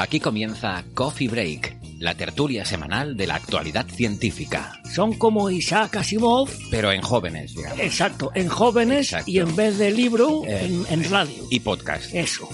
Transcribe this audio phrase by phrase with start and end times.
[0.00, 4.80] Aquí comienza Coffee Break, la tertulia semanal de la actualidad científica.
[4.90, 7.78] Son como Isaac Asimov, Pero en jóvenes, digamos.
[7.80, 9.30] exacto, en jóvenes Exacto.
[9.30, 11.44] y en vez de libro, Eh, en, en radio.
[11.50, 12.14] Y podcast.
[12.14, 12.48] Eso.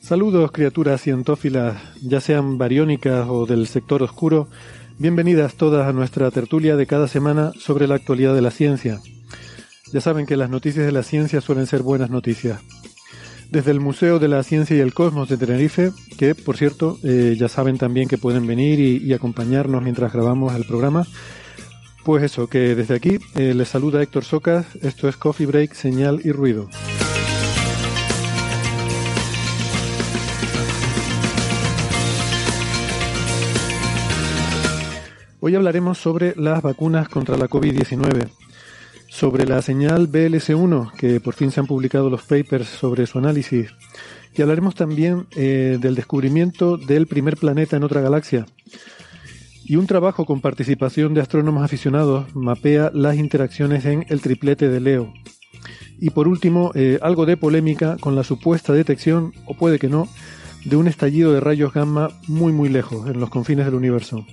[0.00, 4.48] Saludos criaturas cientófilas, ya sean bariónicas o del sector oscuro,
[4.98, 9.00] bienvenidas todas a nuestra tertulia de cada semana sobre la actualidad de la ciencia.
[9.92, 12.60] Ya saben que las noticias de la ciencia suelen ser buenas noticias.
[13.50, 17.36] Desde el Museo de la Ciencia y el Cosmos de Tenerife, que por cierto eh,
[17.38, 21.06] ya saben también que pueden venir y, acompañarnos mientras grabamos el programa,
[22.04, 26.20] pues eso, que desde aquí eh, les saluda Héctor Socas, esto es Coffee Break, Señal
[26.24, 26.68] y Ruido.
[35.44, 38.28] Hoy hablaremos sobre las vacunas contra la COVID-19,
[39.08, 43.74] sobre la señal BLS1, que por fin se han publicado los papers sobre su análisis,
[44.36, 48.46] y hablaremos también eh, del descubrimiento del primer planeta en otra galaxia.
[49.64, 54.78] Y un trabajo con participación de astrónomos aficionados mapea las interacciones en el triplete de
[54.78, 55.12] Leo.
[55.98, 60.06] Y por último, eh, algo de polémica con la supuesta detección, o puede que no,
[60.64, 64.24] de un estallido de rayos gamma muy muy lejos, en los confines del universo.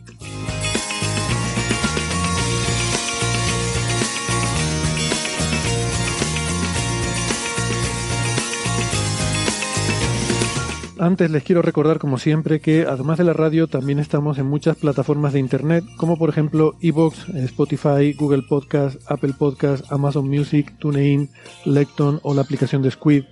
[10.99, 14.75] Antes les quiero recordar, como siempre, que además de la radio también estamos en muchas
[14.75, 21.29] plataformas de internet, como por ejemplo Evox, Spotify, Google Podcast, Apple Podcast, Amazon Music, TuneIn,
[21.63, 23.23] Lecton o la aplicación de Squid.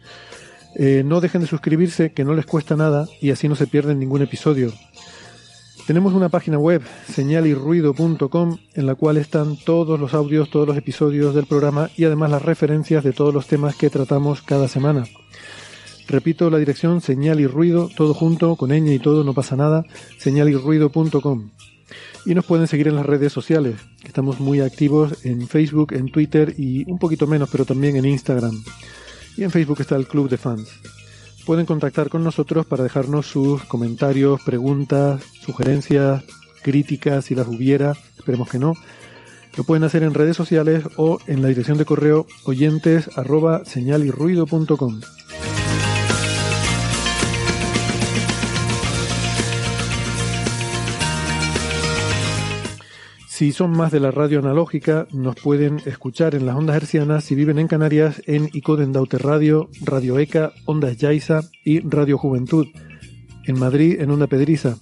[0.75, 3.99] Eh, no dejen de suscribirse, que no les cuesta nada y así no se pierden
[3.99, 4.71] ningún episodio.
[5.85, 11.35] Tenemos una página web, señalirruido.com, en la cual están todos los audios, todos los episodios
[11.35, 15.03] del programa y además las referencias de todos los temas que tratamos cada semana.
[16.07, 19.83] Repito la dirección señal y ruido, todo junto, con ñ y todo, no pasa nada,
[20.17, 21.49] señalirruido.com.
[22.25, 26.09] Y nos pueden seguir en las redes sociales, que estamos muy activos en Facebook, en
[26.09, 28.63] Twitter y un poquito menos, pero también en Instagram.
[29.35, 30.69] Y en Facebook está el Club de Fans.
[31.45, 36.23] Pueden contactar con nosotros para dejarnos sus comentarios, preguntas, sugerencias,
[36.61, 38.73] críticas, si las hubiera, esperemos que no.
[39.55, 45.01] Lo pueden hacer en redes sociales o en la dirección de correo oyentes arroba señalirruido.com.
[53.37, 57.35] Si son más de la radio analógica, nos pueden escuchar en las ondas hercianas si
[57.35, 62.65] viven en Canarias en Icoden Daute Radio, Radio ECA, Ondas Yaiza y Radio Juventud.
[63.45, 64.77] En Madrid en Onda Pedriza.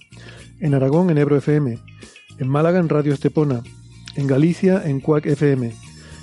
[0.58, 1.78] En Aragón en Ebro FM.
[2.38, 3.62] En Málaga en Radio Estepona.
[4.14, 5.74] En Galicia en Cuac FM.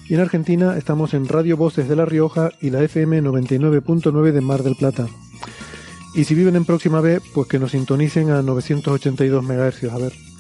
[0.10, 4.42] Y en Argentina estamos en Radio Voces de La Rioja y la FM 99.9 de
[4.42, 5.08] Mar del Plata.
[6.16, 9.84] Y si viven en Próxima B, pues que nos sintonicen a 982 MHz.
[9.94, 10.33] A ver.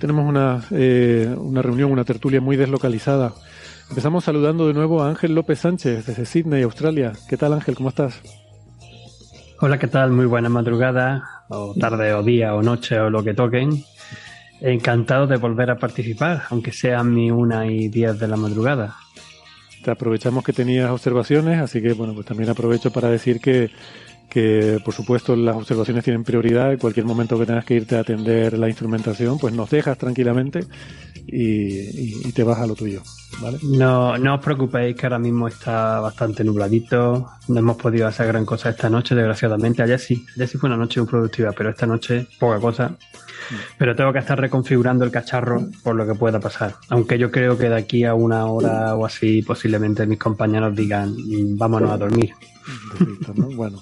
[0.00, 3.34] Tenemos una, eh, una reunión, una tertulia muy deslocalizada.
[3.88, 7.12] Empezamos saludando de nuevo a Ángel López Sánchez desde Sydney, Australia.
[7.28, 7.76] ¿Qué tal Ángel?
[7.76, 8.20] ¿Cómo estás?
[9.60, 10.10] Hola, ¿qué tal?
[10.10, 13.84] Muy buena madrugada, o tarde, o día, o noche, o lo que toquen.
[14.60, 18.96] Encantado de volver a participar, aunque sea mi una y diez de la madrugada.
[19.84, 23.70] Te aprovechamos que tenías observaciones, así que bueno, pues también aprovecho para decir que,
[24.30, 26.72] que por supuesto las observaciones tienen prioridad.
[26.72, 30.60] En cualquier momento que tengas que irte a atender la instrumentación, pues nos dejas tranquilamente
[31.26, 33.02] y, te vas a lo tuyo.
[33.40, 33.58] ¿vale?
[33.62, 37.28] No, no os preocupéis que ahora mismo está bastante nubladito.
[37.48, 39.82] No hemos podido hacer gran cosa esta noche, desgraciadamente.
[39.82, 42.96] Ayer sí, ayer sí fue una noche muy productiva, pero esta noche poca cosa.
[43.78, 46.74] Pero tengo que estar reconfigurando el cacharro por lo que pueda pasar.
[46.88, 51.10] Aunque yo creo que de aquí a una hora o así posiblemente mis compañeros digan
[51.10, 52.32] mm, vámonos a dormir.
[53.56, 53.80] Bueno,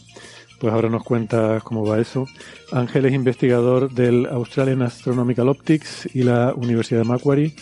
[0.59, 2.27] pues ahora nos cuenta cómo va eso.
[2.73, 7.55] Ángel es investigador del Australian Astronomical Optics y la Universidad de Macquarie.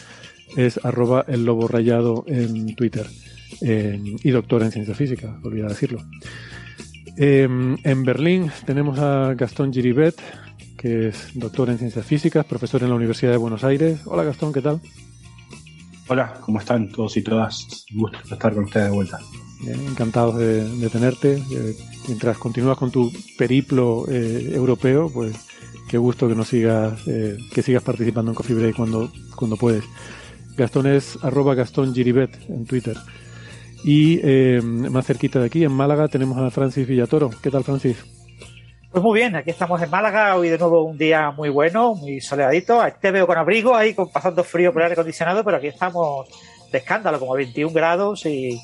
[0.56, 3.06] Es arroba el lobo rayado en Twitter.
[3.60, 6.00] y doctor en ciencia física, olvidé decirlo.
[7.16, 10.16] Em, en Berlín tenemos a Gastón Giribet,
[10.76, 14.00] que es doctor en ciencias físicas, profesor en la Universidad de Buenos Aires.
[14.04, 14.80] Hola Gastón, ¿qué tal?
[16.08, 17.86] Hola, ¿cómo están todos y todas?
[17.92, 19.18] Un gusto estar con ustedes de vuelta.
[19.64, 21.34] Bien, encantados de, tenerte.
[21.34, 21.76] Eh,
[22.08, 25.34] mientras continúas con tu periplo eh, europeo, pues
[25.88, 29.84] qué gusto que nos sigas, eh, que sigas participando en Coffee Break cuando, cuando puedes.
[30.56, 32.96] Gastón es arroba Gastón en Twitter.
[33.84, 34.20] Y
[34.90, 37.30] más cerquita de aquí, en Málaga, tenemos a Francis Villatoro.
[37.42, 38.04] ¿Qué tal, Francis?
[38.96, 42.18] Pues muy bien, aquí estamos en Málaga, hoy de nuevo un día muy bueno, muy
[42.22, 42.80] soleadito.
[42.98, 46.26] Te veo con abrigo, ahí pasando frío por el aire acondicionado, pero aquí estamos
[46.72, 48.58] de escándalo, como 21 grados y,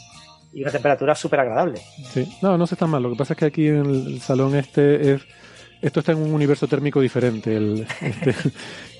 [0.61, 1.81] una temperatura súper agradable.
[2.13, 3.03] Sí, no, no se está mal.
[3.03, 5.23] Lo que pasa es que aquí en el salón este es
[5.81, 7.57] esto está en un universo térmico diferente.
[7.57, 8.35] El, este,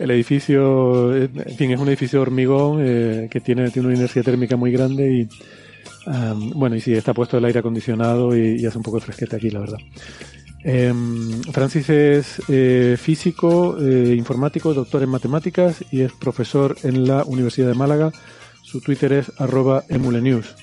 [0.01, 4.57] edificio, en fin, es un edificio de hormigón eh, que tiene, tiene una inercia térmica
[4.57, 5.29] muy grande y,
[6.55, 9.37] bueno, y sí, está puesto el aire acondicionado y, y, hace un poco de fresquete
[9.37, 9.79] aquí, la verdad.
[10.65, 17.25] Em, Francis es eh, físico, eh, informático, doctor en matemáticas y es profesor en la
[17.25, 18.13] Universidad de Málaga.
[18.63, 20.55] Su Twitter es arroba emulenews.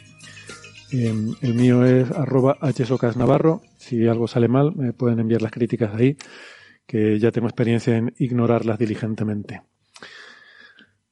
[0.92, 3.62] Em, el mío es arroba hsocasnavarro.
[3.78, 6.18] Si algo sale mal, me pueden enviar las críticas ahí,
[6.86, 9.62] que ya tengo experiencia en ignorarlas diligentemente.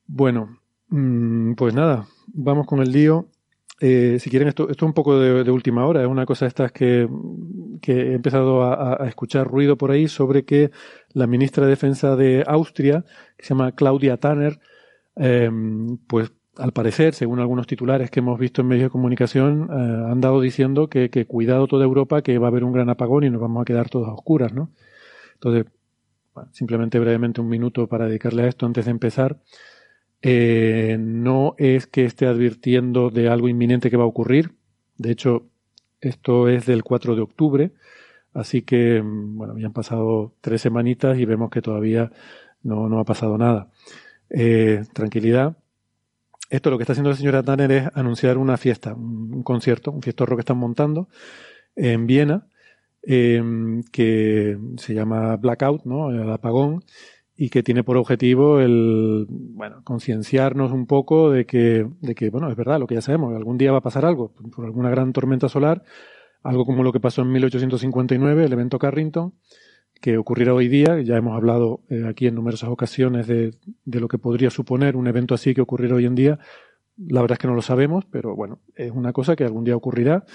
[0.08, 0.60] Bueno,
[0.90, 3.30] mm, pues nada, vamos con el lío.
[3.80, 6.72] Eh, si quieren, esto, es un poco de, última hora, es una cosa de estas
[6.72, 7.08] que,
[7.86, 10.72] he empezado a, escuchar ruido por ahí sobre que
[11.14, 13.06] la ministra de Defensa de Austria,
[13.38, 14.60] que se llama Claudia Tanner,
[15.16, 15.52] eh,
[16.08, 20.22] pues al parecer, según algunos titulares que hemos visto en medios de comunicación, eh, han
[20.22, 23.42] dado diciendo que, cuidado toda Europa, que va a haber un gran apagón y nos
[23.42, 24.72] vamos a quedar todos a oscuras, ¿no?
[25.36, 25.66] Entonces,
[26.52, 29.40] simplemente brevemente un minuto para dedicarle a esto antes de empezar.
[30.22, 34.52] Eh, no es que esté advirtiendo de algo inminente que va a ocurrir.
[34.98, 35.48] De hecho,
[36.02, 37.72] esto es del 4 de octubre,
[38.34, 42.12] así que, bueno, ya han pasado tres semanitas y vemos que todavía
[42.64, 43.70] no, no ha pasado nada.
[44.30, 45.58] Eh, tranquilidad.
[46.50, 50.02] Esto lo que está haciendo la señora Tanner es anunciar una fiesta, un, concierto, un
[50.02, 51.10] fiestorro que están montando
[51.76, 52.48] en Viena,
[53.04, 53.42] eh,
[53.92, 56.12] que se llama Blackout, ¿no?
[56.12, 56.84] El apagón
[57.38, 62.50] y que tiene por objetivo el, bueno, concienciarnos un poco de que, de que, bueno,
[62.50, 65.14] es verdad, lo que ya sabemos, algún día va a pasar algo, por alguna gran
[65.14, 65.84] tormenta solar,
[66.42, 69.36] algo como lo que pasó en 1859, el evento Carrington,
[70.00, 73.54] que ocurrirá hoy día, ya hemos hablado eh, aquí en numerosas ocasiones de,
[73.86, 76.40] de lo que podría suponer un evento así que ocurriera hoy en día,
[76.98, 79.76] la verdad es que no lo sabemos, pero bueno, es una cosa que algún día
[79.76, 80.26] ocurrirá,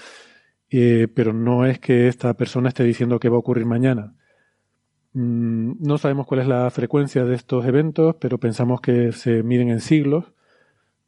[0.69, 4.15] eh, pero no es que esta persona esté diciendo que va a ocurrir mañana
[5.13, 9.69] Mm, no sabemos cuál es la frecuencia de estos eventos, pero pensamos que se miden
[9.69, 10.25] en siglos.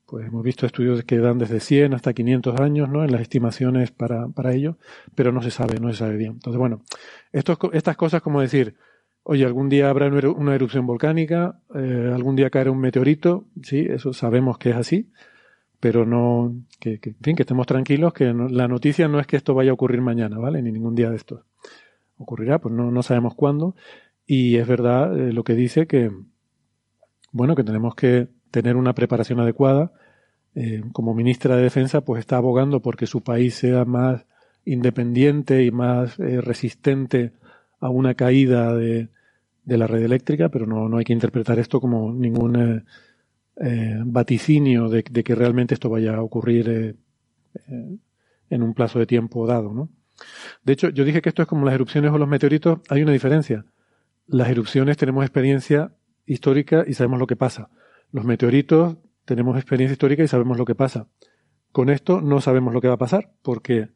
[0.06, 3.04] Pues hemos visto estudios que dan desde 100 hasta 500 años, ¿no?
[3.04, 4.78] En las estimaciones para, para ello,
[5.16, 6.34] pero no se sabe, no se sabe bien.
[6.34, 6.84] Entonces, bueno,
[7.32, 8.76] estas cosas como decir,
[9.24, 14.14] oye, algún día habrá una erupción volcánica, eh, algún día caerá un meteorito, sí, eso
[14.14, 15.10] sabemos que es así,
[15.80, 19.56] pero no, que, en fin, que estemos tranquilos, que la noticia no es que esto
[19.56, 20.62] vaya a ocurrir mañana, ¿vale?
[20.62, 21.42] Ni ningún día de estos
[22.18, 23.76] ocurrirá, pues no, no sabemos cuándo.
[24.26, 26.12] Y es verdad eh, lo que dice que,
[27.32, 29.92] bueno, que tenemos que tener una preparación adecuada.
[30.56, 34.26] Eh, como ministra de Defensa, pues está abogando porque su país sea más
[34.64, 37.34] independiente y más eh, resistente
[37.80, 39.10] a una caída de,
[39.66, 42.86] la red eléctrica, pero no, no hay que interpretar esto como ningún
[44.06, 46.98] vaticinio de, de, que realmente esto vaya a ocurrir
[48.50, 49.90] en un plazo de tiempo dado, ¿no?
[50.64, 52.80] De hecho, yo dije que esto es como las erupciones o los meteoritos.
[52.90, 53.66] Hay una diferencia.
[54.28, 55.92] Las erupciones tenemos experiencia
[56.26, 57.70] histórica y sabemos lo que pasa.
[58.12, 61.08] Los meteoritos tenemos experiencia histórica y sabemos lo que pasa.
[61.72, 63.90] Con esto no sabemos lo que va a pasar, porque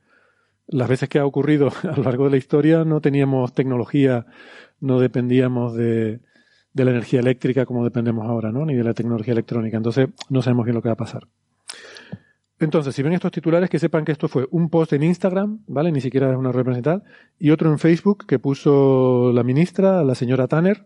[0.68, 4.26] las veces que ha ocurrido a lo largo de la historia no teníamos tecnología,
[4.80, 6.20] no dependíamos de,
[6.74, 8.66] la energía eléctrica como dependemos ahora, ¿no?
[8.66, 9.78] Ni de la tecnología electrónica.
[9.78, 11.28] Entonces no sabemos bien lo que va a pasar.
[12.60, 15.94] Entonces, si ven estos titulares, que sepan que esto fue un post en Instagram, ¿vale?
[15.94, 17.04] Ni siquiera es una representada,
[17.38, 20.86] y otro en Facebook que puso la ministra, la señora Tanner,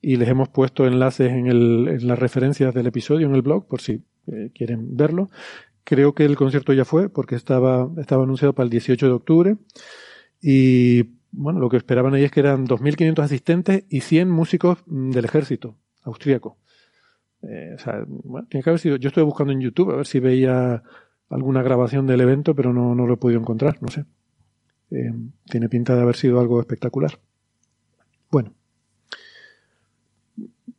[0.00, 3.66] y les hemos puesto enlaces en, el, en las referencias del episodio en el blog,
[3.66, 5.28] por si eh, quieren verlo.
[5.84, 9.56] Creo que el concierto ya fue, porque estaba, estaba anunciado para el 18 de octubre,
[10.40, 15.10] y bueno, lo que esperaban ahí es que eran 2.500 asistentes y 100 músicos mm,
[15.10, 16.58] del ejército austríaco.
[17.42, 18.04] Eh, o sea,
[18.48, 18.96] tiene que haber sido.
[18.96, 20.82] Yo estuve buscando en YouTube a ver si veía
[21.28, 24.04] alguna grabación del evento, pero no, no lo he podido encontrar, no sé.
[24.90, 25.12] Eh,
[25.46, 27.18] tiene pinta de haber sido algo espectacular.
[28.30, 28.54] Bueno,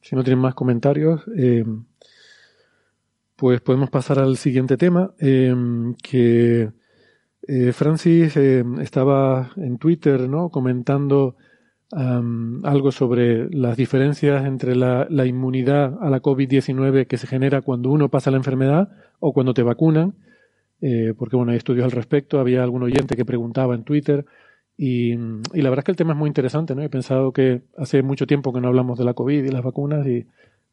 [0.06, 1.66] si no tienen más comentarios, eh,
[3.36, 5.52] pues podemos pasar al siguiente tema, eh,
[6.04, 6.72] que
[7.74, 10.50] Francis estaba en Twitter, ¿no?
[10.50, 11.36] Comentando
[11.92, 17.90] algo sobre las diferencias entre la, la inmunidad a la COVID-19 que se genera cuando
[17.90, 20.16] uno pasa la enfermedad o cuando te vacunan
[20.82, 24.26] eh, porque bueno, hay estudios al respecto, había algún oyente que preguntaba en Twitter
[24.78, 26.82] y, y, la verdad es que el tema es muy interesante, ¿no?
[26.82, 30.06] He pensado que hace mucho tiempo que no hablamos de la COVID y las vacunas
[30.06, 30.28] y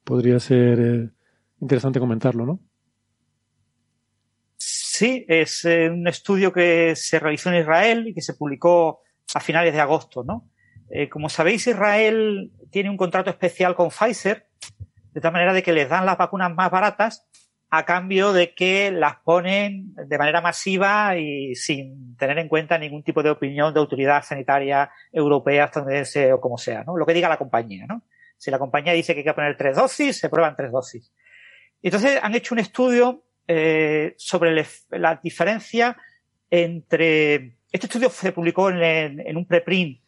[0.04, 1.11] podría ser eh,
[1.61, 2.61] interesante comentarlo, ¿no?
[4.56, 9.00] Sí, es eh, un estudio que se realizó en Israel y que se publicó
[9.35, 10.50] a finales de agosto, ¿no?
[10.90, 14.49] Eh, como sabéis, Israel tiene un contrato especial con Pfizer,
[15.12, 17.26] de tal manera de que les dan las vacunas más baratas
[17.74, 23.02] a cambio de que las ponen de manera masiva y sin tener en cuenta ningún
[23.02, 26.98] tipo de opinión de autoridad sanitaria europea, estadounidense o como sea, ¿no?
[26.98, 28.02] Lo que diga la compañía, ¿no?
[28.36, 31.14] Si la compañía dice que hay que poner tres dosis, se prueban tres dosis.
[31.80, 35.96] Entonces han hecho un estudio eh, sobre la diferencia
[36.50, 37.56] entre.
[37.72, 40.01] Este estudio se publicó en, en un preprint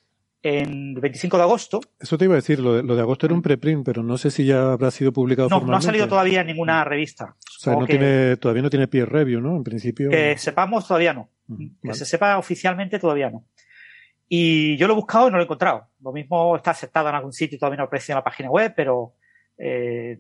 [0.45, 1.81] en el 25 de agosto.
[1.99, 4.45] Eso te iba a decir, lo de, agosto era un preprint, pero no sé si
[4.45, 7.35] ya habrá sido publicado No, no ha salido todavía en ninguna revista.
[7.39, 9.57] O sea, no tiene, todavía no tiene peer review, ¿no?
[9.57, 10.11] En principio.
[10.11, 11.31] Que sepamos, todavía no.
[11.83, 13.47] Que se sepa oficialmente, todavía no.
[14.29, 15.89] Y yo lo he buscado y no lo he encontrado.
[16.03, 18.75] Lo mismo está aceptado en algún sitio y todavía no aparece en la página web,
[18.77, 19.15] pero
[19.57, 20.19] eh,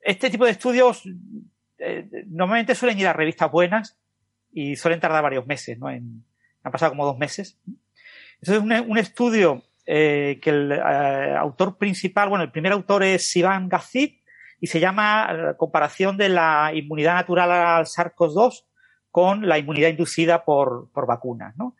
[0.00, 1.02] este tipo de estudios
[1.78, 3.98] eh, normalmente suelen ir a revistas buenas
[4.52, 5.90] y suelen tardar varios meses, ¿no?
[5.90, 6.24] En,
[6.62, 7.58] han pasado como dos meses.
[8.40, 13.30] Eso es un, estudio eh, que el eh, autor principal, bueno, el primer autor es
[13.30, 14.20] Sivan Gazit
[14.60, 18.64] y se llama eh, Comparación de la inmunidad natural al SARS-CoV-2
[19.12, 21.76] con la inmunidad inducida por, por vacunas, ¿no?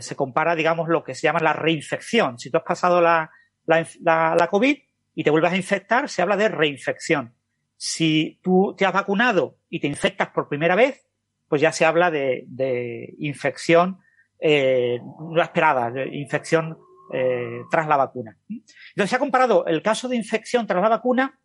[0.00, 2.36] se compara, digamos, lo que se llama la reinfección.
[2.36, 3.30] Si tú has pasado la,
[3.64, 4.76] la, la, COVID
[5.14, 7.32] y te vuelves a infectar, se habla de reinfección.
[7.76, 11.06] Si tú te has vacunado y te infectas por primera vez,
[11.46, 14.00] pues ya se habla de, de infección
[14.40, 16.76] no esperada, infección
[17.12, 18.36] eh, tras la vacuna.
[18.48, 21.38] Entonces se ha comparado el caso de infección tras la vacuna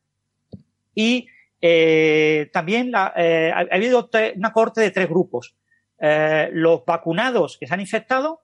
[0.95, 1.27] y
[1.65, 5.55] eh, también eh, ha habido una corte de tres grupos.
[5.97, 8.41] Eh, los vacunados que se han infectado,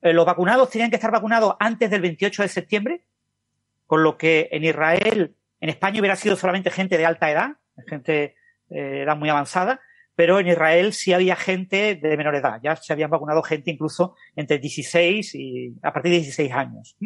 [0.00, 3.04] los vacunados tenían que estar vacunados antes del 28 de septiembre,
[3.86, 7.52] con lo que en Israel, en España hubiera sido solamente gente de alta edad,
[7.88, 8.36] gente
[8.68, 9.80] de edad muy avanzada,
[10.16, 14.14] pero en Israel sí había gente de menor edad, ya se habían vacunado gente incluso
[14.36, 16.96] entre 16 y a partir de 16 años.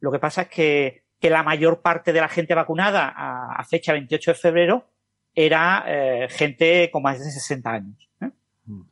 [0.00, 3.92] Lo que pasa es que, que la mayor parte de la gente vacunada a, fecha
[3.92, 4.90] 28 de febrero
[5.34, 8.08] era eh, gente con más de 60 años.
[8.20, 8.30] ¿eh?
[8.66, 8.82] Mm.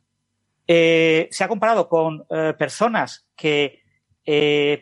[0.67, 3.83] Eh, se ha comparado con eh, personas que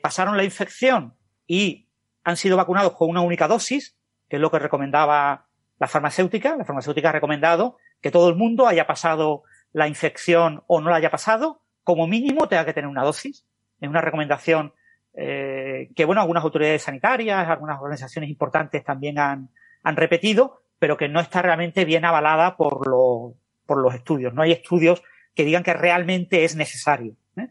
[0.01, 1.15] pasaron la infección
[1.45, 1.89] y
[2.23, 3.97] han sido vacunados con una única dosis,
[4.29, 5.47] que es lo que recomendaba
[5.79, 6.55] la farmacéutica.
[6.55, 10.97] La farmacéutica ha recomendado que todo el mundo haya pasado la infección o no la
[10.97, 13.45] haya pasado, como mínimo tenga que tener una dosis.
[13.79, 14.73] Es una recomendación
[15.13, 19.49] eh, que, bueno, algunas autoridades sanitarias, algunas organizaciones importantes también han,
[19.83, 24.33] han repetido, pero que no está realmente bien avalada por, lo, por los estudios.
[24.33, 25.01] No hay estudios
[25.33, 27.15] que digan que realmente es necesario.
[27.37, 27.47] ¿eh?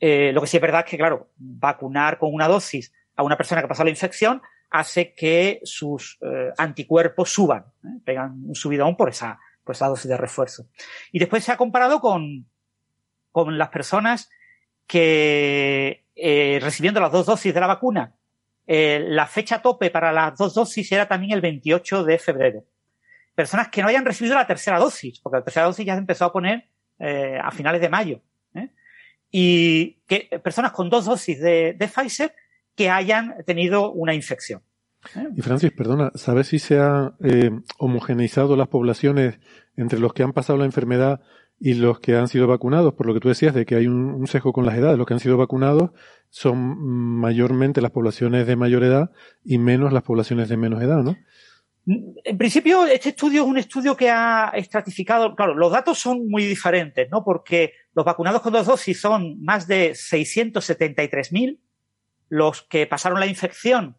[0.00, 3.36] Eh, lo que sí es verdad es que, claro, vacunar con una dosis a una
[3.36, 6.18] persona que ha pasado la infección hace que sus
[6.58, 7.66] anticuerpos suban,
[8.04, 10.66] pegan un subidón por esa, pues a dosis de refuerzo.
[11.10, 12.46] Y después se ha comparado con,
[13.32, 14.30] con las personas
[14.86, 18.14] que eh, recibiendo las dos dosis de la vacuna,
[18.66, 22.64] eh, la fecha tope para las dos dosis era también el 28 de febrero.
[23.34, 26.26] Personas que no hayan recibido la tercera dosis, porque la tercera dosis ya se empezó
[26.26, 26.68] a poner
[26.98, 28.20] eh, a finales de mayo.
[29.36, 32.32] Y que personas con dos dosis de, de Pfizer
[32.76, 34.62] que hayan tenido una infección.
[35.36, 39.38] Y Francis, perdona, ¿sabes si se ha eh, homogeneizado las poblaciones
[39.76, 41.20] entre los que han pasado la enfermedad
[41.60, 42.94] y los que han sido vacunados?
[42.94, 44.98] Por lo que tú decías de que hay un, un sesgo con las edades.
[44.98, 45.90] Los que han sido vacunados
[46.30, 46.78] son
[47.20, 49.10] mayormente las poblaciones de mayor edad
[49.44, 51.16] y menos las poblaciones de menos edad, ¿no?
[51.86, 56.44] En principio, este estudio es un estudio que ha estratificado, claro, los datos son muy
[56.46, 57.22] diferentes, ¿no?
[57.22, 61.58] Porque los vacunados con dos dosis son más de 673.000,
[62.30, 63.98] los que pasaron la infección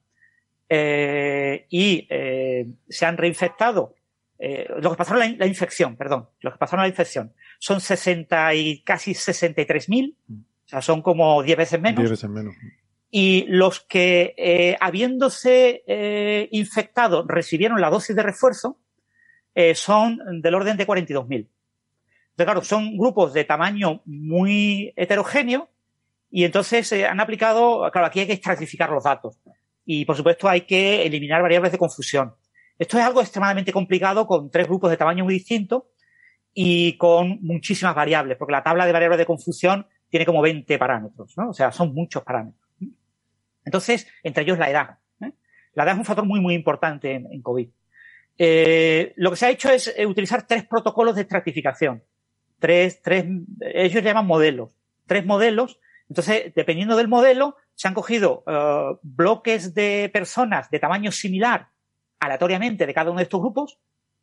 [0.67, 3.95] eh, y eh, se han reinfectado,
[4.39, 8.53] eh, los que pasaron la, la, infección, perdón, los que pasaron la infección son 60
[8.55, 11.99] y casi 63.000, o sea, son como 10 veces menos.
[11.99, 12.55] 10 veces menos.
[13.11, 18.79] Y los que, eh, habiéndose infectado, recibieron la dosis de refuerzo,
[19.75, 21.29] son del orden de 42.000.
[21.31, 21.49] Entonces,
[22.35, 25.69] claro, son grupos de tamaño muy heterogéneo
[26.29, 29.39] y entonces han aplicado, claro, aquí hay que estratificar los datos
[29.85, 32.33] y, por supuesto, hay que eliminar variables de confusión.
[32.77, 35.83] Esto es algo extremadamente complicado con tres grupos de tamaño muy distintos
[36.53, 41.33] y con muchísimas variables, porque la tabla de variables de confusión tiene como 20 parámetros,
[41.37, 41.49] ¿no?
[41.49, 42.65] O sea, son muchos parámetros.
[43.65, 44.99] Entonces, entre ellos la edad.
[45.21, 45.31] ¿eh?
[45.73, 47.67] La edad es un factor muy, muy importante en, COVID.
[48.37, 52.03] Eh, lo que se ha hecho es eh, utilizar tres protocolos de estratificación.
[52.59, 53.25] Tres, tres,
[53.61, 54.71] ellos llaman modelos.
[55.07, 55.79] Tres modelos.
[56.09, 61.67] Entonces, dependiendo del modelo, se han cogido uh, bloques de personas de tamaño similar
[62.19, 63.77] aleatoriamente de cada uno de estos grupos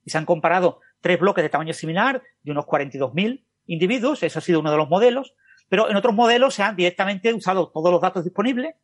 [0.04, 4.22] y se han comparado tres bloques de tamaño similar de unos 42.000 individuos.
[4.22, 5.34] Eso ha sido uno de los modelos.
[5.68, 8.74] Pero en otros modelos se han directamente usado todos los datos disponibles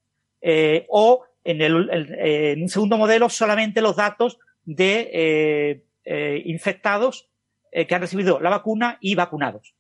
[0.41, 6.43] eh, o en, el, eh, en, un segundo modelo solamente los datos de eh, eh
[6.47, 7.29] infectados
[7.71, 9.75] eh, que han recibido la vacuna y vacunados.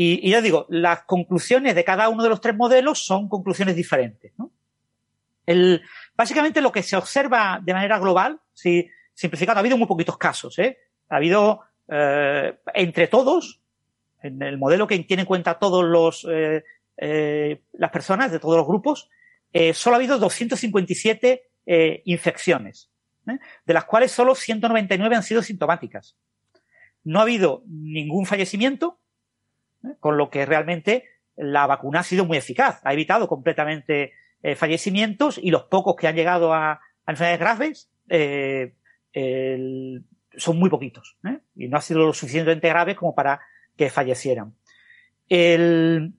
[0.00, 3.74] Y, y, ya digo, las conclusiones de cada uno de los tres modelos son conclusiones
[3.74, 4.32] diferentes.
[5.44, 5.82] El,
[6.14, 10.58] básicamente lo que se observa de manera global, si simplificado, ha habido muy poquitos casos.
[10.60, 10.78] ¿eh?
[11.08, 11.62] Ha habido
[12.74, 13.60] entre todos,
[14.22, 16.22] en el modelo que tiene en cuenta todos los
[17.00, 19.08] las personas de todos los grupos,
[19.52, 22.90] eh, solo ha habido 257 eh, infecciones,
[23.26, 23.38] ¿eh?
[23.64, 26.16] de las cuales solo 199 han sido sintomáticas.
[27.04, 28.98] No ha habido ningún fallecimiento, ¿eh?
[30.00, 31.04] Con lo que realmente
[31.36, 32.80] la vacuna ha sido muy eficaz.
[32.84, 40.04] Ha evitado completamente eh, fallecimientos y los pocos que han llegado a, enfermedades graves el,
[40.36, 41.16] son muy poquitos.
[41.54, 43.40] Y no ha sido lo suficientemente graves como para
[43.76, 44.54] que fallecieran.
[45.28, 46.12] Entre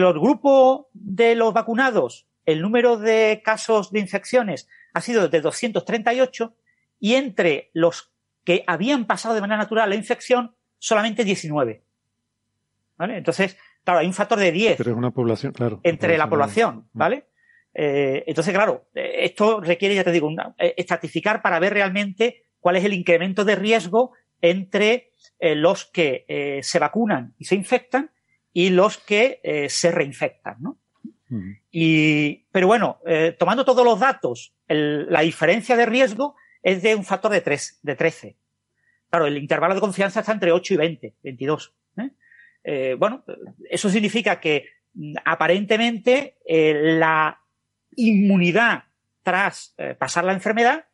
[0.00, 6.54] los grupos de los vacunados, el número de casos de infecciones ha sido de 238
[7.00, 8.12] y entre los
[8.44, 11.83] que habían pasado de manera natural la infección, solamente 19.
[12.96, 13.18] ¿Vale?
[13.18, 14.76] Entonces, claro, hay un factor de 10.
[14.76, 15.80] Pero es una población, claro.
[15.82, 17.26] Entre la población, ¿vale?
[17.74, 22.76] Eh, entonces, claro, esto requiere, ya te digo, una, eh, estratificar para ver realmente cuál
[22.76, 28.10] es el incremento de riesgo entre eh, los que eh, se vacunan y se infectan
[28.52, 30.78] y los que se reinfectan, ¿no?
[31.28, 31.60] Uh -huh.
[31.72, 33.00] Y, pero bueno,
[33.36, 37.80] tomando todos los datos, el, la diferencia de riesgo es de un factor de, 3,
[37.82, 38.36] de 13.
[39.10, 41.74] Claro, el intervalo de confianza está entre 8 y 20, 22.
[41.98, 42.10] ¿eh?
[42.64, 43.24] Eh, bueno,
[43.70, 44.66] eso significa que
[45.24, 47.40] aparentemente eh, la
[47.96, 48.84] inmunidad
[49.22, 50.86] tras pasar la enfermedad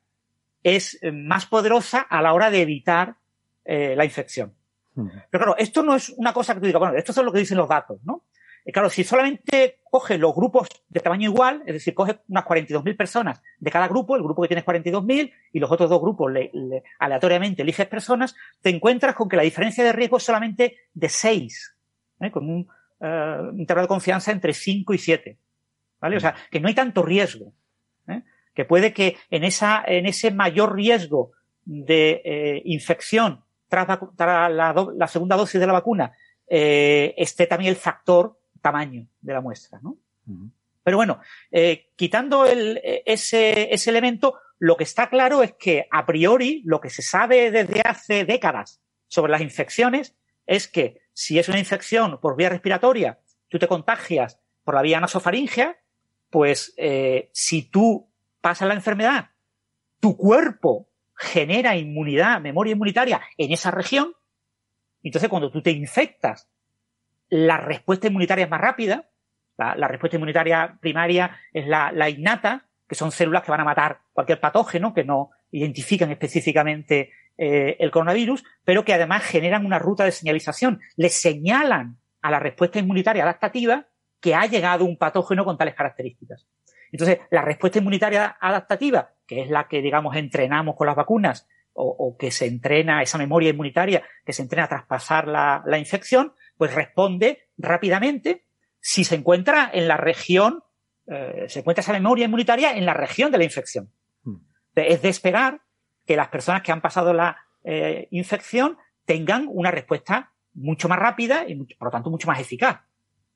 [0.62, 3.16] es más poderosa a la hora de evitar
[3.64, 4.54] la infección.
[4.94, 7.40] Pero claro, esto no es una cosa que tú digas, bueno, esto es lo que
[7.40, 8.24] dicen los datos, ¿no?
[8.70, 12.96] Y claro, si solamente coges los grupos de tamaño igual, es decir, coges unas 42.000
[12.96, 16.52] personas de cada grupo, el grupo que tienes 42.000 y los otros dos grupos le,
[16.54, 21.08] le, aleatoriamente eliges personas, te encuentras con que la diferencia de riesgo es solamente de
[21.08, 21.76] 6,
[22.20, 22.30] ¿eh?
[22.30, 22.68] con un
[23.00, 25.38] uh, intervalo de confianza entre 5 y 7.
[26.00, 26.16] ¿Vale?
[26.16, 27.52] O sea, que no hay tanto riesgo.
[28.06, 28.22] ¿eh?
[28.54, 31.32] Que puede que en, esa, en ese mayor riesgo
[31.64, 36.12] de eh, infección tras, la, segunda dosis de la vacuna
[36.46, 39.96] eh, esté también el factor tamaño de la muestra, ¿no?
[40.26, 40.50] Uh -huh.
[40.82, 41.20] Pero bueno,
[41.50, 46.80] eh, quitando el, ese, ese elemento, lo que está claro es que a priori lo
[46.80, 52.18] que se sabe desde hace décadas sobre las infecciones es que si es una infección
[52.20, 55.78] por vía respiratoria, tú te contagias por la vía nasofaringea,
[56.30, 59.30] pues eh, si tú pasas la enfermedad,
[60.00, 64.14] tu cuerpo genera inmunidad, memoria inmunitaria en esa región.
[65.02, 66.48] Entonces, cuando tú te infectas,
[67.30, 69.08] la respuesta inmunitaria es más rápida.
[69.56, 74.40] La, respuesta inmunitaria primaria es la, innata, que son células que van a matar cualquier
[74.40, 80.12] patógeno, que no identifican específicamente eh, el coronavirus, pero que además generan una ruta de
[80.12, 80.80] señalización.
[80.96, 83.86] Le señalan a la respuesta inmunitaria adaptativa
[84.20, 86.46] que ha llegado un patógeno con tales características.
[86.90, 92.16] Entonces, la respuesta inmunitaria adaptativa, que es la que, digamos, entrenamos con las vacunas, o,
[92.18, 97.48] que se entrena, esa memoria inmunitaria que se entrena a traspasar la infección, pues responde
[97.56, 98.44] rápidamente
[98.80, 100.62] si se encuentra en la región,
[101.06, 103.90] eh, se encuentra esa memoria inmunitaria en la región de la infección.
[104.74, 105.62] Es de esperar
[106.04, 111.48] que las personas que han pasado la eh, infección tengan una respuesta mucho más rápida
[111.48, 112.82] y, por lo tanto, mucho más eficaz.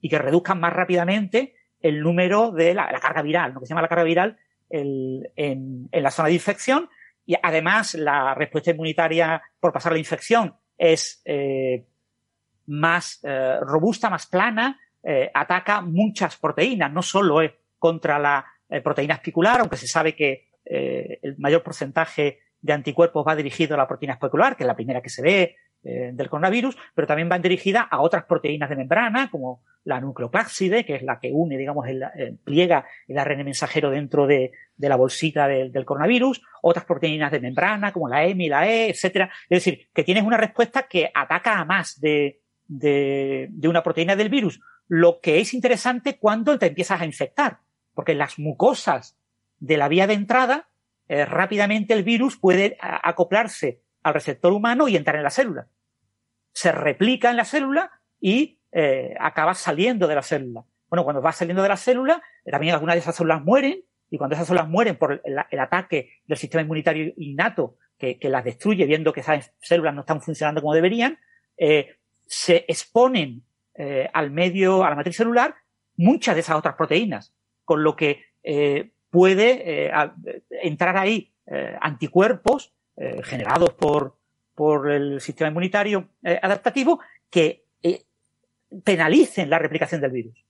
[0.03, 3.81] Y que reduzcan más rápidamente el número de la, carga viral, lo que se llama
[3.81, 4.37] la carga viral
[4.69, 6.91] en, la zona de infección.
[7.25, 11.87] Y además, la respuesta inmunitaria por pasar la infección es eh,
[12.67, 14.81] más eh, robusta, más plana,
[15.35, 18.43] ataca muchas proteínas, no solo es contra la
[18.83, 23.87] proteína especular, aunque se sabe que el mayor porcentaje de anticuerpos va dirigido a la
[23.87, 27.43] proteína especular, que es la primera que se ve eh, del coronavirus, pero también van
[27.43, 31.87] dirigidas a otras proteínas de membrana, como la nucleocápside, que es la que une, digamos,
[31.87, 32.03] el,
[32.43, 38.09] pliega el ARN mensajero dentro de, la bolsita del coronavirus, otras proteínas de membrana, como
[38.09, 39.31] la M y la E, etcétera.
[39.43, 42.41] Es decir, que tienes una respuesta que ataca a más de,
[42.79, 47.61] de, una proteína del virus, lo que es interesante cuando te empiezas a infectar,
[47.95, 49.17] porque las mucosas
[49.59, 50.69] de la vía de entrada
[51.09, 55.69] eh, rápidamente el virus puede acoplarse al receptor humano y entrar en la célula.
[56.53, 60.65] Se replica en la célula y eh, acaba saliendo de la célula.
[60.89, 64.35] Bueno, cuando va saliendo de la célula, también algunas de esas células mueren y cuando
[64.35, 69.21] esas células mueren por el, ataque del sistema inmunitario innato que, las destruye viendo que
[69.21, 71.19] esas células no están funcionando como deberían,
[71.57, 73.43] eh, se exponen
[74.13, 75.57] al medio, a la matriz celular,
[75.97, 77.35] muchas de esas otras proteínas,
[77.65, 78.25] con lo que
[79.15, 79.93] puede eh,
[80.61, 84.17] entrar ahí eh, anticuerpos eh, generados por,
[84.57, 86.09] por el sistema inmunitario
[86.43, 86.99] adaptativo
[87.31, 87.63] que
[88.83, 90.45] penalicen la replicación del virus.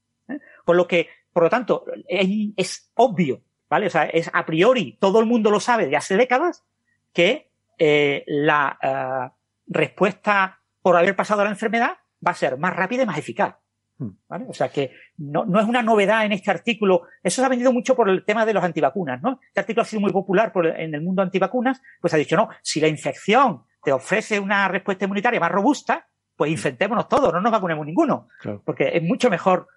[0.64, 3.88] Por lo que, por lo tanto, es, obvio, ¿vale?
[3.88, 6.64] O sea, es a priori, todo el mundo lo sabe de hace décadas,
[7.12, 9.34] que la
[9.66, 11.92] respuesta por haber pasado la enfermedad
[12.24, 13.56] va a ser más rápida y más eficaz.
[13.96, 14.10] Hmm.
[14.28, 14.44] ¿Vale?
[14.50, 17.04] O sea que no, no, es una novedad en este artículo.
[17.22, 19.40] Eso se ha vendido mucho por el tema de los antivacunas, ¿no?
[19.48, 22.82] Este artículo ha sido muy popular en el mundo antivacunas, pues ha dicho, no, si
[22.82, 26.52] la infección te ofrece una respuesta inmunitaria más robusta, pues hmm.
[26.52, 28.28] infectémonos todos, no nos vacunemos ninguno.
[28.62, 29.68] Porque es mucho mejor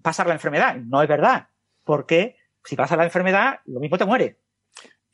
[0.00, 0.76] pasar la enfermedad.
[0.76, 1.48] No es verdad.
[1.82, 4.36] Porque si pasas la enfermedad, lo mismo te mueres.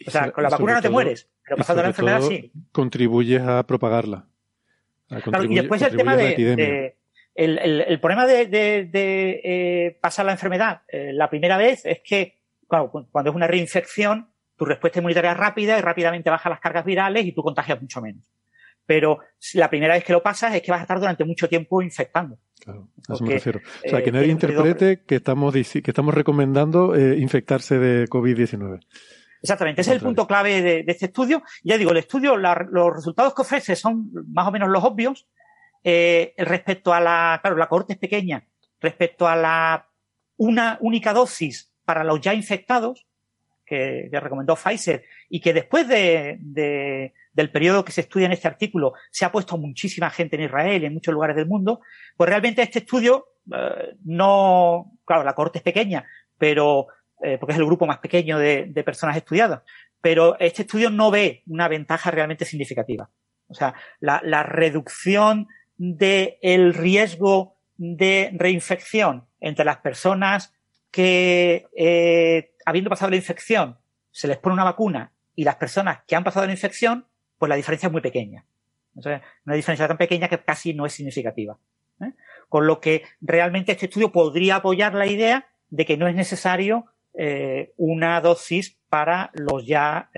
[0.07, 2.53] O sea, con la vacuna no te mueres, pero pasando la enfermedad sí.
[2.71, 4.29] Contribuyes a propagarla.
[5.49, 6.95] Y después el tema de
[7.39, 13.37] el, problema de, eh, pasar la enfermedad eh, la primera vez es que cuando es
[13.37, 17.43] una reinfección, tu respuesta inmunitaria es rápida y rápidamente baja las cargas virales y tú
[17.43, 18.25] contagias mucho menos.
[18.85, 19.21] Pero
[19.55, 22.39] la primera vez que lo pasas es que vas a estar durante mucho tiempo infectando.
[22.61, 23.61] Claro, a eso me refiero.
[23.87, 28.81] O sea, que eh, nadie interprete que estamos, que estamos recomendando infectarse de COVID-19.
[29.43, 31.43] Exactamente, ese es el punto clave de, este estudio.
[31.63, 35.27] Ya digo, el estudio, los resultados que ofrece son más o menos los obvios,
[35.85, 38.45] eh, respecto a la, claro, la cohorte es pequeña,
[38.81, 39.89] respecto a la
[40.37, 43.07] una única dosis para los ya infectados,
[43.65, 48.33] que, que recomendó Pfizer, y que después de, de, del periodo que se estudia en
[48.33, 51.81] este artículo se ha puesto muchísima gente en Israel y en muchos lugares del mundo,
[52.17, 56.05] pues realmente este estudio eh, no, claro, la cohorte es pequeña,
[56.37, 56.89] pero
[57.23, 59.63] eh, porque es el grupo más pequeño de, personas estudiadas,
[60.01, 63.11] pero este estudio no ve una ventaja realmente significativa.
[63.49, 70.53] O sea, la, la reducción del riesgo de reinfección entre las personas
[70.91, 73.79] que, eh, habiendo pasado la infección,
[74.11, 77.07] se les pone una vacuna y las personas que han pasado la infección,
[77.39, 78.45] pues la diferencia es muy pequeña.
[78.95, 81.57] una diferencia tan pequeña que casi no es significativa.
[82.01, 82.13] ¿eh?
[82.49, 86.87] Con lo que realmente este estudio podría apoyar la idea de que no es necesario
[87.21, 90.09] eh, una dosis para los ya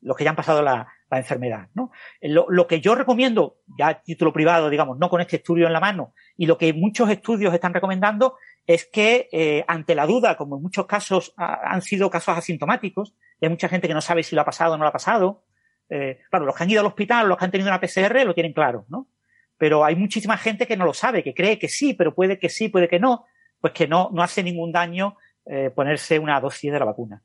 [0.00, 1.68] los que ya han pasado la, enfermedad.
[1.74, 1.92] ¿no?
[2.22, 5.78] Lo, que yo recomiendo, ya a título privado, digamos, no con este estudio en la
[5.78, 8.36] mano, y lo que muchos estudios están recomendando
[8.66, 13.48] es que eh, ante la duda, como en muchos casos han sido casos asintomáticos, hay
[13.48, 15.44] mucha gente que no sabe si lo ha pasado o no lo ha pasado,
[15.90, 18.34] eh, claro, los que han ido al hospital, los que han tenido una PCR, lo
[18.34, 19.08] tienen claro, ¿no?
[19.56, 22.48] Pero hay muchísima gente que no lo sabe, que cree que sí, pero puede que
[22.48, 23.26] sí, puede que no,
[23.60, 27.22] pues que no, no hace ningún daño eh, ponerse una dosis de la vacuna.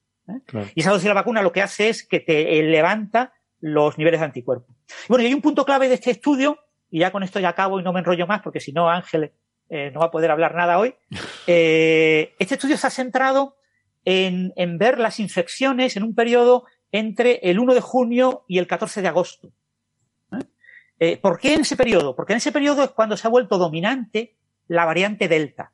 [0.75, 4.19] Y esa dosis de la vacuna lo que hace es que te levanta los niveles
[4.19, 4.75] de anticuerpos.
[5.07, 6.59] Bueno, y hay un punto clave de este estudio,
[6.91, 9.31] y ya con esto ya acabo y no me enrollo más, porque si no Ángel
[9.69, 10.95] eh, no va a poder hablar nada hoy.
[11.51, 13.57] Eh, este estudio se ha centrado
[14.05, 18.67] en, en, ver las infecciones en un periodo entre el 1 de junio y el
[18.67, 19.51] 14 de agosto.
[20.99, 21.17] ¿Eh?
[21.17, 22.15] ¿Por qué en ese periodo?
[22.15, 24.35] Porque en ese periodo es cuando se ha vuelto dominante
[24.67, 25.71] la variante Delta.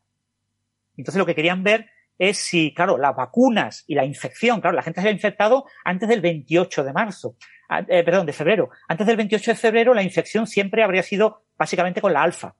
[0.96, 4.84] Entonces lo que querían ver es si, claro, las vacunas y la infección, claro, la
[4.84, 7.36] gente se ha infectado antes del 28 de marzo.
[7.68, 8.70] Ah, eh, perdón, de febrero.
[8.88, 12.56] Antes del 28 de febrero la infección siempre habría sido básicamente con la alfa.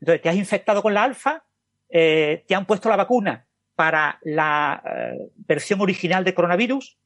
[0.00, 1.44] Entonces, te has infectado con la alfa,
[1.90, 6.96] eh, te han puesto la vacuna para la eh, versión original de coronavirus,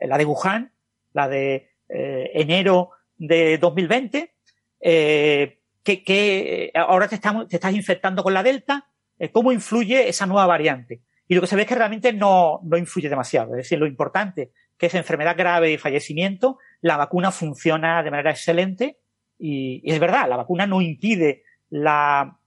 [0.00, 0.72] la de Wuhan,
[1.12, 4.34] la de enero de 2020,
[4.80, 8.86] eh, que, que, ahora te, estamos, te, estás infectando con la Delta,
[9.32, 11.02] cómo influye esa nueva variante.
[11.26, 13.52] Y lo que se ve es que realmente no, no influye demasiado.
[13.52, 18.30] Es decir, lo importante que es enfermedad grave y fallecimiento, la vacuna funciona de manera
[18.30, 18.98] excelente
[19.38, 22.38] y, es verdad, la vacuna no impide la,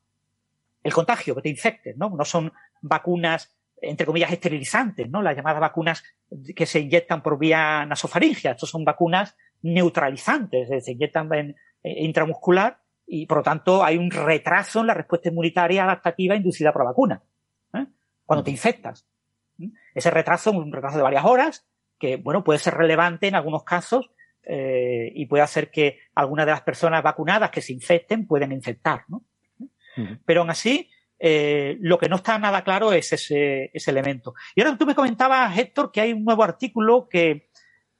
[0.84, 2.10] el contagio, que te infectes, ¿no?
[2.10, 2.51] No son
[2.82, 5.21] vacunas, entre comillas, esterilizantes, ¿no?
[5.21, 6.03] Las llamadas vacunas
[6.56, 8.51] que se inyectan por vía nasofaringia.
[8.51, 14.81] Estos son vacunas neutralizantes, se inyectan en, intramuscular y, por lo tanto, hay un retraso
[14.81, 17.23] en la respuesta inmunitaria adaptativa inducida por la vacuna.
[17.73, 17.87] ¿eh?
[18.25, 19.07] Cuando te infectas.
[19.95, 21.65] Ese retraso, un retraso de varias horas,
[21.97, 24.11] que, bueno, puede ser relevante en algunos casos
[24.43, 29.05] eh, y puede hacer que algunas de las personas vacunadas que se infecten pueden infectar,
[29.07, 29.23] ¿no?
[30.25, 34.35] Pero aún así, eh, lo que no está nada claro es ese, ese, elemento.
[34.55, 37.49] Y ahora tú me comentabas, Héctor, que hay un nuevo artículo que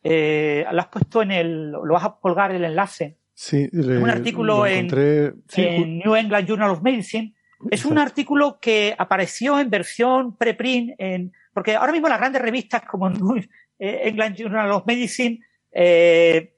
[0.04, 3.18] eh, lo has puesto en el, lo vas a colgar el enlace.
[3.40, 7.36] Sí, un artículo en, en, New England Journal of Medicine.
[7.70, 12.82] Es un artículo que apareció en versión preprint, en, porque ahora mismo las grandes revistas
[12.90, 13.40] como New
[13.78, 15.40] England Journal of Medicine
[15.72, 16.56] eh,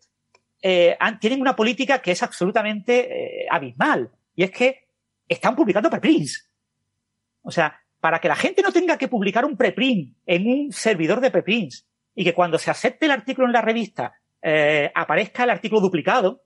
[0.61, 4.09] eh, tienen una política que es absolutamente eh, abismal.
[4.33, 4.87] Y es que
[5.27, 6.49] están publicando preprints.
[7.41, 11.19] O sea, para que la gente no tenga que publicar un preprint en un servidor
[11.19, 14.13] de preprints y que cuando se acepte el artículo en la revista
[14.95, 16.43] aparezca el artículo duplicado,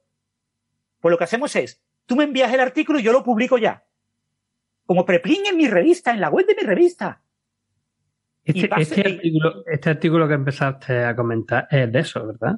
[1.03, 3.83] pues lo que hacemos es, tú me envías el artículo y yo lo publico ya.
[4.85, 7.21] Como preprint en mi revista, en la web de mi revista.
[8.45, 12.57] Este, este, artículo, este, artículo, que empezaste a comentar es de eso, ¿verdad?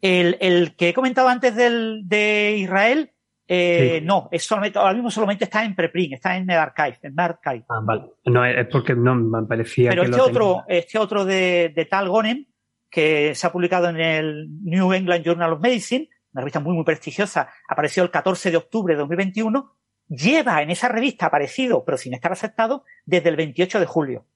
[0.00, 3.10] El, el que he comentado antes del, de Israel
[3.48, 7.64] eh, No, es solamente, ahora mismo solamente está en preprint, está en Medarchive, en Medarchive.
[7.68, 8.04] Ah, vale.
[8.26, 12.08] No, es porque no me parecía Pero que este otro, este otro de, de Tal
[12.08, 12.46] Gonem,
[12.88, 16.84] que se ha publicado en el New England Journal of Medicine, una revista muy, muy
[16.84, 19.72] prestigiosa, apareció el 14 de octubre de 2021,
[20.08, 24.26] lleva en esa revista aparecido, pero sin estar aceptado, desde el 28 de julio.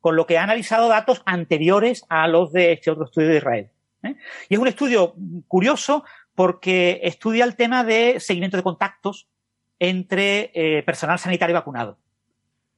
[0.00, 3.70] Con lo que ha analizado datos anteriores a los de este otro estudio de Israel.
[4.04, 4.16] ¿eh?
[4.48, 5.14] Y es un estudio
[5.48, 6.04] curioso
[6.34, 9.28] porque estudia el tema de seguimiento de contactos
[9.78, 11.98] entre eh, personal sanitario vacunado.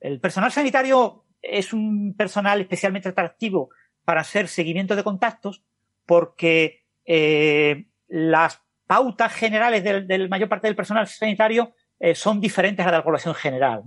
[0.00, 3.70] El personal sanitario es un personal especialmente atractivo
[4.04, 5.62] para hacer seguimiento de contactos
[6.04, 12.86] porque eh, las pautas generales del, del, mayor parte del personal sanitario eh, son diferentes
[12.86, 13.82] a la población general.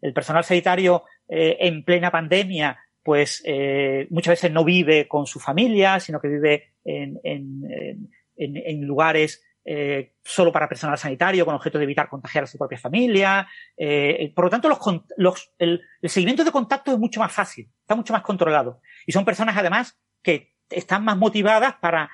[0.00, 5.40] El, personal sanitario eh, en plena pandemia pues eh, muchas veces no vive con su
[5.40, 11.76] familia, sino que vive en, en, en lugares eh, solo para personal sanitario con objeto
[11.76, 13.46] de evitar contagiar a su propia familia.
[13.76, 14.78] Eh, por lo tanto, los,
[15.16, 18.80] los, el, el, seguimiento de contacto es mucho más fácil, está mucho más controlado.
[19.06, 22.10] Y son personas, además, que están más motivadas para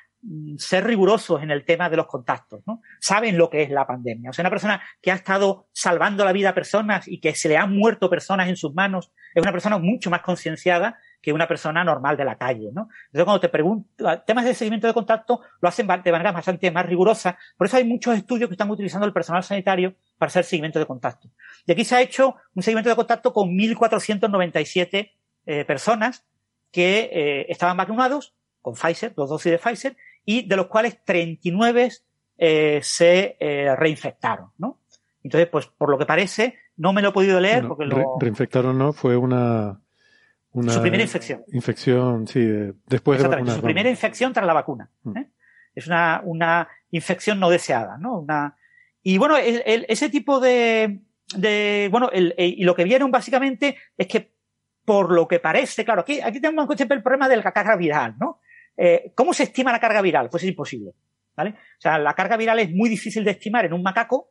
[0.59, 2.81] ser rigurosos en el tema de los contactos, ¿no?
[3.01, 4.31] Saben lo que es la pandemia.
[4.31, 7.49] O sea, una persona que ha estado salvando la vida a personas y que se
[7.49, 11.47] le han muerto personas en sus manos es una persona mucho más concienciada que una
[11.47, 12.89] persona normal de la calle, ¿no?
[13.07, 16.87] Entonces, cuando te pregunto, temas de seguimiento de contacto lo hacen de manera bastante más
[16.87, 17.39] rigurosa.
[17.57, 20.87] Por eso hay muchos estudios que están utilizando el personal sanitario para hacer seguimiento de
[20.87, 21.29] contacto.
[21.67, 25.13] Y aquí se ha hecho un seguimiento de contacto con 1.497
[25.47, 26.25] eh, personas
[26.71, 28.35] que eh, estaban vacunados
[28.67, 31.89] con Pfizer, dos dosis de Pfizer, y de los cuales 39
[32.37, 34.81] eh, se eh, reinfectaron, ¿no?
[35.23, 37.97] Entonces, pues por lo que parece, no me lo he podido leer bueno, porque lo...
[37.97, 38.93] Re reinfectaron, ¿no?
[38.93, 39.81] Fue una
[40.51, 41.45] una su primera infección.
[41.53, 42.45] Infección, sí,
[42.87, 43.55] después de vacunar.
[43.55, 44.91] Su primera infección tras la vacuna.
[45.05, 45.17] Mm.
[45.17, 45.31] ¿eh?
[45.73, 48.19] Es una, una infección no deseada, ¿no?
[48.19, 48.57] Una,
[49.01, 51.03] y bueno, el, el, ese tipo de,
[51.37, 54.35] de bueno, el, y lo que vieron básicamente es que
[54.85, 58.17] por lo que parece, claro, aquí, aquí tenemos siempre el problema de la carga viral,
[58.19, 58.41] ¿no?
[58.77, 60.29] Eh, ¿Cómo se estima la carga viral?
[60.29, 60.93] Pues es imposible,
[61.35, 61.51] ¿vale?
[61.51, 64.31] O sea, la carga viral es muy difícil de estimar en un macaco.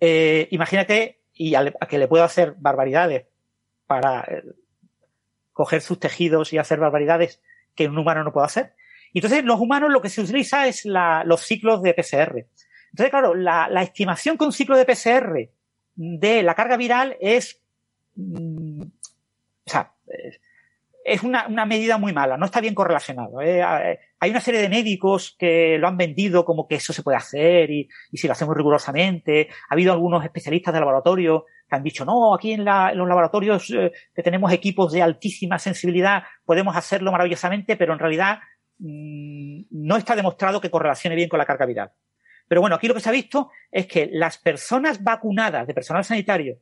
[0.00, 3.26] Eh, imagínate, y a, que le puedo hacer barbaridades
[3.86, 4.42] para eh,
[5.52, 7.40] coger sus tejidos y hacer barbaridades
[7.74, 8.74] que un humano no puede hacer.
[9.12, 12.46] Y entonces, los humanos lo que se utiliza es los ciclos de PCR.
[12.90, 15.50] Entonces, claro, la, estimación con ciclo de PCR
[15.94, 17.60] de la carga viral es,
[18.16, 19.94] mm, o sea,
[21.22, 23.40] una, una, medida muy mala, no está bien correlacionado.
[23.42, 23.62] ¿eh?
[24.20, 27.70] Hay una serie de médicos que lo han vendido como que eso se puede hacer
[27.70, 29.48] y, y si lo hacemos rigurosamente.
[29.68, 33.08] Ha habido algunos especialistas de laboratorio que han dicho, no, aquí en, la, en los
[33.08, 38.38] laboratorios eh, que tenemos equipos de altísima sensibilidad podemos hacerlo maravillosamente, pero en realidad
[38.78, 41.92] mmm, no está demostrado que correlacione bien con la carga viral.
[42.48, 46.04] Pero bueno, aquí lo que se ha visto es que las personas vacunadas de personal
[46.04, 46.58] sanitario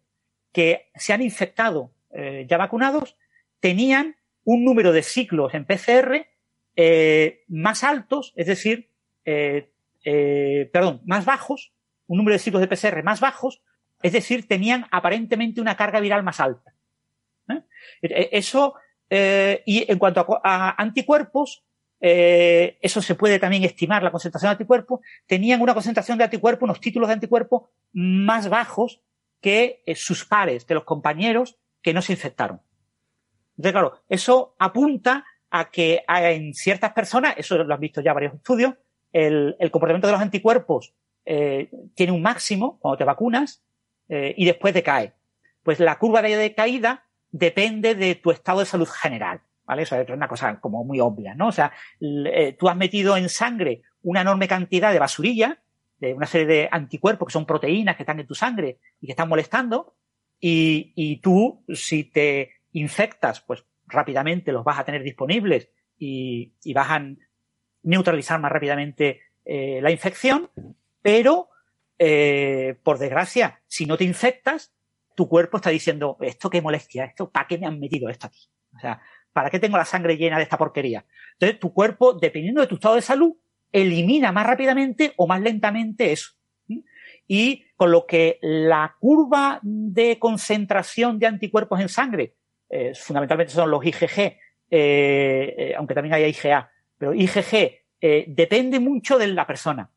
[0.52, 3.16] que se han infectado eh, ya vacunados
[3.59, 6.26] tenían un número de ciclos en PCR
[6.74, 8.90] eh, más altos, es decir,
[9.24, 9.70] eh,
[10.05, 11.72] eh, perdón, más bajos,
[12.07, 13.62] un número de ciclos de PCR más bajos,
[14.02, 16.74] es decir, tenían aparentemente una carga viral más alta.
[18.00, 18.74] Eso,
[19.11, 21.64] y en cuanto a, anticuerpos,
[22.00, 26.81] eso se puede también estimar la concentración de anticuerpos, tenían una concentración de anticuerpos, unos
[26.81, 29.00] títulos de anticuerpos más bajos
[29.40, 32.61] que sus pares de los compañeros que no se infectaron.
[33.62, 38.35] Entonces, claro, eso apunta a que en ciertas personas, eso lo han visto ya varios
[38.35, 38.75] estudios,
[39.12, 40.94] el, comportamiento de los anticuerpos
[41.25, 43.62] eh, tiene un máximo cuando te vacunas
[44.09, 45.12] eh, y después decae.
[45.62, 49.40] Pues la curva de caída depende de tu estado de salud general.
[49.64, 49.83] ¿Vale?
[49.83, 51.46] Eso es una cosa como muy obvia, ¿no?
[51.46, 55.62] O sea, eh, tú has metido en sangre una enorme cantidad de basurilla,
[55.98, 59.12] de una serie de anticuerpos que son proteínas que están en tu sangre y que
[59.12, 59.94] están molestando,
[60.40, 66.90] y, y tú, si te infectas, pues rápidamente los vas a tener disponibles y, vas
[66.90, 67.06] a
[67.82, 70.50] neutralizar más rápidamente eh, la infección,
[71.00, 71.48] pero
[71.98, 74.72] eh, por desgracia, si no te infectas,
[75.14, 78.48] tu cuerpo está diciendo, esto qué molestia, esto, ¿para qué me han metido esto aquí?
[78.74, 79.00] O sea,
[79.32, 81.04] ¿para qué tengo la sangre llena de esta porquería?
[81.35, 83.35] Entonces, tu cuerpo, dependiendo de tu estado de salud,
[83.70, 86.32] elimina más rápidamente o más lentamente eso.
[87.26, 92.35] Y con lo que la curva de concentración de anticuerpos en sangre
[92.74, 94.38] eh, fundamentalmente son los IgG, eh,
[94.70, 97.82] eh, aunque también hay IgA, pero IgG
[98.26, 99.90] depende mucho de la persona.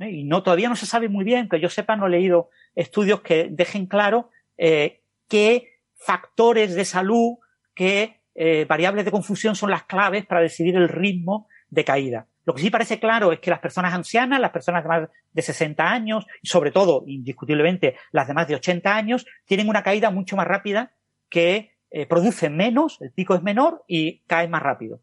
[0.00, 3.22] Y no, todavía no se sabe muy bien, que yo sepa, no he leído estudios
[3.22, 7.38] que dejen claro qué factores de salud,
[7.74, 8.20] qué
[8.68, 12.26] variables de confusión son las claves para decidir el ritmo de caída.
[12.44, 15.42] Lo que sí parece claro es que las personas ancianas, las personas de más de
[15.42, 20.10] 60 años, y sobre todo, indiscutiblemente, las de más de 80 años, tienen una caída
[20.10, 20.92] mucho más rápida
[21.28, 25.00] que eh, produce menos, el pico es menor y cae más rápido.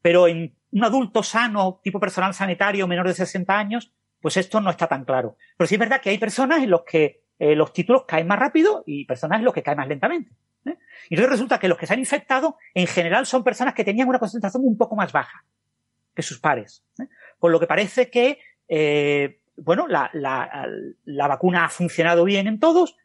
[0.00, 4.70] Pero en un adulto sano, tipo personal sanitario menor de 60 años, pues esto no
[4.70, 5.36] está tan claro.
[5.56, 8.38] Pero sí es verdad que hay personas en los que eh, los títulos caen más
[8.38, 10.30] rápido y personas en los que caen más lentamente.
[10.64, 10.78] ¿eh?
[11.10, 14.08] Y entonces resulta que los que se han infectado, en general, son personas que tenían
[14.08, 15.44] una concentración un poco más baja
[16.14, 16.84] que sus pares.
[17.38, 18.38] Con lo que parece que,
[19.56, 20.68] bueno, la, la,
[21.04, 22.96] la vacuna ha funcionado bien en todos,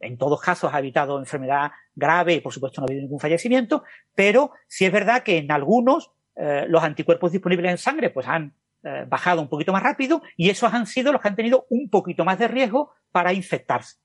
[0.00, 3.84] en todos casos ha evitado enfermedad grave y por supuesto no ha habido ningún fallecimiento,
[4.14, 8.54] pero sí es verdad que en algunos eh, los anticuerpos disponibles en sangre pues han
[8.84, 11.88] eh, bajado un poquito más rápido y esos han sido los que han tenido un
[11.88, 13.96] poquito más de riesgo para infectarse.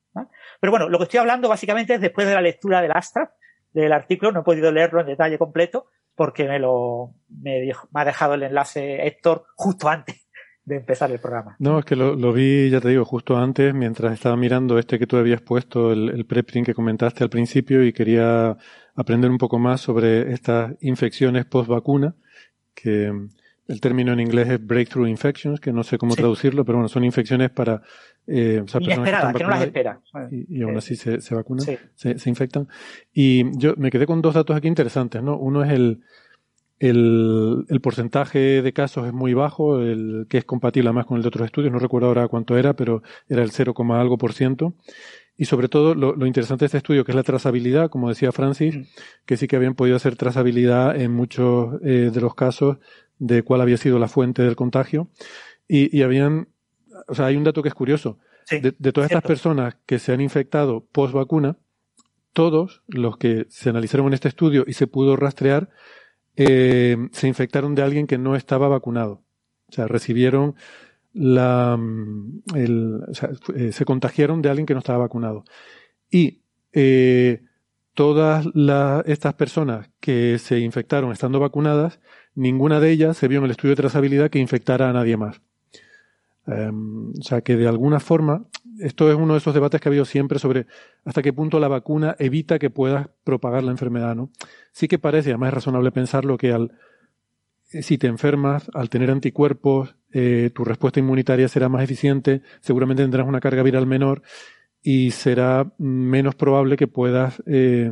[0.59, 3.33] Pero bueno, lo que estoy hablando básicamente es después de la lectura del Astra,
[3.71, 8.33] del artículo, no he podido leerlo en detalle completo porque me lo me ha dejado
[8.33, 10.20] el enlace Héctor justo antes
[10.65, 11.55] de empezar el programa.
[11.59, 15.07] No, es que lo, vi, ya te digo, justo antes, mientras estaba mirando este que
[15.07, 18.57] tú habías puesto, el, el preprint que comentaste al principio, y quería
[18.95, 22.15] aprender un poco más sobre estas infecciones post vacuna,
[22.73, 23.11] que
[23.67, 27.03] el término en inglés es breakthrough infections, que no sé cómo traducirlo, pero bueno, son
[27.03, 27.81] infecciones para
[28.27, 29.97] eh, o sea, personas que, no las esperas.
[30.29, 32.67] Y, aún así se, se vacunan, se, se infectan.
[33.13, 35.37] Y yo me quedé con dos datos aquí interesantes, ¿no?
[35.37, 36.01] Uno es el,
[36.81, 41.21] el, el, porcentaje de casos es muy bajo, el que es compatible además con el
[41.21, 44.73] de otros estudios, no recuerdo ahora cuánto era, pero era el 0, algo por ciento.
[45.37, 48.31] Y sobre todo, lo, lo, interesante de este estudio, que es la trazabilidad, como decía
[48.31, 48.83] Francis, mm.
[49.27, 52.77] que sí que habían podido hacer trazabilidad en muchos eh, de los casos
[53.19, 55.07] de cuál había sido la fuente del contagio.
[55.67, 56.47] Y, y habían,
[57.07, 58.17] o sea, hay un dato que es curioso.
[58.49, 61.57] de, de, todas estas personas que se han infectado post vacuna,
[62.33, 65.69] todos los que se analizaron en este estudio y se pudo rastrear,
[66.35, 69.23] eh, se infectaron de alguien que no estaba vacunado.
[69.69, 70.55] O sea, recibieron
[71.13, 75.43] la, mm, el, o sea, eh, se contagiaron de alguien que no estaba vacunado.
[76.09, 76.41] Y
[76.73, 77.43] eh,
[77.93, 81.99] todas la, estas personas que se infectaron estando vacunadas,
[82.35, 85.41] ninguna de ellas se vio en el estudio de trazabilidad que infectara a nadie más.
[86.47, 88.45] Um, o sea que de alguna forma,
[88.79, 90.65] esto es uno de esos debates que ha habido siempre sobre
[91.05, 94.31] hasta qué punto la vacuna evita que puedas propagar la enfermedad, ¿no?
[94.71, 96.71] Sí que parece, además es razonable pensarlo, que al,
[97.81, 103.27] si te enfermas, al tener anticuerpos, eh, tu respuesta inmunitaria será más eficiente, seguramente tendrás
[103.27, 104.23] una carga viral menor
[104.81, 107.91] y será menos probable que puedas eh,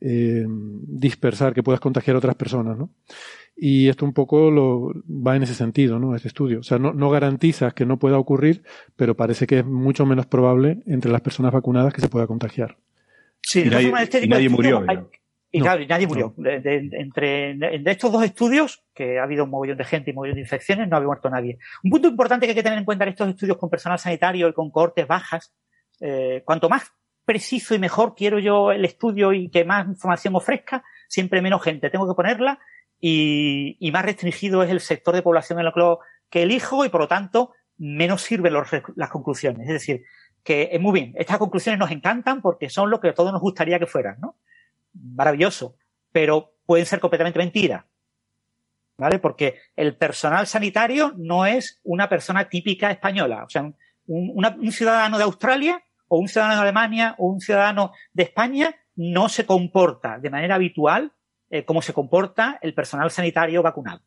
[0.00, 2.90] eh, dispersar, que puedas contagiar a otras personas, ¿no?
[3.56, 6.16] Y esto un poco lo, va en ese sentido, ¿no?
[6.16, 6.60] Este estudio.
[6.60, 8.64] O sea, no, no garantizas que no pueda ocurrir,
[8.96, 12.76] pero parece que es mucho menos probable entre las personas vacunadas que se pueda contagiar.
[13.42, 14.84] Sí, y nadie, este nadie murió.
[15.52, 16.34] y claro, nadie murió.
[16.36, 20.16] De, entre de estos dos estudios, que ha habido un mogollón de gente y un
[20.16, 21.58] mogollón de infecciones, no ha muerto nadie.
[21.84, 24.48] Un punto importante que hay que tener en cuenta en estos estudios con personal sanitario
[24.48, 25.54] y con cohortes bajas,
[26.00, 26.90] eh, cuanto más
[27.24, 31.88] preciso y mejor quiero yo el estudio y que más información ofrezca, siempre menos gente
[31.88, 32.58] tengo que ponerla
[33.06, 36.00] y, más restringido es el sector de población en lo
[36.30, 38.54] que, elijo y por lo tanto menos sirven
[38.96, 39.68] las conclusiones.
[39.68, 40.04] Es decir,
[40.42, 43.42] que es muy bien, estas conclusiones nos encantan porque son lo que a todos nos
[43.42, 44.38] gustaría que fueran, ¿no?
[44.94, 45.76] Maravilloso,
[46.12, 47.84] pero pueden ser completamente mentiras.
[48.96, 49.18] ¿Vale?
[49.18, 53.44] Porque el personal sanitario no es una persona típica española.
[53.44, 53.70] O sea,
[54.06, 59.28] un ciudadano de Australia o un ciudadano de Alemania o un ciudadano de España no
[59.28, 61.12] se comporta de manera habitual
[61.50, 64.02] eh, como se comporta el personal sanitario vacunado.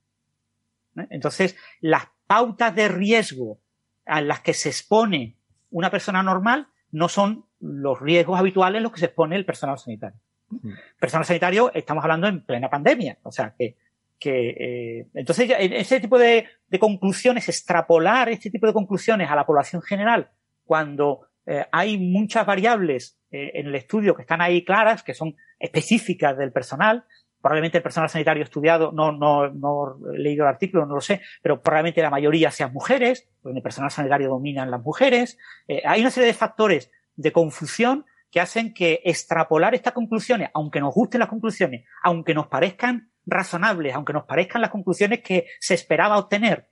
[0.97, 1.07] ¿Eh?
[1.09, 3.59] Entonces, las pautas de riesgo
[4.05, 5.37] a las que se expone
[5.69, 9.77] una persona normal no son los riesgos habituales en los que se expone el personal
[9.77, 10.19] sanitario.
[10.49, 10.71] Mm.
[10.99, 13.75] Personal sanitario, estamos hablando en plena pandemia, o sea que,
[14.19, 19.45] que eh, entonces ese tipo de, de, conclusiones, extrapolar este tipo de conclusiones a la
[19.45, 20.31] población general
[20.63, 25.35] cuando eh, hay muchas variables eh, en el estudio que están ahí claras, que son
[25.59, 27.05] específicas del personal,
[27.47, 31.21] probablemente el personal sanitario estudiado, no, no, no he leído el artículo, no lo sé,
[31.41, 35.37] pero probablemente la mayoría sean mujeres, porque el personal sanitario dominan las mujeres.
[35.65, 40.81] Eh, hay una serie de factores de confusión que hacen que extrapolar estas conclusiones, aunque
[40.81, 45.73] nos gusten las conclusiones, aunque nos parezcan razonables, aunque nos parezcan las conclusiones que se
[45.73, 46.67] esperaba obtener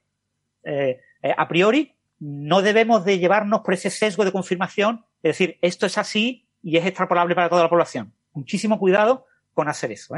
[0.66, 5.58] eh, eh, a priori, no debemos de llevarnos por ese sesgo de confirmación, es decir,
[5.62, 8.14] esto es así y es extrapolable para toda la población.
[8.34, 10.16] Muchísimo cuidado con hacer eso.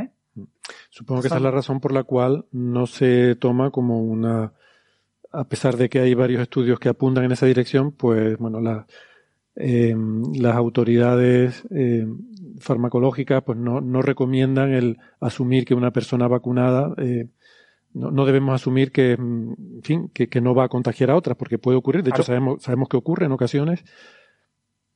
[0.89, 4.53] Supongo que esa es la razón por la cual no se toma como una,
[5.31, 8.87] a pesar de que hay varios estudios que apuntan en esa dirección, pues bueno, la,
[9.55, 9.95] eh,
[10.35, 12.07] las autoridades eh,
[12.59, 17.27] farmacológicas pues no, no, recomiendan el asumir que una persona vacunada eh,
[17.93, 21.35] no, no, debemos asumir que, en fin, que, que, no va a contagiar a otras,
[21.35, 22.03] porque puede ocurrir.
[22.03, 23.83] De hecho, sabemos, sabemos que ocurre en ocasiones.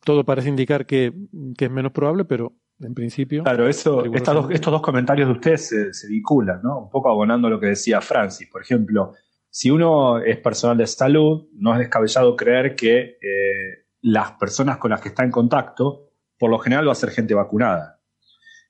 [0.04, 1.12] Todo parece indicar que,
[1.58, 3.44] que es menos probable, pero en principio.
[3.44, 6.80] Claro, eso, dos, estos dos comentarios de ustedes se, se, vinculan, ¿no?
[6.80, 8.50] Un poco abonando lo que decía Francis.
[8.50, 9.14] Por ejemplo,
[9.50, 14.92] si uno es personal de salud, no es descabellado creer que eh, las personas con
[14.92, 16.10] las que está en contacto,
[16.40, 18.00] por lo general va a ser gente vacunada.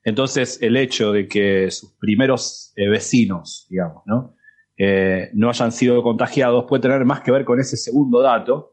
[0.04, 4.34] Entonces, el hecho de que sus primeros eh, vecinos, digamos, ¿no?
[4.76, 8.71] Eh, no hayan sido contagiados puede tener más que ver con ese segundo dato,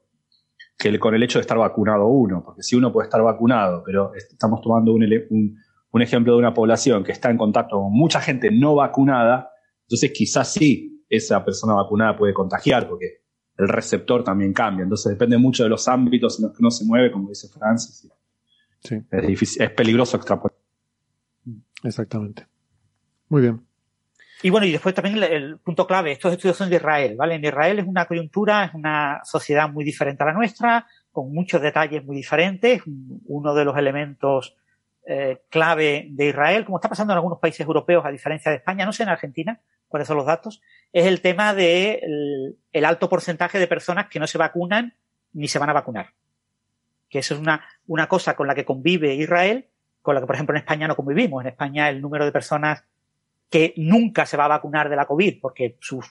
[0.79, 4.13] que con el hecho de estar vacunado uno, porque si uno puede estar vacunado, pero
[4.15, 5.57] estamos tomando un, un,
[5.91, 9.51] un, ejemplo de una población que está en contacto con mucha gente no vacunada,
[9.81, 13.23] entonces quizás sí esa persona vacunada puede contagiar, porque
[13.57, 14.83] el receptor también cambia.
[14.83, 18.07] Entonces depende mucho de los ámbitos en los que uno se mueve, como dice Francis.
[18.79, 18.95] Sí.
[19.11, 20.57] Es, difícil, es peligroso extrapolar.
[21.83, 22.47] Exactamente.
[23.27, 23.61] Muy bien.
[24.41, 27.35] Y bueno, y después también el, punto clave, estos estudios son de Israel, ¿vale?
[27.35, 31.61] En Israel es una coyuntura, es una sociedad muy diferente a la nuestra, con muchos
[31.61, 32.81] detalles muy diferentes.
[33.25, 34.55] Uno de los elementos
[35.05, 38.85] eh, clave de Israel, como está pasando en algunos países europeos, a diferencia de España,
[38.85, 39.59] no sé en Argentina
[39.89, 40.61] cuáles son los datos,
[40.93, 44.93] es el tema de el, el alto porcentaje de personas que no se vacunan
[45.33, 46.13] ni se van a vacunar.
[47.09, 49.67] Que eso es una, una cosa con la que convive Israel,
[50.01, 51.41] con la que, por ejemplo, en España no convivimos.
[51.41, 52.83] En España el número de personas
[53.49, 56.05] que nunca se va a vacunar de la COVID porque sus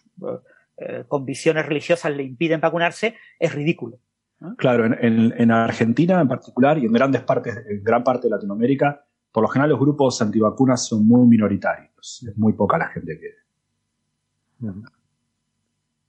[0.77, 3.99] eh, convicciones religiosas le impiden vacunarse, es ridículo.
[4.41, 4.57] ¿no?
[4.57, 8.31] Claro, en, en, en, Argentina en particular y en grandes partes, en gran parte de
[8.31, 12.25] Latinoamérica, por lo general los grupos antivacunas son muy minoritarios.
[12.27, 14.67] Es muy poca la gente que.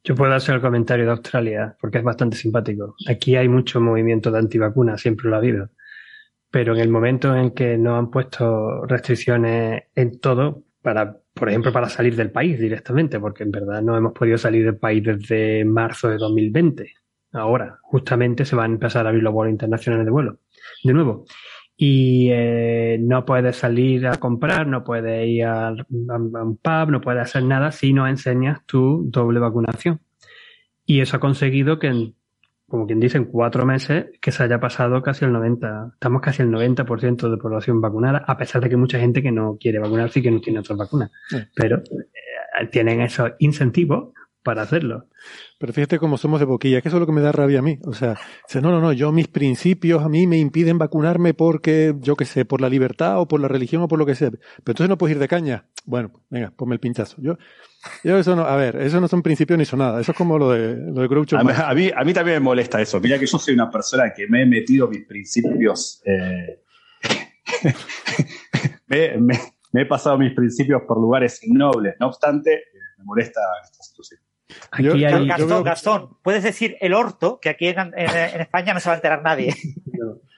[0.03, 2.95] Yo puedo hacer el comentario de Australia, porque es bastante simpático.
[3.07, 5.69] Aquí hay mucho movimiento de antivacunas, siempre lo ha habido.
[6.49, 11.71] Pero en el momento en que no han puesto restricciones en todo, para, por ejemplo,
[11.71, 15.65] para salir del país directamente, porque en verdad no hemos podido salir del país desde
[15.65, 16.93] marzo de 2020.
[17.33, 20.39] Ahora, justamente se van a empezar a abrir los vuelos internacionales de vuelo.
[20.83, 21.25] De nuevo.
[21.77, 26.89] Y eh, no puedes salir a comprar, no puedes ir a, a, a, un pub,
[26.89, 30.01] no puedes hacer nada si no enseñas tu doble vacunación.
[30.85, 32.15] Y eso ha conseguido que en
[32.69, 36.43] como quien dice, en cuatro meses que se haya pasado casi el 90, estamos casi
[36.43, 40.19] el 90% de población vacunada, a pesar de que mucha gente que no quiere vacunarse
[40.19, 41.11] y que no tiene otras vacunas.
[41.27, 41.37] Sí.
[41.55, 44.13] Pero eh, tienen esos incentivos
[44.49, 45.05] para hacerlo.
[45.59, 47.61] Pero fíjate cómo somos de boquilla, que eso es lo que me da rabia a
[47.61, 47.77] mí.
[47.85, 51.93] O sea, dice, no, no, no, yo mis principios a mí me impiden vacunarme porque,
[51.99, 54.31] yo qué sé, por la libertad o por la religión o por lo que sea.
[54.31, 55.67] Pero entonces no puedes ir de caña.
[55.85, 57.17] Bueno, venga, ponme el pinchazo.
[57.21, 57.37] Yo,
[58.03, 60.01] yo eso no, a ver, eso no son principios ni son nada.
[60.01, 62.45] Eso es como lo de, lo de Groucho a, a, mí, a mí también me
[62.45, 62.99] molesta eso.
[62.99, 66.63] Mira que yo soy una persona que me he metido mis principios, eh,
[68.87, 69.39] me, me,
[69.73, 71.93] me, he pasado mis principios por lugares innobles.
[71.99, 72.63] No obstante,
[72.97, 74.19] me molesta esta situación.
[74.71, 75.63] Aquí yo, hay, Gastón.
[75.63, 78.97] Gastón, puedes decir el orto, que aquí en, en, en, España no se va a
[78.97, 79.53] enterar nadie.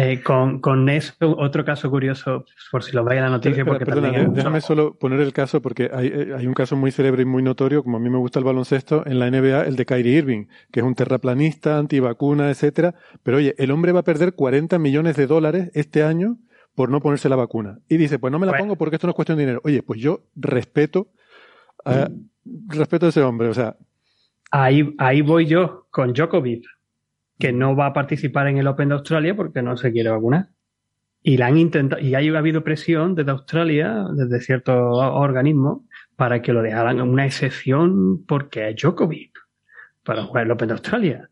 [0.00, 3.64] Eh, con, con, eso, otro caso curioso, por si lo veis en la noticia.
[3.64, 7.22] porque perdona, déjame solo poner el caso, porque hay, eh, hay, un caso muy célebre
[7.22, 9.86] y muy notorio, como a mí me gusta el baloncesto, en la NBA, el de
[9.86, 12.94] Kyrie Irving, que es un terraplanista, antivacuna, etcétera.
[13.24, 16.36] Pero oye, el hombre va a perder 40 millones de dólares este año
[16.76, 17.80] por no ponerse la vacuna.
[17.88, 19.60] Y dice, pues no me la pongo porque esto no es cuestión de dinero.
[19.64, 21.08] Oye, pues yo respeto
[21.84, 22.08] a,
[22.68, 23.76] respeto a ese hombre, o sea.
[24.50, 26.64] Ahí, ahí voy yo con Djokovic
[27.38, 30.48] que no va a participar en el Open de Australia porque no se quiere vacunar.
[31.22, 35.82] Y la han intentado, y ha habido presión desde Australia, desde ciertos organismos,
[36.16, 39.32] para que lo dejaran una excepción porque es Djokovic
[40.04, 41.28] para jugar el Open de Australia.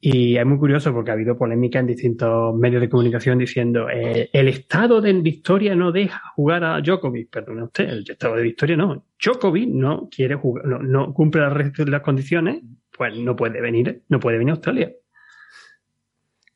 [0.00, 4.30] Y es muy curioso porque ha habido polémica en distintos medios de comunicación diciendo eh,
[4.32, 7.30] el estado de Victoria no deja jugar a Djokovic.
[7.30, 9.04] Perdone usted, el estado de Victoria no.
[9.20, 12.62] Djokovic no quiere jugar, no, no cumple las, las condiciones,
[12.96, 14.92] pues no puede venir, no puede venir a Australia.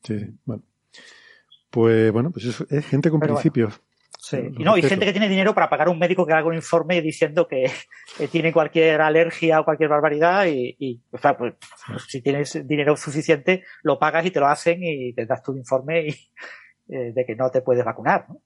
[0.03, 0.63] Sí, bueno.
[1.69, 3.81] Pues bueno, pues es, gente con principios.
[4.23, 4.37] Sí.
[4.57, 6.53] Y no, hay gente que tiene dinero para pagar a un médico que haga un
[6.53, 7.69] informe diciendo que,
[8.31, 11.55] tiene cualquier alergia o cualquier barbaridad y, o sea, pues,
[12.07, 16.07] si tienes dinero suficiente, lo pagas y te lo hacen y te das tu informe
[16.07, 16.15] y,
[16.87, 18.25] eh, de que no te puedes vacunar.
[18.29, 18.41] ¿no?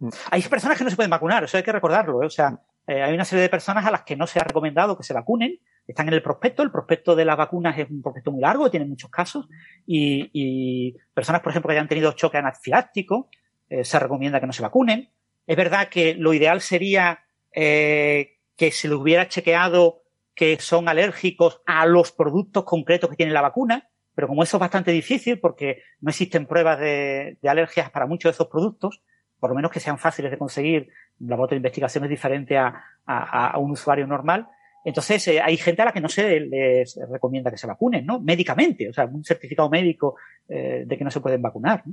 [0.00, 0.08] Mm.
[0.32, 2.22] Hay personas que no se pueden vacunar, eso hay que recordarlo.
[2.22, 2.26] ¿eh?
[2.26, 4.98] O sea, eh, hay una serie de personas a las que no se ha recomendado
[4.98, 6.62] que se vacunen están en el prospecto.
[6.62, 9.48] El prospecto de las vacunas es un prospecto muy largo, tiene muchos casos.
[9.86, 13.28] Y, personas, por ejemplo, que hayan tenido choque anafiláctico,
[13.68, 15.10] eh, se recomienda que no se vacunen.
[15.46, 20.02] Es verdad que lo ideal sería eh, que se le hubiera chequeado
[20.34, 24.60] que son alérgicos a los productos concretos que tiene la vacuna, pero como eso es
[24.60, 29.02] bastante difícil porque no existen pruebas de, alergias para muchos de esos productos,
[29.38, 30.88] por lo menos que sean fáciles de conseguir,
[31.18, 34.48] la bota de investigación es diferente a un usuario normal,
[34.84, 38.20] entonces, eh, hay gente a la que no se les recomienda que se vacunen, ¿no?
[38.20, 40.16] Médicamente, o sea, un certificado médico
[40.48, 41.84] eh, de que no se pueden vacunar.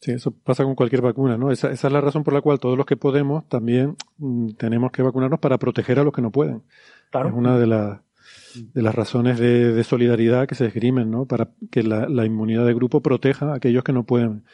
[0.00, 1.50] Sí, eso pasa con cualquier vacuna, ¿no?
[1.50, 5.02] Esa, es la razón por la cual todos los que podemos también mm, tenemos que
[5.02, 6.62] vacunarnos para proteger a los que no pueden.
[7.10, 7.28] Claro.
[7.28, 11.26] Es una de, de las razones de, solidaridad que se esgrimen, ¿no?
[11.26, 14.44] Para que la, inmunidad de grupo proteja a aquellos que no pueden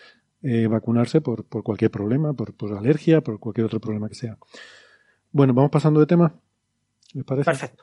[0.43, 4.39] eh, vacunarse por, por cualquier problema, por, por alergia, por cualquier otro problema que sea.
[5.31, 6.35] Bueno, vamos pasando de tema.
[7.15, 7.45] ¿Me parece?
[7.45, 7.83] Perfecto.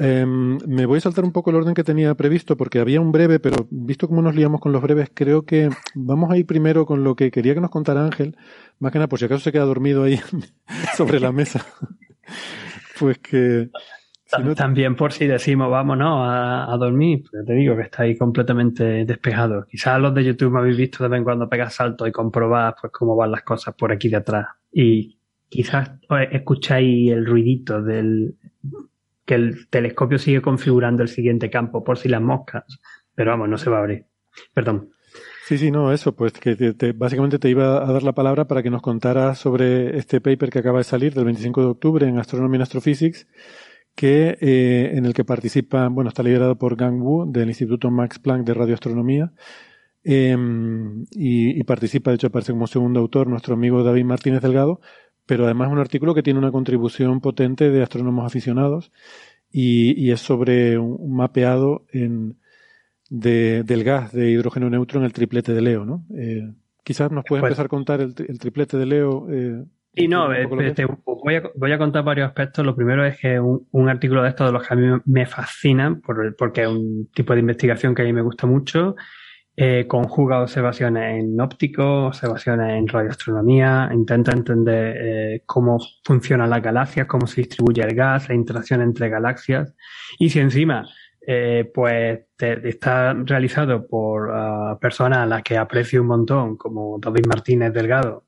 [0.00, 3.10] Em, me voy a saltar un poco el orden que tenía previsto porque había un
[3.10, 6.86] breve, pero visto cómo nos liamos con los breves, creo que vamos a ir primero
[6.86, 8.36] con lo que quería que nos contara Ángel,
[8.78, 10.20] más que nada por si acaso se queda dormido ahí
[10.96, 11.66] sobre la mesa.
[13.00, 13.70] pues que...
[14.56, 19.06] También por si decimos vámonos a, a dormir, pero te digo que está ahí completamente
[19.06, 19.64] despejado.
[19.66, 22.76] Quizás los de YouTube me habéis visto de vez en cuando pegar saltos y comprobar
[22.78, 24.46] pues cómo van las cosas por aquí de atrás.
[24.70, 25.17] Y
[25.48, 25.92] quizás
[26.30, 28.36] escucháis el ruidito del
[29.24, 32.64] que el telescopio sigue configurando el siguiente campo por si las moscas,
[33.14, 34.06] pero vamos, no se va a abrir.
[34.54, 34.90] Perdón.
[35.46, 38.70] Sí, sí, no, eso, pues que básicamente te iba a dar la palabra para que
[38.70, 42.56] nos contaras sobre este paper que acaba de salir del 25 de octubre en Astronomy
[42.56, 43.26] and Astrophysics,
[43.94, 48.18] que, eh, en el que participa, bueno, está liderado por Gang Wu del Instituto Max
[48.18, 49.32] Planck de Radioastronomía,
[50.04, 54.80] em, y, y, participa, de hecho, aparece como segundo autor nuestro amigo David Martínez Delgado,
[55.28, 58.90] pero además es un artículo que tiene una contribución potente de astrónomos aficionados
[59.52, 62.38] y, es sobre un, mapeado en,
[63.10, 66.06] del gas de hidrógeno neutro en el triplete de Leo, ¿no?
[66.16, 66.50] Eh,
[66.82, 69.26] quizás nos puedes pues empezar a contar el, triplete de Leo.
[69.30, 69.64] Eh,
[69.94, 72.64] y no, eh, voy, a, voy, a, contar varios aspectos.
[72.64, 75.26] Lo primero es que un, un artículo de estos de los que a mí me
[75.26, 78.96] fascinan, por, porque es un tipo de investigación que a mí me gusta mucho
[79.60, 87.08] eh, conjuga observaciones en óptico, observaciones en radioastronomía, intenta entender eh, cómo funcionan las galaxias,
[87.08, 89.74] cómo se distribuye el gas, la interacción entre galaxias.
[90.16, 90.88] Y si encima,
[91.26, 97.26] eh, pues está realizado por uh, personas a las que aprecio un montón, como David
[97.26, 98.26] Martínez Delgado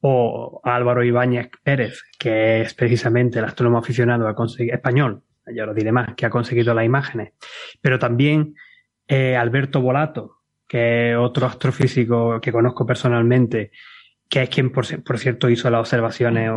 [0.00, 5.74] o Álvaro Ibáñez Pérez, que es precisamente el astrónomo aficionado a conseguir, español, ya lo
[5.74, 7.34] diré más, que ha conseguido las imágenes,
[7.80, 8.56] pero también
[9.08, 10.41] Alberto Volato,
[10.72, 13.72] que es otro astrofísico que conozco personalmente,
[14.26, 16.50] que es quien, por, cierto, hizo las observaciones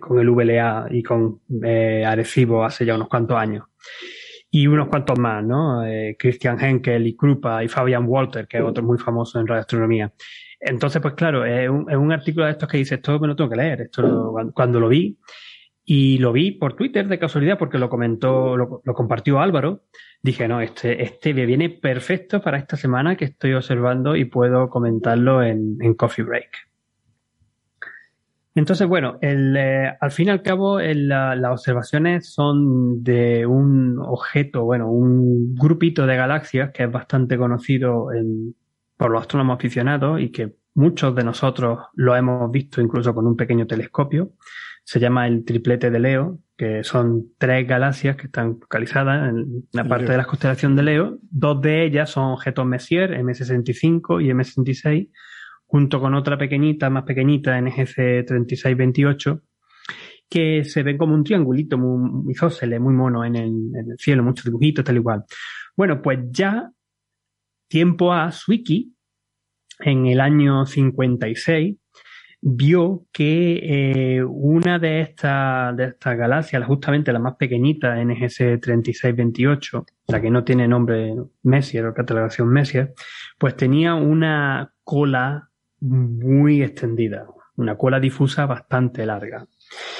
[0.00, 3.66] con el VLA y con eh, Arecibo hace ya unos cuantos años.
[4.50, 5.84] Y unos cuantos más, ¿no?
[5.84, 10.14] Eh, Christian Henkel y Krupa y Fabian Walter, que es otro muy famoso en radioastronomía.
[10.58, 13.56] Entonces, pues claro, es un, artículo de estos que dice, esto me lo tengo que
[13.56, 13.82] leer.
[13.82, 15.18] Esto cuando lo vi,
[15.88, 19.84] y lo vi por Twitter de casualidad porque lo comentó, lo, compartió Álvaro.
[20.20, 24.68] Dije, no, este, este me viene perfecto para esta semana que estoy observando y puedo
[24.68, 26.50] comentarlo en, Coffee Break.
[28.56, 34.64] Entonces, bueno, el, eh, al fin y al cabo, las observaciones son de un objeto,
[34.64, 38.08] bueno, un grupito de galaxias que es bastante conocido
[38.96, 43.36] por los astrónomos aficionados y que muchos de nosotros lo hemos visto incluso con un
[43.36, 44.32] pequeño telescopio.
[44.86, 49.84] Se llama el triplete de Leo, que son tres galaxias que están localizadas en la
[49.84, 51.18] parte de la constelación de Leo.
[51.22, 55.10] Dos de ellas son objetos Messier, M65 y M66,
[55.66, 59.42] junto con otra pequeñita, más pequeñita, NGC 3628,
[60.30, 64.22] que se ven como un triangulito muy, isósceles, muy mono en el, en el cielo,
[64.22, 65.24] muchos dibujitos, tal y cual.
[65.76, 66.70] Bueno, pues ya
[67.68, 68.94] tiempo a Swiki,
[69.80, 71.76] en el año 56,
[72.48, 73.58] vio que
[74.18, 80.30] eh, una de estas de estas galaxias, justamente la más pequeñita, NGC 3628, la que
[80.30, 82.94] no tiene nombre Messier o catalogación Messier,
[83.36, 87.26] pues tenía una cola muy extendida,
[87.56, 89.48] una cola difusa bastante larga.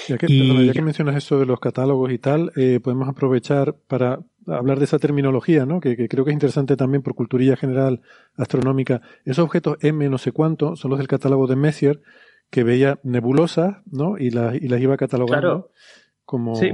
[0.07, 4.21] Ya que, ya que mencionas eso de los catálogos y tal, eh, podemos aprovechar para
[4.47, 5.81] hablar de esa terminología, ¿no?
[5.81, 8.03] Que, creo que es interesante también por culturilla general
[8.37, 9.01] astronómica.
[9.25, 12.01] Esos objetos M no sé cuánto son los del catálogo de Messier,
[12.51, 14.19] que veía nebulosas, ¿no?
[14.19, 15.71] Y, las y las iba catalogando.
[16.25, 16.57] Como...
[16.57, 16.73] Sí,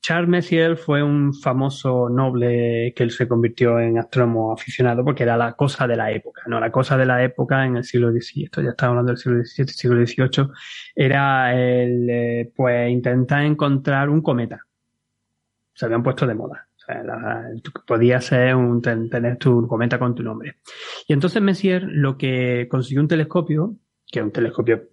[0.00, 5.36] Charles Messier fue un famoso noble que él se convirtió en astrónomo aficionado porque era
[5.36, 6.58] la cosa de la época, ¿no?
[6.60, 9.44] La cosa de la época en el siglo XVII, esto ya estaba hablando del siglo
[9.44, 10.48] XVII, siglo XVIII,
[10.94, 14.60] era el, eh, pues, intentar encontrar un cometa.
[15.74, 16.68] Se habían puesto de moda.
[16.76, 17.02] O sea,
[17.86, 20.56] podía ser un, tener tu cometa con tu nombre.
[21.06, 23.76] Y entonces Messier lo que consiguió un telescopio
[24.10, 24.88] que es un telescopio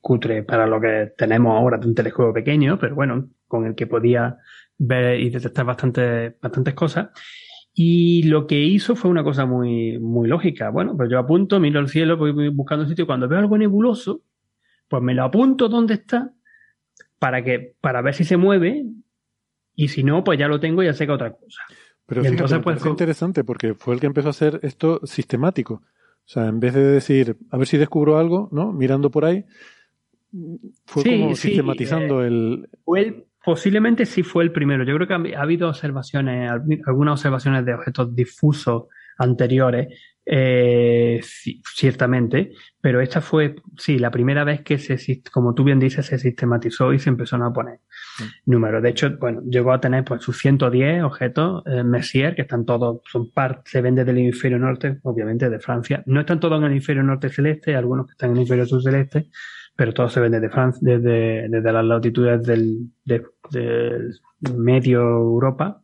[0.00, 3.86] cutre para lo que tenemos ahora de un telescopio pequeño, pero bueno, con el que
[3.86, 4.38] podía
[4.78, 7.08] ver y detectar bastante, bastantes cosas.
[7.74, 10.70] Y lo que hizo fue una cosa muy, muy lógica.
[10.70, 13.58] Bueno, pues yo apunto, miro al cielo, voy buscando un sitio y cuando veo algo
[13.58, 14.22] nebuloso,
[14.88, 16.32] pues me lo apunto donde está
[17.18, 18.84] para que, para ver si se mueve
[19.74, 21.62] y si no, pues ya lo tengo y ya sé que otra cosa.
[22.06, 25.82] Pero entonces, pues, es interesante porque fue el que empezó a hacer esto sistemático.
[26.24, 28.72] O sea, en vez de decir, a ver si descubro algo, ¿no?
[28.72, 29.44] Mirando por ahí,
[30.86, 32.68] fue como sistematizando eh, el...
[32.84, 34.84] Fue posiblemente sí fue el primero.
[34.84, 36.50] Yo creo que ha, habido observaciones,
[36.86, 38.84] algunas observaciones de objetos difusos
[39.18, 39.88] anteriores,
[40.24, 41.20] eh,
[41.74, 44.96] ciertamente, pero esta fue, sí, la primera vez que se,
[45.32, 47.80] como tú bien dices, se sistematizó y se empezaron a poner
[48.46, 48.82] números.
[48.82, 53.00] De hecho, bueno, llegó a tener pues sus 110 objetos eh, Messier, que están todos,
[53.10, 56.02] son parte, se ven desde el hemisferio norte, obviamente de Francia.
[56.06, 58.82] No están todos en el hemisferio norte celeste, algunos que están en el hemisferio sur
[58.82, 59.28] celeste,
[59.74, 63.26] pero todos se ven desde Francia, desde, desde las latitudes del, del
[64.56, 65.82] medio Europa.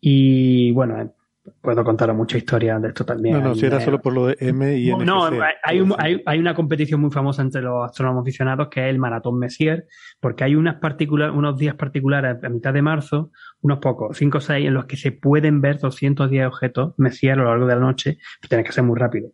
[0.00, 1.15] Y bueno,
[1.60, 3.36] puedo contar mucha historia de esto también.
[3.36, 6.54] No, no, si era solo por lo de M y No, hay, hay, hay, una
[6.54, 9.86] competición muy famosa entre los astrónomos aficionados que es el Maratón Messier,
[10.20, 13.30] porque hay unas particular, unos días particulares a mitad de marzo,
[13.60, 17.36] unos pocos, 5 o 6, en los que se pueden ver 210 objetos Messier a
[17.36, 19.30] lo largo de la noche, pero tienes que ser muy rápido.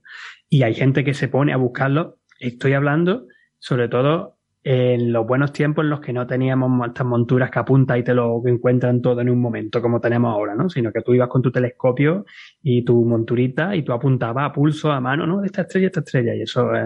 [0.49, 2.19] Y hay gente que se pone a buscarlo.
[2.39, 3.27] Estoy hablando,
[3.59, 7.99] sobre todo, en los buenos tiempos en los que no teníamos estas monturas que apuntan
[7.99, 10.71] y te lo encuentran todo en un momento como tenemos ahora, ¿no?
[10.71, 12.25] Sino que tú ibas con tu telescopio
[12.63, 15.43] y tu monturita y tú apuntabas a pulso, a mano, ¿no?
[15.43, 16.35] Esta estrella, esta estrella.
[16.37, 16.85] Y eso eh,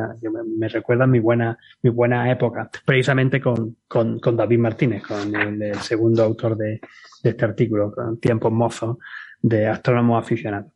[0.58, 5.36] me, recuerda a mi buena, mi buena época, precisamente con, con, con David Martínez, con
[5.36, 6.80] el, segundo autor de,
[7.22, 8.96] de, este artículo, con Tiempos Mozos
[9.42, 10.72] de Astrónomos Aficionados.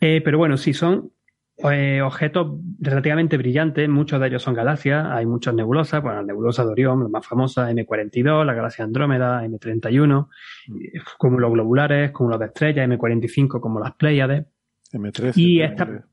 [0.00, 1.10] Eh, pero bueno, si son
[1.58, 6.64] eh, objetos relativamente brillantes, muchos de ellos son galaxias, hay muchas nebulosas, bueno, la nebulosa
[6.64, 10.28] de Orión, la más famosa, M42, la galaxia Andrómeda, M31,
[10.68, 10.78] mm.
[11.16, 14.44] cúmulos globulares, cúmulos de estrellas, M45 como las Pléyades.
[14.92, 15.32] M13.
[15.36, 16.04] Y esta,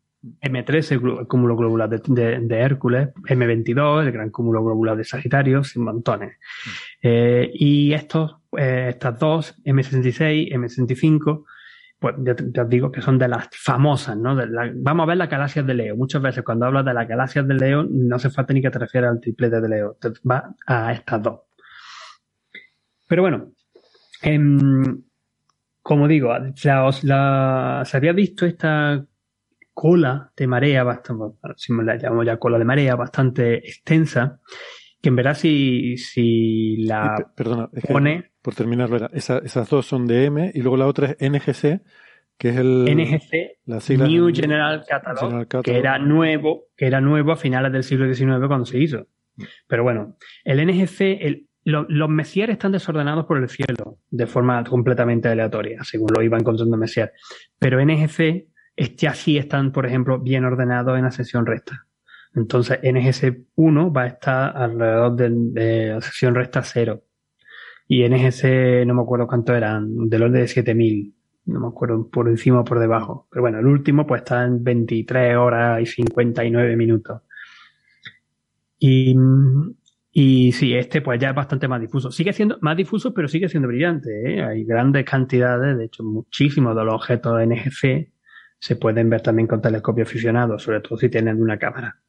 [0.41, 6.37] M13, el cúmulo globular de, Hércules, M22, el gran cúmulo globular de Sagitario, sin montones.
[6.37, 6.69] Mm.
[7.01, 11.43] Eh, y estos, eh, estas dos, M66, M65,
[12.03, 14.35] pues ya, os digo que son de las famosas, ¿no?
[14.75, 15.95] vamos a ver las galaxias de Leo.
[15.95, 18.77] Muchas veces cuando hablas de las galaxias de Leo, no hace falta ni que te
[18.77, 21.39] refieras al triplete de Leo, te va a estas dos.
[23.07, 23.53] Pero bueno,
[24.21, 25.01] em,
[25.81, 29.01] como digo, se había visto esta
[29.73, 34.41] cola de marea, bastante, si me la llamamos ya cola de marea, bastante extensa,
[35.03, 38.31] que en verdad si, si la Perdona, pone...
[38.41, 41.81] por terminar, esas dos son de M y luego la otra es NGC,
[42.37, 47.35] que es el NGC la New General Catalog, que era nuevo, que era nuevo a
[47.35, 49.07] finales del siglo XIX cuando se hizo.
[49.67, 55.27] Pero bueno, el NGC, el, los Messier están desordenados por el cielo de forma completamente
[55.27, 57.11] aleatoria, según lo iba encontrando Messier.
[57.59, 58.47] Pero NGC
[58.95, 61.87] ya sí están, por ejemplo, bien ordenados en la sesión recta.
[62.35, 67.03] Entonces, NGC1 va a estar alrededor de, la sección recta 0.
[67.87, 71.13] Y NGC, no me acuerdo cuánto eran, del orden de 7000.
[71.45, 73.27] no me acuerdo por encima o por debajo.
[73.29, 77.21] Pero bueno, el último pues está en 23 horas y 59 minutos.
[78.79, 79.15] Y,
[80.11, 82.11] y sí, este pues ya es bastante más difuso.
[82.11, 84.09] Sigue siendo más difuso, pero sigue siendo brillante.
[84.39, 84.43] ¿eh?
[84.43, 88.11] Hay grandes cantidades, de hecho muchísimos de los objetos NGC
[88.59, 92.02] se pueden ver también con telescopio aficionado, sobre todo si tienen una cámara.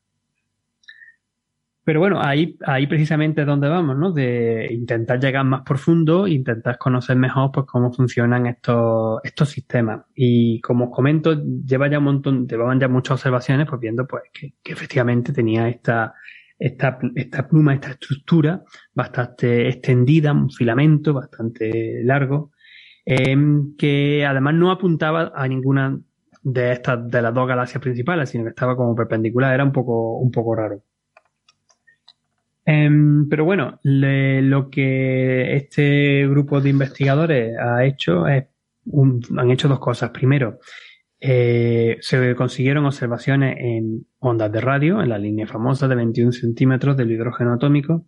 [1.84, 4.10] Pero bueno, ahí, ahí precisamente es donde vamos, ¿no?
[4.10, 10.00] De intentar llegar más profundo, intentar conocer mejor pues cómo funcionan estos, estos sistemas.
[10.14, 14.22] Y como os comento, lleva ya un montón, llevaban ya muchas observaciones, pues viendo pues
[14.32, 16.14] que, efectivamente tenía esta,
[16.58, 18.62] esta, esta pluma, esta estructura
[18.94, 22.52] bastante extendida, un filamento bastante largo,
[23.04, 26.00] em, que además no apuntaba a ninguna
[26.42, 30.18] de estas, de las dos galaxias principales, sino que estaba como perpendicular, era un poco,
[30.18, 30.82] un poco raro.
[32.66, 38.44] Em, pero bueno, lo que este grupo de investigadores ha hecho es
[39.36, 40.10] han hecho dos cosas.
[40.10, 40.58] Primero,
[41.20, 46.96] eh, se consiguieron observaciones en ondas de radio, en la línea famosa de 21 centímetros
[46.96, 48.06] del hidrógeno atómico,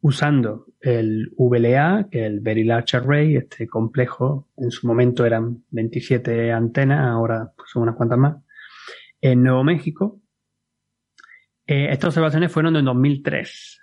[0.00, 5.64] usando el VLA, que es el Very Large Array, este complejo, en su momento eran
[5.70, 8.36] 27 antenas, ahora son unas cuantas más,
[9.20, 10.20] en Nuevo México,
[11.66, 13.80] eh, estas observaciones fueron en 2003.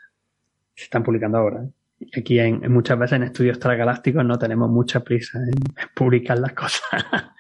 [0.76, 1.66] Se están publicando ahora.
[2.18, 5.54] Aquí en, muchas veces en estudios extragalácticos no tenemos mucha prisa en,
[5.96, 6.82] publicar las cosas.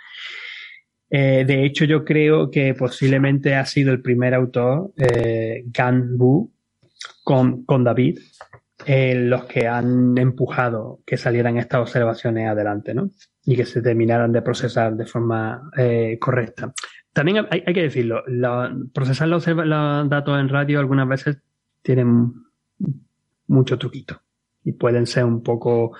[1.16, 6.52] Eh, de hecho, yo creo que posiblemente ha sido el primer autor, eh, Gan Bu,
[7.24, 8.18] con, con David,
[8.88, 13.12] los que han empujado que salieran estas observaciones adelante, ¿no?
[13.46, 15.70] Y que se terminaran de procesar de forma
[16.20, 16.74] correcta.
[17.14, 18.24] También hay, que decirlo,
[18.92, 21.38] procesar los, datos en radio algunas veces
[21.84, 22.34] tienen
[23.48, 24.22] mucho truquito
[24.64, 25.96] y pueden ser un poco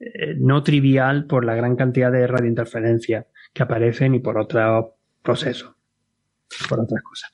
[0.00, 4.86] eh, no trivial por la gran cantidad de radiointerferencias que aparecen y por otros
[5.22, 5.72] procesos,
[6.68, 7.30] por otras cosas.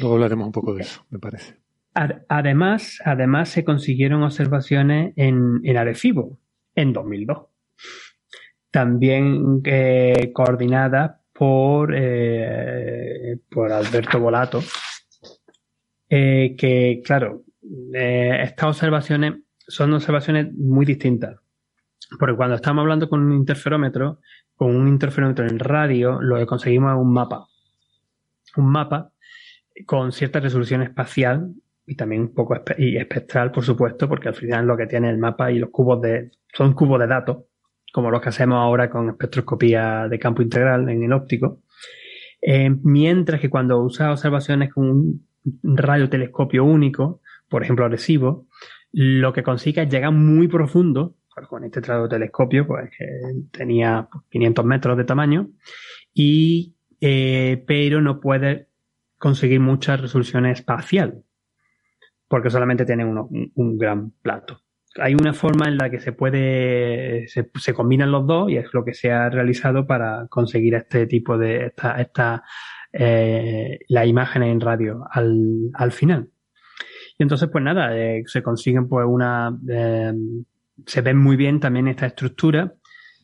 [0.00, 1.56] Luego hablaremos un poco de eso, me parece.
[1.94, 6.38] Además, además se consiguieron observaciones en, en Arecibo
[6.74, 7.48] en 2002.
[8.70, 14.60] También eh, coordinadas por, eh, por Alberto Volato,
[16.08, 17.42] eh, que, claro,
[17.92, 21.40] eh, estas observaciones son observaciones muy distintas.
[22.16, 24.20] Porque cuando estamos hablando con un interferómetro,
[24.54, 27.48] con un interferómetro en radio, lo que conseguimos es un mapa.
[28.56, 29.10] Un mapa
[29.84, 31.52] con cierta resolución espacial
[31.84, 35.18] y también un poco y espectral, por supuesto, porque al final lo que tiene el
[35.18, 37.38] mapa y los cubos de, son cubos de datos
[37.92, 41.60] como los que hacemos ahora con espectroscopía de campo integral en el óptico.
[42.40, 45.26] Eh, mientras que cuando usas observaciones con un
[45.62, 48.48] radiotelescopio único, por ejemplo Arecibo,
[48.92, 51.16] lo que consigue es llegar muy profundo,
[51.48, 53.06] con este radiotelescopio, pues que
[53.50, 55.50] tenía 500 metros de tamaño,
[56.12, 58.68] y, eh, pero no puede
[59.18, 61.24] conseguir mucha resolución espacial,
[62.28, 64.61] porque solamente tiene un gran plato
[65.00, 68.84] hay una forma en la que se puede, se, combinan los dos y es lo
[68.84, 72.42] que se ha realizado para conseguir este tipo de, esta, esta
[72.92, 76.28] eh, las imágenes en radio al, al final.
[77.18, 80.12] Y entonces, pues nada, eh, se consiguen pues una, eh,
[80.86, 82.74] se ven muy bien también esta estructura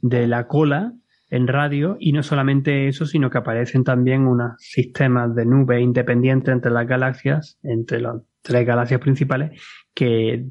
[0.00, 0.94] de la cola
[1.30, 6.52] en radio y no solamente eso, sino que aparecen también unos sistemas de nube independientes
[6.52, 9.60] entre las galaxias, entre las tres galaxias principales,
[9.94, 10.46] que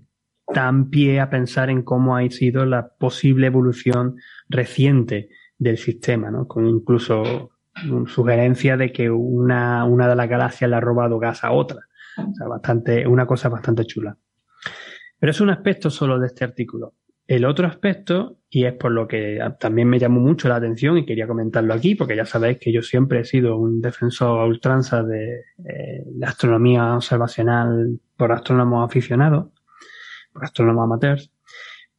[0.53, 4.15] dan pie a pensar en cómo ha sido la posible evolución
[4.49, 6.47] reciente del sistema, ¿no?
[6.47, 7.51] Con incluso
[8.07, 11.81] sugerencia de que una, una de las galaxias le ha robado gas a otra.
[12.17, 14.17] O sea, bastante, una cosa bastante chula.
[15.19, 16.93] Pero es un aspecto solo de este artículo.
[17.27, 21.05] El otro aspecto, y es por lo que también me llamó mucho la atención y
[21.05, 25.03] quería comentarlo aquí, porque ya sabéis que yo siempre he sido un defensor a ultranza
[25.03, 29.47] de eh, la astronomía observacional por astrónomos aficionados,
[30.41, 31.31] astrónomos amateurs,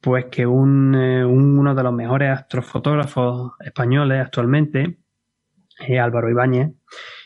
[0.01, 4.99] pues que un, eh, uno de los mejores astrofotógrafos españoles actualmente,
[5.79, 6.71] es Álvaro Ibáñez,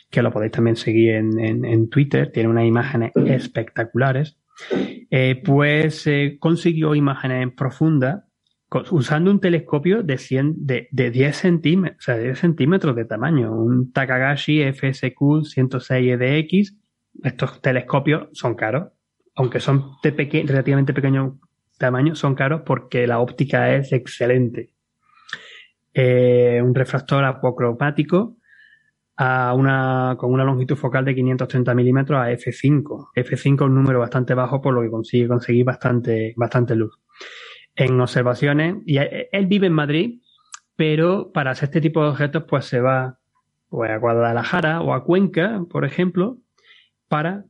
[0.09, 4.37] que lo podéis también seguir en, Twitter, tiene unas imágenes espectaculares,
[5.09, 8.23] eh, pues eh, consiguió imágenes profundas
[8.91, 13.91] usando un telescopio de, 100, de, 10 centímetros, o sea, 10 centímetros de tamaño, un
[13.91, 16.75] Takagashi FSQ 106 EDX.
[17.23, 18.91] Estos telescopios son caros,
[19.35, 21.39] aunque son relativamente pequeño
[21.77, 24.71] tamaño, son caros porque la óptica es excelente.
[25.93, 28.37] Eh, un refractor apocromático
[29.15, 33.09] a una, con una longitud focal de 530 milímetros a F5.
[33.15, 36.99] F5 es un número bastante bajo, por lo que consigue conseguir bastante, bastante luz.
[37.75, 40.19] En observaciones, y él vive en Madrid,
[40.75, 43.19] pero para hacer este tipo de objetos, pues se va
[43.69, 46.37] pues, a Guadalajara o a Cuenca, por ejemplo,
[47.07, 47.45] para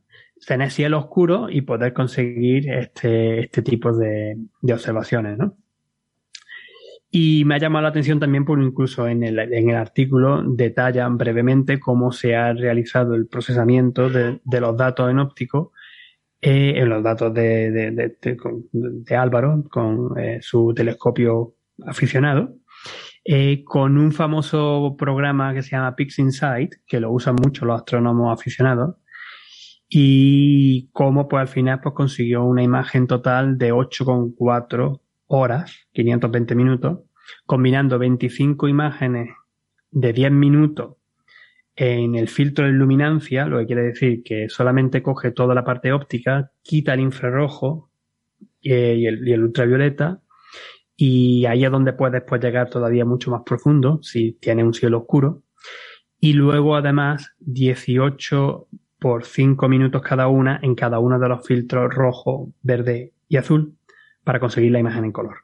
[0.46, 5.56] tener cielo oscuro y poder conseguir este, este tipo de, observaciones, ¿no?
[7.10, 11.16] Y me ha llamado la atención también por incluso en el, en el artículo detallan
[11.16, 15.72] brevemente cómo se ha realizado el procesamiento de, los datos en óptico,
[16.40, 18.16] eh, en los datos de,
[18.72, 21.54] de Álvaro con eh, su telescopio
[21.86, 22.56] aficionado,
[23.24, 28.38] eh, con un famoso programa que se llama PixInsight, que lo usan mucho los astrónomos
[28.38, 28.96] aficionados,
[29.88, 37.00] y cómo pues al final pues consiguió una imagen total de 8,4 horas, 520 minutos,
[37.46, 39.30] combinando 25 imágenes
[39.90, 40.96] de 10 minutos
[41.76, 45.92] en el filtro de luminancia, lo que quiere decir que solamente coge toda la parte
[45.92, 47.90] óptica, quita el infrarrojo
[48.62, 50.20] eh, y, el, ultravioleta,
[50.96, 54.98] y ahí es donde puedes pues, llegar todavía mucho más profundo si tienes un cielo
[54.98, 55.42] oscuro.
[56.20, 58.68] Y luego además 18
[59.04, 63.76] por 5 minutos cada una en cada uno de los filtros rojo, verde y azul
[64.24, 65.40] para conseguir la imagen en color.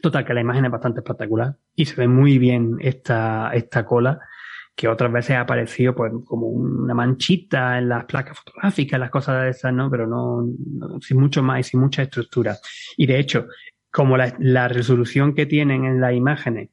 [0.00, 4.20] Total, que la imagen es bastante espectacular y se ve muy bien esta, esta cola
[4.76, 9.42] que otras veces ha aparecido pues como una manchita en las placas fotográficas, las cosas
[9.42, 9.90] de esas, ¿no?
[9.90, 10.46] Pero no,
[11.00, 12.58] sin mucho más y sin mucha estructura.
[12.96, 13.48] Y de hecho,
[13.90, 16.70] como la, la resolución que tienen en las imágenes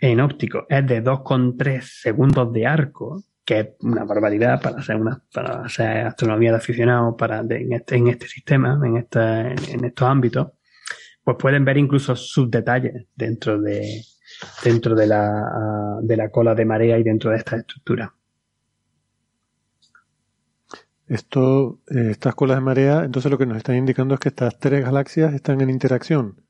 [0.00, 5.22] en óptico es de 2,3 segundos de arco, que es una barbaridad para hacer una
[5.32, 10.08] para hacer astronomía de aficionados para en este en este sistema en este en estos
[10.08, 10.48] ámbitos
[11.24, 14.02] pues pueden ver incluso sus detalles dentro de
[14.64, 18.14] dentro de la de la cola de marea y dentro de esta estructura
[21.08, 24.58] esto eh, estas colas de marea entonces lo que nos están indicando es que estas
[24.58, 26.42] tres galaxias están en interacción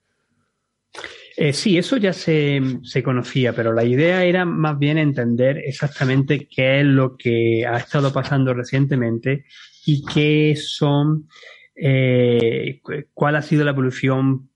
[1.36, 6.46] eh, sí, eso ya se, se, conocía, pero la idea era más bien entender exactamente
[6.46, 9.46] qué es lo que ha estado pasando recientemente
[9.86, 11.28] y qué son,
[11.74, 12.80] eh,
[13.14, 14.50] cuál ha sido la evolución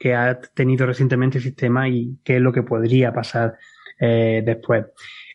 [0.00, 3.54] que ha tenido recientemente el sistema y qué es lo que podría pasar
[4.00, 4.86] eh, después.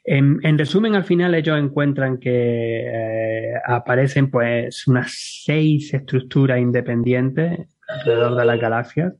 [0.03, 8.35] En, en, resumen, al final ellos encuentran que aparecen pues unas seis estructuras independientes alrededor
[8.35, 9.13] de las galaxias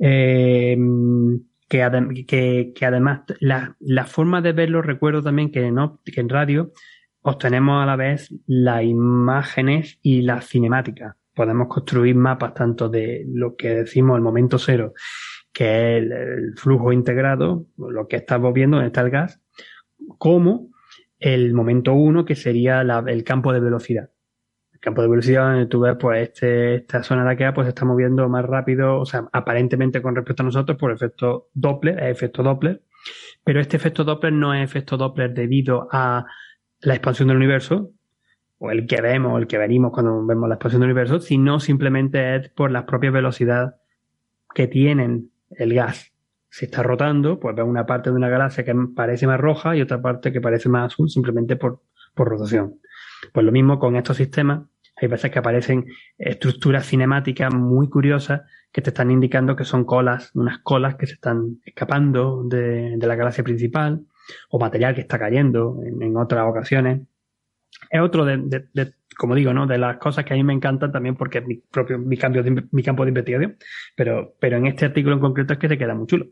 [0.00, 1.92] que,
[2.74, 6.72] que, además la, la, forma de verlo, recuerdo también que en, que en radio
[7.22, 11.16] obtenemos a la vez las imágenes y las cinemáticas.
[11.34, 14.94] Podemos construir mapas tanto de lo que decimos el momento cero,
[15.52, 19.40] que es el, flujo integrado, lo que estamos viendo, donde está el gas,
[20.18, 20.70] como
[21.18, 24.10] el momento uno, que sería el campo de velocidad
[24.80, 27.84] campo de velocidad donde tú ves pues este, esta zona de aquí pues se está
[27.84, 32.42] moviendo más rápido, o sea, aparentemente con respecto a nosotros por efecto Doppler, es efecto
[32.42, 32.82] Doppler,
[33.44, 36.24] pero este efecto Doppler no es efecto Doppler debido a
[36.80, 37.92] la expansión del universo,
[38.58, 42.36] o el que vemos, el que venimos cuando vemos la expansión del universo, sino simplemente
[42.36, 43.76] es por la propia velocidad
[44.54, 46.12] que tienen el gas.
[46.50, 49.80] Se está rotando, pues ves una parte de una galaxia que parece más roja y
[49.80, 51.80] otra parte que parece más azul simplemente por,
[52.14, 52.80] por rotación.
[53.32, 54.62] Pues lo mismo con estos sistemas,
[54.96, 55.86] hay veces que aparecen
[56.18, 58.42] estructuras cinemáticas muy curiosas
[58.72, 63.16] que te están indicando que son colas, unas colas que se están escapando de, la
[63.16, 64.02] galaxia principal
[64.50, 67.00] o material que está cayendo en, otras ocasiones.
[67.90, 69.66] Es otro de, como digo, ¿no?
[69.66, 72.44] De las cosas que a mí me encantan también porque es mi propio, mi, cambio
[72.70, 73.56] mi campo de investigación,
[73.96, 76.26] pero, pero en este artículo en concreto es que te queda muy chulo.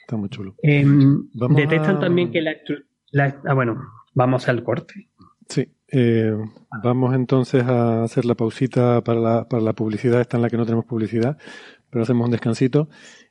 [0.00, 0.54] Está muy chulo.
[0.62, 2.52] Em, detectan también que la,
[3.10, 3.82] la, ah, bueno,
[4.14, 5.08] vamos al corte.
[5.48, 5.68] Sí.
[5.90, 6.36] Eh,
[6.82, 10.56] vamos entonces a hacer la pausita para la, para la publicidad, esta en la que
[10.56, 11.38] no tenemos publicidad,
[11.90, 12.88] pero hacemos un descansito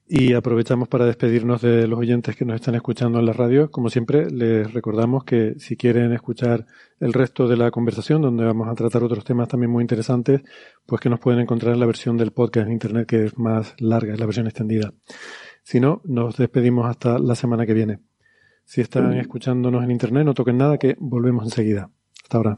[0.10, 3.70] y aprovechamos para despedirnos de los oyentes que nos están escuchando en la radio.
[3.70, 6.66] Como siempre, les recordamos que si quieren escuchar
[7.00, 10.42] el resto de la conversación, donde vamos a tratar otros temas también muy interesantes,
[10.86, 13.76] pues que nos pueden encontrar en la versión del podcast en Internet, que es más
[13.80, 14.94] larga, es la versión extendida.
[15.62, 18.00] Si no, nos despedimos hasta la semana que viene.
[18.64, 21.90] Si están escuchándonos en Internet, no toquen nada, que volvemos enseguida.
[22.28, 22.58] Hasta ahora.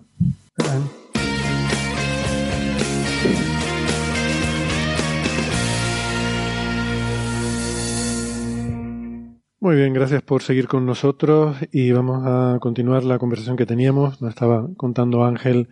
[9.59, 14.19] Muy bien, gracias por seguir con nosotros y vamos a continuar la conversación que teníamos.
[14.23, 15.67] Nos estaba contando Ángel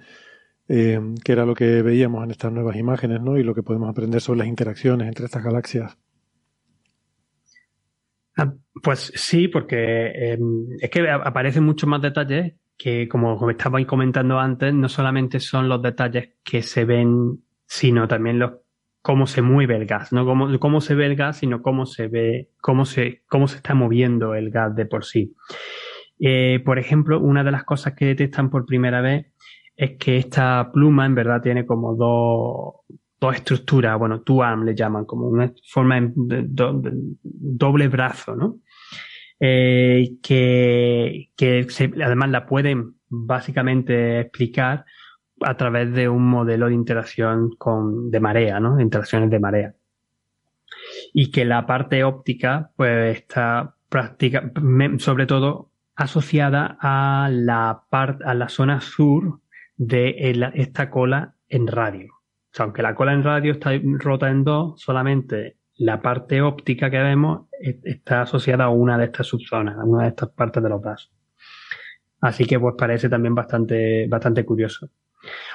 [0.67, 3.39] eh, qué era lo que veíamos en estas nuevas imágenes ¿no?
[3.39, 5.97] y lo que podemos aprender sobre las interacciones entre estas galaxias.
[8.37, 10.39] Ah, pues sí, porque eh,
[10.81, 15.81] es que aparecen muchos más detalles que, como estabais comentando antes, no solamente son los
[15.81, 18.51] detalles que se ven, sino también los
[19.01, 22.07] cómo se mueve el gas, no cómo, cómo se ve el gas, sino cómo se
[22.07, 25.33] ve, cómo se, cómo se está moviendo el gas de por sí.
[26.19, 29.27] Eh, por ejemplo, una de las cosas que detectan por primera vez
[29.75, 34.75] es que esta pluma en verdad tiene como dos, dos estructuras, bueno, two arm le
[34.75, 36.45] llaman, como una forma de,
[37.23, 38.59] doble brazo, ¿no?
[39.39, 41.67] Eh, que, que
[42.03, 44.85] además la pueden básicamente explicar
[45.41, 48.75] a través de un modelo de interacción con, de marea, ¿no?
[48.75, 49.75] De interacciones de marea.
[51.13, 54.51] Y que la parte óptica, pues está práctica,
[54.97, 59.39] sobre todo asociada a la parte, a la zona sur
[59.77, 62.13] de esta cola en radio.
[62.13, 66.89] O sea, aunque la cola en radio está rota en dos, solamente la parte óptica
[66.89, 70.69] que vemos está asociada a una de estas subzonas, a una de estas partes de
[70.69, 71.11] los brazos.
[72.21, 74.89] Así que pues parece también bastante, bastante curioso.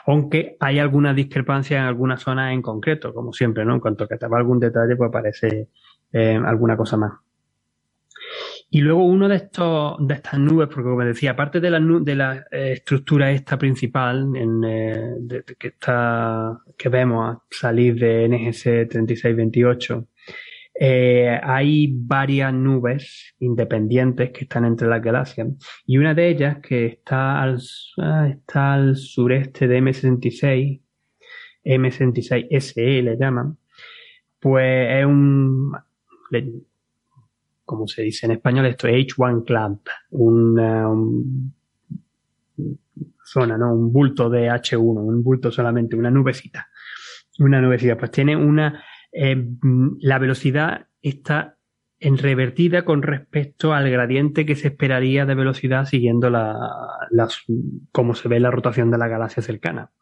[0.06, 3.74] Aunque hay alguna discrepancia en algunas zonas en concreto, como siempre, ¿no?
[3.74, 5.68] En cuanto que te va algún detalle, pues aparece
[6.12, 7.12] eh, alguna cosa más.
[8.70, 12.14] Y luego uno de estos, de estas nubes, porque como decía, aparte de la, de
[12.14, 20.06] la eh, estructura esta principal, en, eh, que está, que vemos salir de NGC 3628,
[20.74, 25.48] eh, hay varias nubes independientes que están entre las galaxias
[25.86, 27.60] y una de ellas que está al,
[27.98, 30.80] ah, está al sureste de M66,
[31.64, 33.58] M66SE le llaman,
[34.40, 35.72] pues es un,
[37.64, 41.54] como se dice en español, esto es H1 Clamp, una un,
[43.24, 43.74] zona, ¿no?
[43.74, 46.68] Un bulto de H1, un bulto solamente, una nubecita.
[47.38, 47.96] Una nubecita.
[47.96, 49.44] Pues tiene una eh,
[50.00, 51.58] la velocidad está
[52.02, 56.98] en revertida con respecto al gradiente que se esperaría de velocidad siguiendo la,
[57.92, 59.92] como se ve la rotación de la galaxia cercana.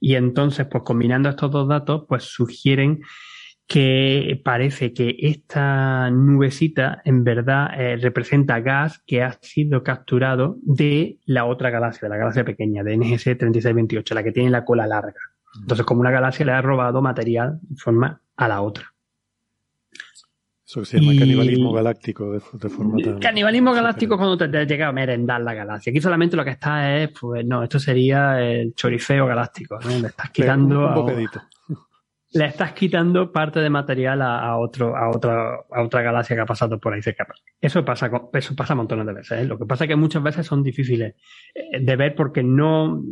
[0.00, 3.02] Y entonces, pues combinando estos dos datos, pues sugieren
[3.66, 11.18] que parece que esta nubecita en verdad eh, representa gas que ha sido capturado de
[11.26, 14.86] la otra galaxia, de la galaxia pequeña, de NGC 3628, la que tiene la cola
[14.86, 15.20] larga.
[15.60, 18.94] Entonces, como una galaxia le ha robado material de forma a la otra.
[20.66, 23.20] Eso que se llama canibalismo galáctico de, forma tan...
[23.20, 25.90] Canibalismo galáctico cuando te, llega a merendar la galaxia.
[25.90, 29.78] Aquí solamente lo que está es, pues no, esto sería el chorifeo galáctico.
[29.78, 31.06] Le estás quitando...
[32.32, 36.46] le estás quitando parte de material a, otro, a, otra, a otra galaxia que ha
[36.46, 37.26] pasado por ahí cerca.
[37.60, 39.42] Eso pasa, eso pasa montones de veces.
[39.42, 39.44] ¿eh?
[39.44, 41.14] Lo que pasa es que muchas veces son difíciles
[41.54, 43.02] eh, de ver porque no...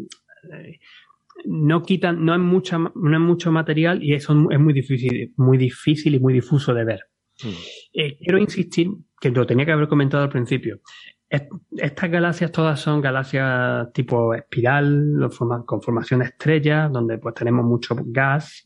[1.45, 5.59] No quitan, no hay mucha, no hay mucho material y eso es muy difícil, muy
[5.59, 7.01] difícil y muy difuso de ver.
[7.43, 7.49] Mm.
[7.95, 8.88] Eh, quiero insistir,
[9.20, 10.80] que lo tenía que haber comentado al principio.
[11.28, 15.28] estas galaxias todas son galaxias tipo espiral,
[15.66, 18.64] con formación estrella, donde pues tenemos mucho gas,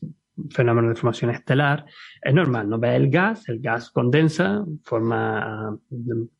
[0.51, 1.85] fenómeno de formación estelar.
[2.21, 2.79] Es normal, ¿no?
[2.79, 5.77] Ves el gas, el gas condensa, forma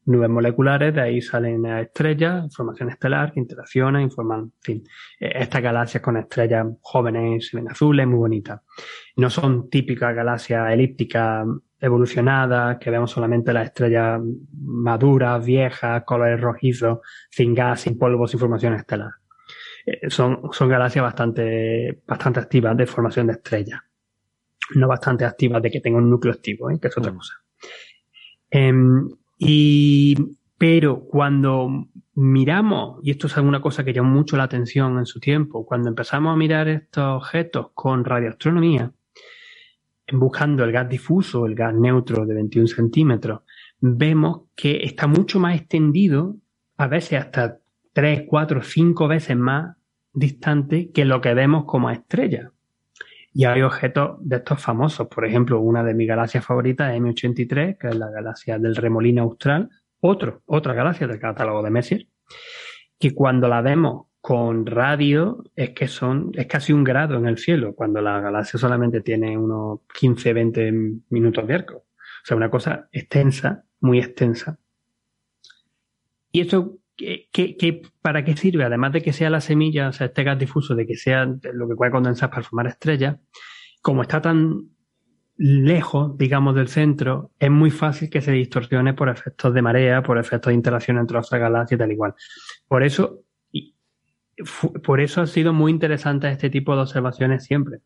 [0.06, 4.84] nubes moleculares, de ahí salen estrellas, formación estelar, que interaccionan y forman, en fin,
[5.20, 8.62] eh, estas galaxias con estrellas jóvenes, ven azules, muy bonitas.
[9.16, 11.46] No son típicas galaxias elípticas
[11.80, 14.20] evolucionadas, que vemos solamente las estrellas
[14.60, 19.12] maduras, viejas, colores rojizos, sin gas, sin polvo, sin formación estelar.
[19.88, 23.82] Eh, son, son galaxias bastante, bastante activas de formación de estrellas
[24.76, 26.80] no bastante activas de que tenga un núcleo activo, ¿eh?
[26.80, 27.16] que es otra mm.
[27.16, 27.34] cosa.
[28.50, 29.08] Em,
[29.38, 30.16] y,
[30.58, 35.20] pero cuando miramos, y esto es alguna cosa que llamó mucho la atención en su
[35.20, 38.92] tiempo, cuando empezamos a mirar estos objetos con radioastronomía,
[40.12, 43.42] buscando el gas difuso, el gas neutro de 21 centímetros,
[43.80, 46.38] vemos que está mucho más extendido,
[46.78, 47.60] a veces hasta
[47.98, 49.76] 3, 4, 5 veces más
[50.14, 52.52] distante que lo que vemos como estrella.
[53.34, 55.08] Y hay objetos de estos famosos.
[55.08, 59.24] Por ejemplo, una de mis galaxias favoritas es M83, que es la galaxia del remolino
[59.24, 59.72] austral.
[60.00, 62.08] Otro, otra galaxia del catálogo de Messier,
[63.00, 67.40] que cuando la vemos con radio es que son, es casi un grado en el
[67.40, 70.72] cielo, cuando la galaxia solamente tiene unos 15, 20
[71.10, 71.78] minutos de arco.
[71.78, 74.60] O sea, una cosa extensa, muy extensa.
[76.32, 78.64] Y esto ¿Qué, para qué sirve?
[78.64, 81.68] Además de que sea la semilla, o sea, este gas difuso, de que sea lo
[81.68, 83.18] que puede condensar para formar estrellas,
[83.82, 84.70] como está tan
[85.38, 90.18] lejos, digamos, del centro, es muy fácil que se distorsione por efectos de marea, por
[90.18, 92.16] efectos de interacción entre otras galaxias y tal igual.
[92.68, 93.22] Por eso,
[94.84, 97.82] por eso ha sido muy interesante este tipo de observaciones siempre.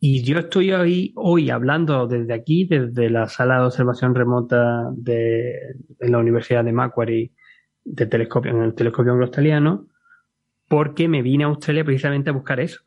[0.00, 5.76] Y yo estoy hoy, hoy hablando desde aquí, desde la sala de observación remota de,
[6.00, 7.30] la Universidad de Macquarie,
[7.84, 9.86] de telescopio, en el telescopio australiano,
[10.68, 12.80] porque me vine a Australia precisamente a buscar eso.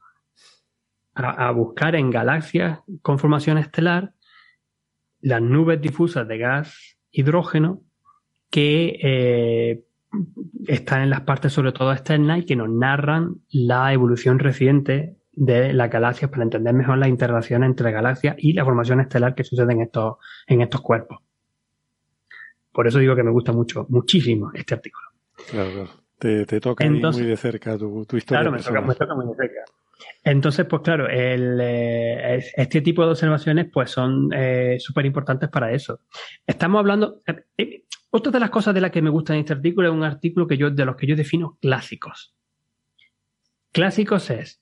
[1.13, 4.13] a, buscar en galaxias con formación estelar
[5.21, 7.81] las nubes difusas de gas hidrógeno
[8.49, 9.85] que eh,
[10.67, 15.73] están en las partes sobre todo externas y que nos narran la evolución reciente de
[15.73, 19.73] las galaxias para entender mejor la interacción entre galaxias y la formación estelar que sucede
[19.73, 20.17] en estos,
[20.47, 21.24] en estos cuerpos.
[22.76, 25.07] Por eso digo que me gusta mucho, muchísimo este artículo.
[25.49, 25.89] Claro, claro.
[26.19, 28.26] Te, toca muy de cerca tu, historia.
[28.26, 29.63] Claro, me toca, muy de cerca.
[30.26, 35.71] Entonces, pues claro, el, eh, este tipo de observaciones pues son eh, súper importantes para
[35.71, 36.01] eso.
[36.45, 37.21] Estamos hablando...
[37.57, 40.03] Eh, otra de las cosas de las que me gusta en este artículo es un
[40.03, 42.36] artículo que yo, de los que yo defino clásicos.
[43.71, 44.61] Clásicos es,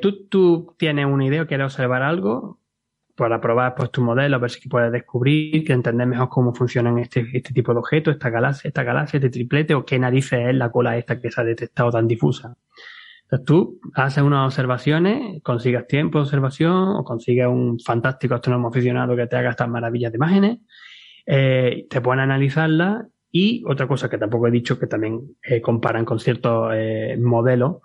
[0.00, 2.58] tú, tú tienes una idea, quieres observar algo,
[3.16, 6.98] para probar pues, tu modelo, a ver si puedes descubrir, que entender mejor cómo funcionan
[6.98, 10.54] este, este tipo de objetos, esta galaxia, esta galaxia, este triplete, o qué narices es
[10.54, 12.56] la cola esta que se ha detectado tan difusa.
[13.22, 19.16] Entonces tú haces unas observaciones, consigues tiempo de observación, o consigues un fantástico astrónomo aficionado
[19.16, 20.58] que te haga estas maravillas de imágenes,
[21.24, 26.04] eh, te pueden analizarlas, y otra cosa que tampoco he dicho, que también eh, comparan
[26.04, 27.78] con ciertos eh, modelos,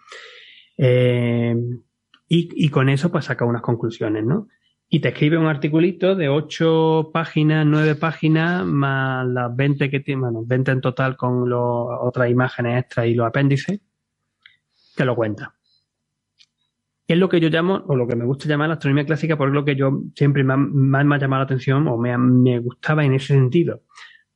[0.78, 4.48] y, y, con eso pues saca unas conclusiones, ¿no?
[4.94, 10.24] Y te escribe un articulito de 8 páginas, 9 páginas, más las 20 que tiene,
[10.24, 13.80] bueno, 20 en total con otras imágenes extras y los apéndices,
[14.98, 15.56] que lo cuenta.
[17.08, 19.52] Es lo que yo llamo, o lo que me gusta llamar la astronomía clásica, porque
[19.52, 23.06] es lo que yo siempre más, me ha llamado la atención o me, me gustaba
[23.06, 23.84] en ese sentido.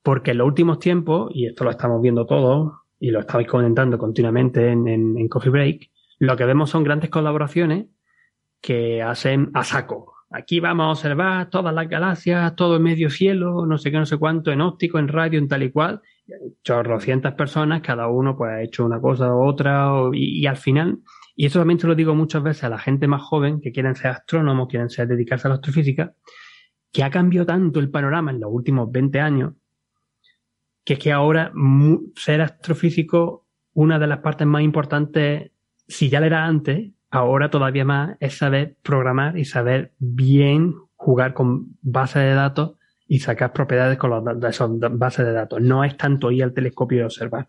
[0.02, 3.98] Porque en los últimos tiempos, y esto lo estamos viendo todos, y lo estáis comentando
[3.98, 7.88] continuamente en, en, en Coffee Break, lo que vemos son grandes colaboraciones
[8.62, 13.66] que hacen a saco, Aquí vamos a observar todas las galaxias, todo en medio cielo,
[13.66, 16.02] no sé qué, no sé cuánto, en óptico, en radio, en tal y cual.
[16.62, 21.00] Chorrocientas personas, cada uno pues ha hecho una cosa u otra, y, al final,
[21.38, 23.96] y eso también se lo digo muchas veces a la gente más joven que quieren
[23.96, 26.14] ser astrónomos, quieren ser, dedicarse a la astrofísica,
[26.92, 29.54] que ha cambiado tanto el panorama en los últimos 20 años,
[30.84, 31.54] que es que ahora
[32.14, 35.52] ser astrofísico, una de las partes más importantes,
[35.88, 41.34] si ya lo era antes, ahora todavía más es saber programar y saber bien jugar
[41.34, 42.76] con bases de datos
[43.08, 45.62] y sacar propiedades con los, de esas bases de datos.
[45.62, 47.48] No es tanto ir al telescopio y observar.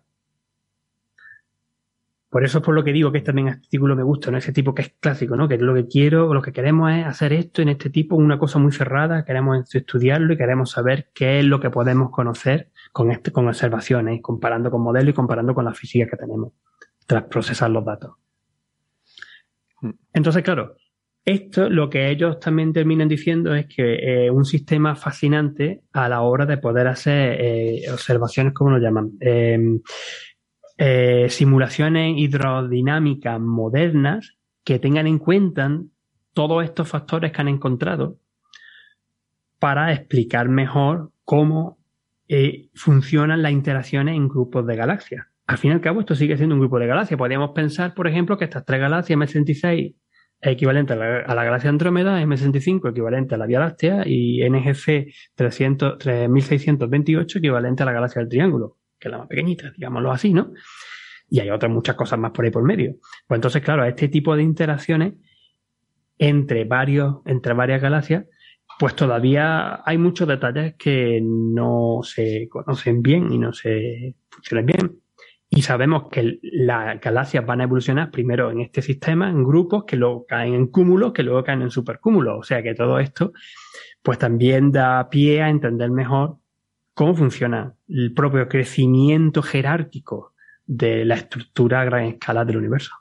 [2.28, 4.36] Por eso es por lo que digo que este también artículo me gusta, ¿no?
[4.36, 5.48] Ese tipo que es clásico, ¿no?
[5.48, 8.59] Que lo que quiero, lo que queremos es hacer esto en este tipo, una cosa
[8.59, 13.32] muy cerrada, queremos estudiarlo y queremos saber qué es lo que podemos conocer con este,
[13.32, 16.52] con observaciones, comparando con modelos y comparando con la física que tenemos,
[17.07, 18.16] tras procesar los datos.
[20.12, 20.76] Entonces, claro,
[21.26, 26.22] esto lo que ellos también terminan diciendo es que eh, un sistema fascinante a la
[26.22, 29.80] hora de poder hacer eh, observaciones, como lo llaman, em,
[30.78, 35.68] eh, simulaciones hidrodinámicas modernas que tengan en cuenta
[36.32, 38.18] todos estos factores que han encontrado
[39.59, 41.78] para explicar mejor cómo
[42.74, 46.55] funcionan las interacciones en grupos de galaxias al fin y al cabo, esto sigue siendo
[46.55, 47.16] un grupo de galaxias.
[47.18, 49.94] Podríamos pensar, por ejemplo, que estas tres galaxias, M66
[50.40, 55.99] es equivalente a la, galaxia Andrómeda, M65 equivalente a la Vía Láctea y NGC 300,
[55.99, 60.53] 3628 equivalente a la galaxia del Triángulo, que es la más pequeñita, digámoslo así, ¿no?
[61.28, 62.97] Y hay otras muchas cosas más por ahí por medio.
[63.26, 65.14] Pues entonces, claro, este tipo de interacciones
[66.18, 68.26] entre varios, entre varias galaxias,
[68.78, 75.05] pues todavía hay muchos detalles que no se conocen bien y no se funcionan bien.
[75.49, 79.97] Y sabemos que las galaxias van a evolucionar primero en este sistema, en grupos, que
[79.97, 82.38] luego caen en cúmulos, que luego caen en supercúmulos.
[82.40, 83.32] O sea que todo esto,
[84.03, 86.38] pues también da pie a entender mejor
[86.94, 90.32] cómo funciona el propio crecimiento jerárquico
[90.66, 92.92] de la estructura a gran escala del universo.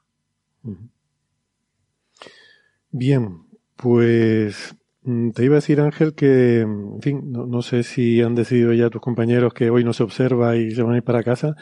[2.91, 3.41] Bien,
[3.75, 8.35] pues mm, te iba a decir, Ángel, que, en fin, no, no, sé si han
[8.35, 11.23] decidido ya tus compañeros que hoy no se observa y se van a ir para
[11.23, 11.55] casa,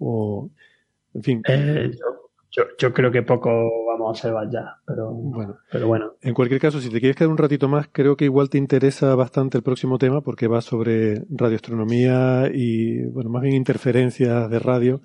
[0.00, 0.50] o,
[1.14, 1.42] en fin.
[1.46, 1.90] Eh,
[2.50, 3.50] yo, yo, creo que poco
[3.86, 5.58] vamos a observar ya, pero bueno.
[5.70, 6.14] pero bueno.
[6.20, 9.14] En cualquier caso, si te quieres quedar un ratito más, creo que igual te interesa
[9.14, 15.00] bastante el próximo tema porque va sobre radioastronomía y, bueno, más bien interferencias de radio.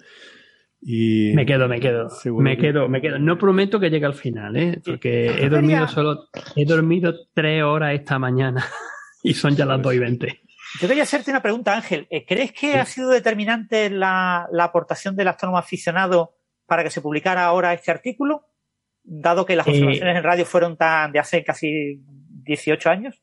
[0.81, 2.09] Y me quedo, me quedo.
[2.37, 3.17] Me quedo, me quedo.
[3.17, 4.81] No prometo que llegue al final, ¿eh?
[4.85, 8.63] Porque he dormido solo, he dormido tres horas esta mañana
[9.23, 10.44] y son ya las dos y veinte.
[10.79, 12.07] Yo quería hacerte una pregunta, Ángel.
[12.09, 16.35] Eh, ¿Crees que ha sido determinante la, aportación del astrónomo aficionado
[16.65, 18.47] para que se publicara ahora este artículo?
[19.03, 22.01] Dado que las eh, observaciones en radio fueron tan de hace casi
[22.43, 23.21] 18 años.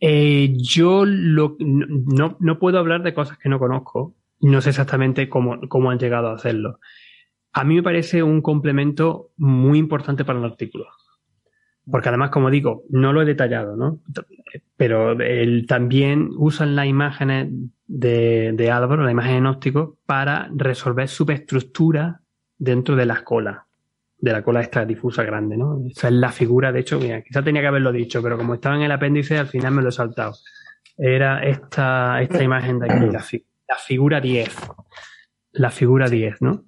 [0.00, 4.16] Eh, yo no, puedo hablar de cosas que no conozco.
[4.40, 6.80] No sé exactamente cómo, cómo han llegado a hacerlo.
[7.52, 10.86] A mí me parece un complemento muy importante para el artículo.
[11.90, 14.00] Porque además, como digo, no lo he detallado, ¿no?
[14.76, 17.48] Pero él también usan las imágenes
[17.86, 22.16] de, de Álvaro, la imagen en óptico, para resolver subestructuras
[22.56, 23.58] dentro de las colas,
[24.18, 25.80] de la cola esta difusa grande, ¿no?
[25.90, 28.76] Esa es la figura, de hecho, mira, quizá tenía que haberlo dicho, pero como estaba
[28.76, 30.34] en el apéndice, al final me lo he saltado.
[30.96, 34.56] Era esta, esta imagen de aquí, la, figura 10.
[35.52, 36.64] La figura 10, ¿no?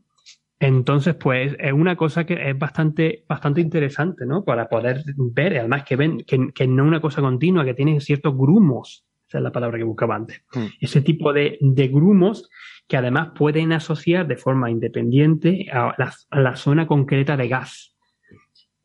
[0.66, 4.44] Entonces, pues es una cosa que es bastante, bastante interesante, ¿no?
[4.44, 8.00] Para poder ver, además que ven que, que no es una cosa continua, que tiene
[8.00, 10.42] ciertos grumos, esa es la palabra que buscaba antes.
[10.54, 10.66] Mm.
[10.80, 12.48] Ese tipo de, de, grumos
[12.88, 17.94] que además pueden asociar de forma independiente a la, a la zona concreta de gas.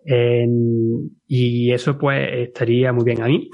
[0.06, 0.48] Eh,
[1.28, 3.22] y eso pues estaría muy bien.
[3.22, 3.50] A mí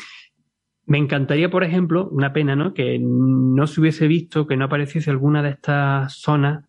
[0.87, 2.73] me encantaría, por ejemplo, una pena, ¿no?
[2.73, 6.65] Que no se hubiese visto, que no apareciese alguna de estas zonas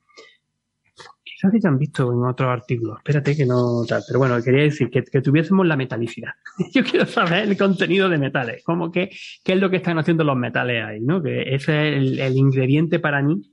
[1.36, 2.96] quizás se han visto en otros artículos.
[2.98, 4.02] Espérate que no tal.
[4.06, 6.32] Pero bueno, quería decir que, tuviésemos la metalicidad.
[6.74, 8.64] Yo quiero saber el contenido de metales.
[8.64, 9.10] Como que,
[9.44, 11.22] qué es lo que están haciendo los metales ahí, ¿no?
[11.22, 13.50] Que ese es el, ingrediente para mí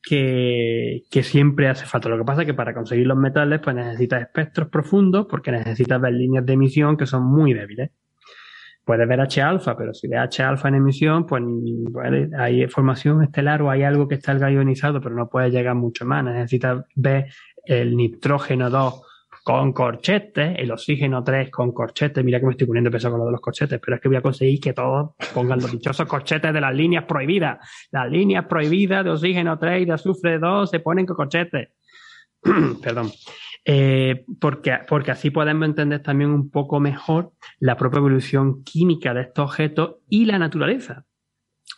[0.00, 2.08] que, que, siempre hace falta.
[2.08, 6.00] Lo que pasa es que para conseguir los metales, pues necesitas espectros profundos porque necesitas
[6.00, 7.90] ver líneas de emisión que son muy débiles
[8.88, 11.42] puedes ver H-alfa, pero si ves H-alfa en emisión, pues
[12.38, 16.24] hay formación estelar o hay algo que está ionizado, pero no puede llegar mucho más.
[16.24, 17.26] Necesitas ver
[17.66, 19.02] el nitrógeno 2
[19.44, 22.24] con corchetes, el oxígeno 3 con corchetes.
[22.24, 24.16] Mira que me estoy poniendo peso con lo de los corchetes, pero es que voy
[24.16, 27.58] a conseguir que todos pongan los dichosos corchetes de las líneas prohibidas.
[27.90, 31.68] Las líneas prohibidas de oxígeno 3 y de azufre 2 se ponen con corchetes.
[32.82, 33.10] Perdón.
[33.64, 39.22] Eh, porque, porque así podemos entender también un poco mejor la propia evolución química de
[39.22, 41.04] estos objetos y la naturaleza.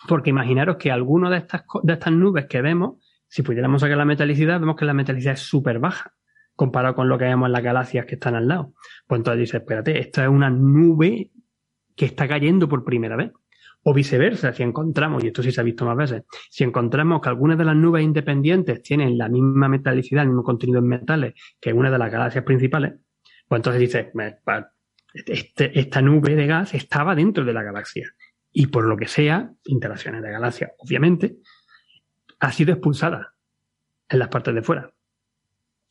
[0.08, 4.04] Porque imaginaros que algunas de estas, de estas nubes que vemos, si pudiéramos sacar la
[4.04, 6.14] metalicidad, vemos que la metalicidad es súper baja
[6.60, 8.74] comparado con lo que vemos en las galaxias que están al lado.
[9.06, 11.30] Pues entonces dices, espérate, esta es una nube
[11.96, 13.32] que está cayendo por primera vez.
[13.82, 17.30] O viceversa, si encontramos, y esto sí se ha visto más veces, si encontramos que
[17.30, 21.72] algunas de las nubes independientes tienen la misma metalicidad, el mismo contenido en metales que
[21.72, 22.92] una de las galaxias principales,
[23.48, 24.06] pues entonces dices,
[25.14, 28.08] este, esta nube de gas estaba dentro de la galaxia.
[28.52, 31.36] Y por lo que sea, interacciones de galaxias, obviamente,
[32.40, 33.34] ha sido expulsada
[34.08, 34.92] en las partes de fuera.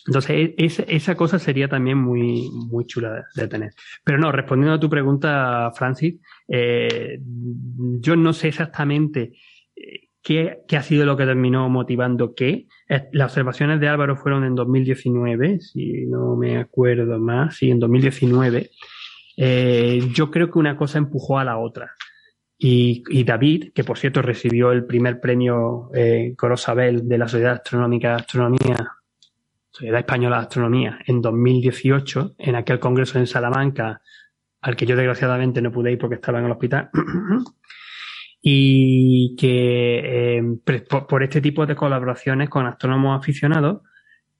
[0.07, 3.73] Entonces, e, esa, cosa sería también muy, muy chula de, tener.
[4.03, 6.15] Pero no, respondiendo a tu pregunta, Francis,
[6.47, 7.19] eh,
[7.99, 9.33] yo no sé exactamente
[9.75, 12.67] eh, qué, qué, ha sido lo que terminó motivando qué.
[13.11, 18.71] Las observaciones de Álvaro fueron en 2019, si no me acuerdo más, sí, en 2019.
[19.41, 21.91] Eh, yo creo que una cosa empujó a la otra.
[22.57, 27.53] Y, y, David, que por cierto recibió el primer premio eh, Corosabel de la Sociedad
[27.53, 28.98] Astronómica de Astronomía
[29.79, 34.01] Sociedad Española de Astronomía en 2018, en aquel congreso en Salamanca,
[34.59, 36.89] al que yo desgraciadamente no pude ir porque estaba en el hospital,
[38.41, 40.43] y que eh,
[41.07, 43.83] por, este tipo de colaboraciones con astrónomos aficionados,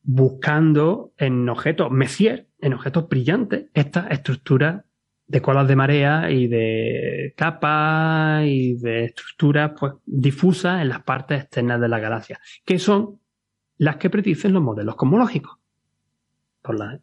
[0.03, 4.83] buscando en objetos Messier, en objetos brillantes, estas estructuras
[5.25, 11.43] de colas de marea y de capas y de estructuras pues, difusas en las partes
[11.43, 13.18] externas de la galaxia, que son
[13.79, 15.57] las que predicen los modelos cosmológicos,
[16.61, 16.99] por, la,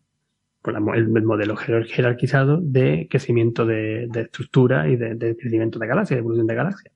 [0.63, 6.47] por el, modelo jerarquizado de crecimiento de, estructura y de, crecimiento de galaxias, de evolución
[6.47, 6.95] de galaxias.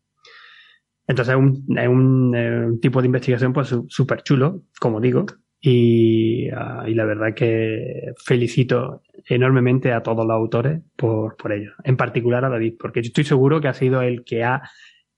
[1.09, 5.25] Entonces es un, es un, eh, tipo de investigación pues súper chulo, como digo,
[5.63, 11.73] y, ah, y, la verdad que felicito enormemente a todos los autores por, por ello,
[11.85, 14.63] en particular a David, porque yo estoy seguro que ha sido el que ha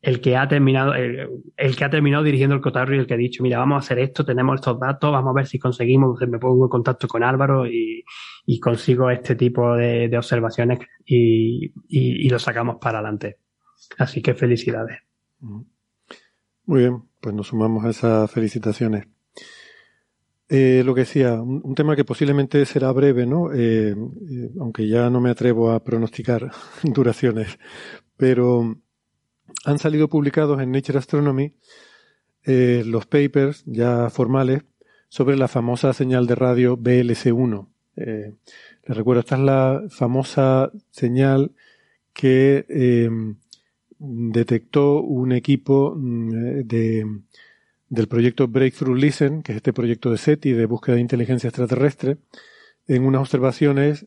[0.03, 3.17] el que ha terminado, el, que ha terminado dirigiendo el cotarro y el que ha
[3.17, 6.41] dicho, mira, vamos a hacer esto, tenemos estos datos, vamos a ver si conseguimos, me
[6.41, 8.05] pongo en contacto con Álvaro y,
[8.61, 13.39] consigo este tipo de, observaciones y, lo sacamos para adelante.
[13.97, 14.99] Así que felicidades.
[15.41, 19.07] Muy bien, pues nos sumamos a esas felicitaciones.
[20.49, 23.53] Eh, lo que decía, un, tema que posiblemente será breve, ¿no?
[23.55, 26.51] Eh, eh, aunque ya no me atrevo a pronosticar
[26.83, 27.59] duraciones,
[28.17, 28.77] pero
[29.65, 31.55] han salido publicados en Nature Astronomy
[32.45, 34.63] eh, los papers ya formales
[35.09, 37.69] sobre la famosa señal de radio BLC1.
[37.97, 38.35] Eh,
[38.85, 41.53] les recuerdo, esta es la famosa señal
[42.13, 43.37] que em,
[43.99, 47.07] detectó un equipo mm, de,
[47.89, 52.17] del proyecto Breakthrough Listen, que es este proyecto de SETI de búsqueda de inteligencia extraterrestre,
[52.89, 54.07] en unas observaciones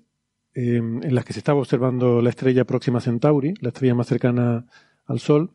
[0.54, 4.66] em, en las que se estaba observando la estrella próxima Centauri, la estrella más cercana
[5.06, 5.52] al Sol.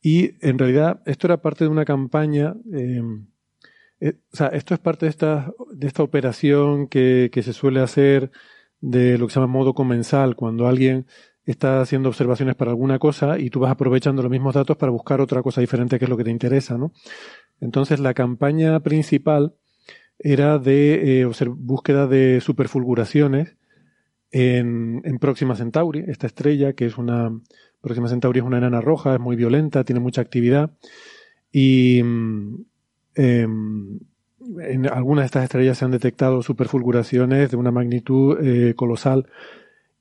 [0.00, 3.26] Y en realidad esto era parte de una campaña, em,
[4.00, 7.80] eh, o sea, esto es parte de esta, de esta operación que, que, se suele
[7.80, 8.32] hacer
[8.80, 11.06] de lo que se llama modo comensal, cuando alguien
[11.44, 15.20] está haciendo observaciones para alguna cosa y tú vas aprovechando los mismos datos para buscar
[15.20, 16.92] otra cosa diferente que es lo que te interesa, ¿no?
[17.60, 19.54] Entonces la campaña principal
[20.18, 23.56] era de eh, búsqueda de superfulguraciones
[24.30, 27.30] en, en Próxima Centauri, esta estrella que es una
[27.82, 30.70] Próxima Centauri es una enana roja, es muy violenta, tiene mucha actividad.
[31.52, 32.64] Y mm,
[33.16, 33.98] em,
[34.60, 39.28] en algunas de estas estrellas se han detectado superfulguraciones de una magnitud eh, colosal.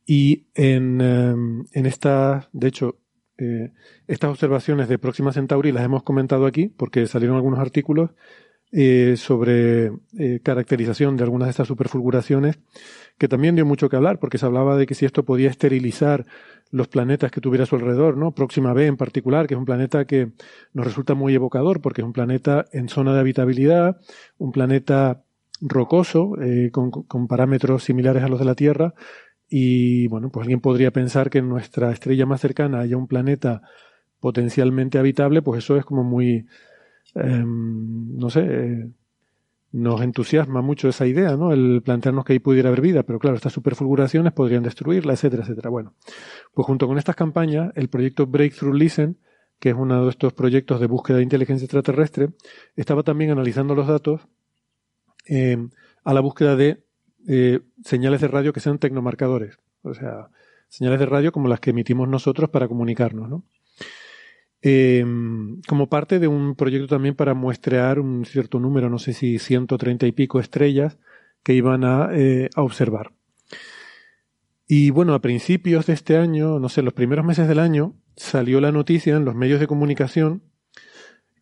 [0.06, 2.98] Y en, em, en esta, de hecho,
[3.38, 3.72] eh,
[4.08, 8.12] estas observaciones de Próxima Centauri las hemos comentado aquí porque salieron algunos artículos
[8.72, 9.92] eh, sobre
[10.44, 12.60] caracterización de algunas de estas superfulguraciones
[13.18, 16.26] que también dio mucho que hablar porque se hablaba de que si esto podía esterilizar
[16.72, 18.32] los planetas que tuviera a su alrededor, ¿no?
[18.32, 20.32] Próxima B en particular, que es un planeta que
[20.74, 24.00] nos resulta muy evocador porque es un planeta en zona de habitabilidad,
[24.38, 25.24] un planeta
[25.62, 28.94] rocoso, eh, con, con, parámetros similares a los de la Tierra.
[29.50, 33.62] Y bueno, pues alguien podría pensar que en nuestra estrella más cercana haya un planeta
[34.20, 36.48] potencialmente habitable, pues eso es como muy,
[37.16, 38.90] eh, no sé, eh,
[39.72, 41.54] nos entusiasma mucho esa idea, ¿no?
[41.54, 45.70] El plantearnos que ahí pudiera haber vida, pero claro, estas superfulguraciones podrían destruirla, etcétera, etcétera.
[45.70, 45.94] Bueno,
[46.54, 49.18] pues junto con estas campañas, el proyecto Breakthrough Listen,
[49.60, 52.30] que es uno de estos proyectos de búsqueda de inteligencia extraterrestre,
[52.76, 54.22] estaba también analizando los datos
[55.28, 55.58] eh,
[56.04, 56.84] a la búsqueda de
[57.28, 60.30] eh, señales de radio que sean tecnomarcadores, o sea,
[60.68, 63.44] señales de radio como las que emitimos nosotros para comunicarnos, ¿no?
[64.62, 65.06] Eh,
[65.68, 70.06] como parte de un proyecto también para muestrear un cierto número, no sé si 130
[70.08, 70.98] y pico estrellas
[71.44, 73.12] que iban a, eh, a observar.
[74.68, 78.62] Y bueno, a principios de este año, no sé, los primeros meses del año, salió
[78.62, 80.44] la noticia en los medios de comunicación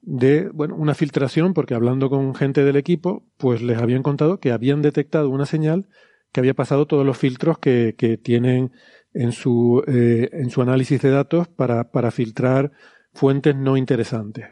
[0.01, 4.51] de, bueno, una filtración, porque hablando con gente del equipo, pues les habían contado que
[4.51, 5.87] habían detectado una señal
[6.31, 8.71] que había pasado todos los filtros que, que tienen
[9.13, 12.71] en su, eh, en su análisis de datos para, para filtrar
[13.13, 14.47] fuentes no interesantes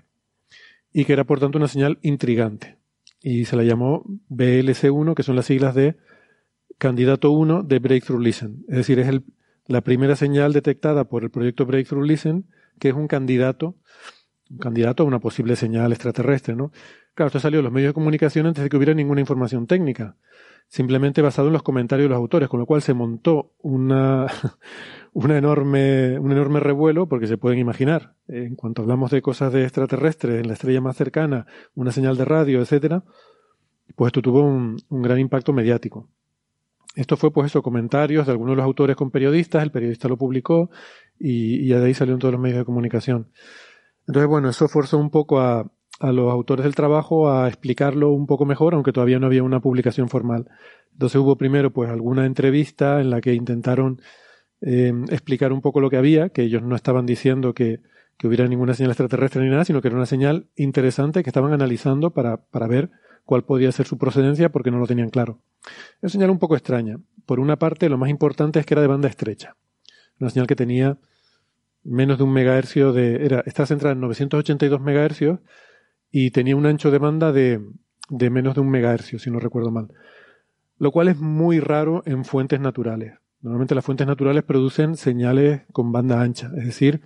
[0.91, 2.77] y que era por tanto una señal intrigante
[3.21, 5.97] y se la llamó BLC1 que son las siglas de
[6.77, 9.23] candidato 1 de Breakthrough Listen es decir es el,
[9.67, 12.45] la primera señal detectada por el proyecto Breakthrough Listen
[12.79, 13.75] que es un candidato
[14.49, 16.71] un candidato a una posible señal extraterrestre ¿no?
[17.13, 20.15] claro esto salió en los medios de comunicación antes de que hubiera ninguna información técnica
[20.67, 24.27] simplemente basado en los comentarios de los autores, con lo cual se montó una,
[25.25, 30.41] enorme, un enorme revuelo, porque se pueden imaginar, en cuanto hablamos de cosas de extraterrestres,
[30.41, 31.45] en la estrella más cercana,
[31.75, 33.03] una señal de radio, etcétera,
[33.95, 36.09] pues esto tuvo un, gran impacto mediático.
[36.95, 40.17] Esto fue, pues eso, comentarios de algunos de los autores con periodistas, el periodista lo
[40.17, 40.69] publicó
[41.19, 43.29] y, y de ahí salió en todos los medios de comunicación.
[44.07, 45.69] Entonces, bueno, eso forzó un poco a,
[45.99, 49.59] a los autores del trabajo a explicarlo un poco mejor, aunque todavía no había una
[49.59, 50.47] publicación formal.
[50.93, 54.01] Entonces hubo primero pues alguna entrevista en la que intentaron
[54.61, 57.81] eh, explicar un poco lo que había, que ellos no estaban diciendo que,
[58.17, 61.53] que, hubiera ninguna señal extraterrestre ni nada, sino que era una señal interesante que estaban
[61.53, 62.89] analizando para, para ver
[63.25, 65.39] cuál podía ser su procedencia porque no lo tenían claro.
[65.97, 66.97] Es una señal un poco extraña.
[67.25, 69.55] Por una parte, lo más importante es que era de banda estrecha.
[70.19, 70.97] Una señal que tenía
[71.83, 73.25] menos de un megahercio de...
[73.25, 75.39] Era, está centrada en 982 megahercios
[76.11, 77.61] y tenía un ancho de banda de,
[78.09, 79.89] de menos de un megahercio, si no recuerdo mal.
[80.79, 83.13] Lo cual es muy raro en fuentes naturales.
[83.41, 87.01] Normalmente las fuentes naturales producen señales con banda ancha, es decir,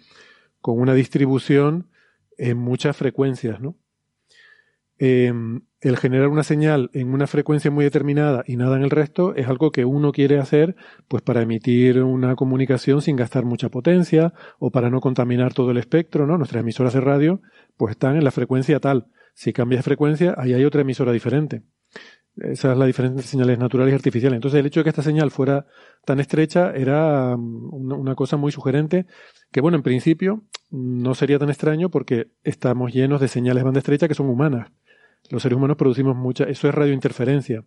[0.59, 1.89] con una distribución
[2.37, 3.75] en muchas frecuencias, ¿no?
[4.97, 5.33] Eh,
[5.81, 9.47] el generar una señal en una frecuencia muy determinada y nada en el resto es
[9.47, 10.75] algo que uno quiere hacer
[11.07, 15.77] pues para emitir una comunicación sin gastar mucha potencia o para no contaminar todo el
[15.77, 16.37] espectro, ¿no?
[16.37, 17.41] Nuestras emisoras de radio
[17.77, 19.07] pues están en la frecuencia tal.
[19.33, 21.63] Si cambias frecuencia, ahí hay otra emisora diferente.
[22.37, 24.37] Esa es la diferencia entre señales naturales y artificiales.
[24.37, 25.65] Entonces, el hecho de que esta señal fuera
[26.05, 29.05] tan estrecha era mm, una, cosa muy sugerente,
[29.51, 34.07] que bueno, en principio no sería tan extraño porque estamos llenos de señales banda estrecha
[34.07, 34.71] que son humanas.
[35.29, 37.65] Los seres humanos producimos mucha, eso es radiointerferencia.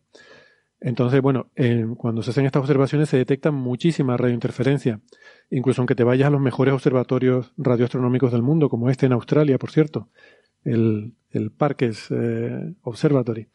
[0.81, 1.51] Entonces, bueno,
[1.97, 5.01] cuando se hacen estas observaciones se detecta muchísima radiointerferencia.
[5.51, 9.57] Incluso aunque te vayas a los mejores observatorios radioastronómicos del mundo, como este en Australia,
[9.57, 10.11] por cierto,
[10.63, 13.49] el, el Parkes eh, Observatory.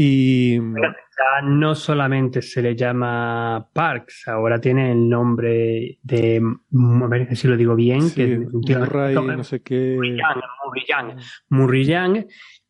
[0.00, 7.34] Y ya no solamente se le llama Parks, ahora tiene el nombre de, a ver
[7.36, 9.98] si lo digo bien, que Murray, no sé qué.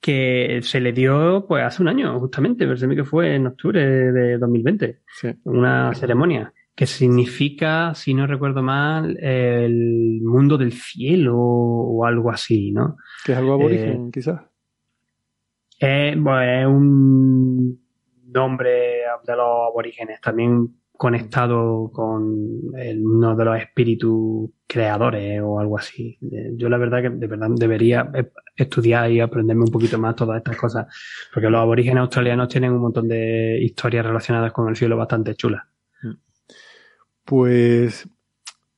[0.00, 4.38] Que se le dio pues hace un año, justamente, pero que fue en octubre de
[4.38, 5.00] 2020,
[5.44, 12.70] una ceremonia que significa, si no recuerdo mal, el mundo del cielo o algo así,
[12.70, 12.96] ¿no?
[13.26, 14.47] Que es algo aborigen, eh, quizás.
[15.78, 17.80] Eh, bueno, es un
[18.26, 18.70] nombre
[19.24, 20.20] de los aborígenes.
[20.20, 22.24] También conectado con
[22.74, 26.18] uno de los espíritus creadores o algo así.
[26.56, 28.10] Yo la verdad que de verdad debería
[28.56, 30.86] estudiar y aprenderme un poquito más todas estas cosas,
[31.32, 35.62] porque los aborígenes australianos tienen un montón de historias relacionadas con el cielo bastante chulas.
[37.24, 38.08] Pues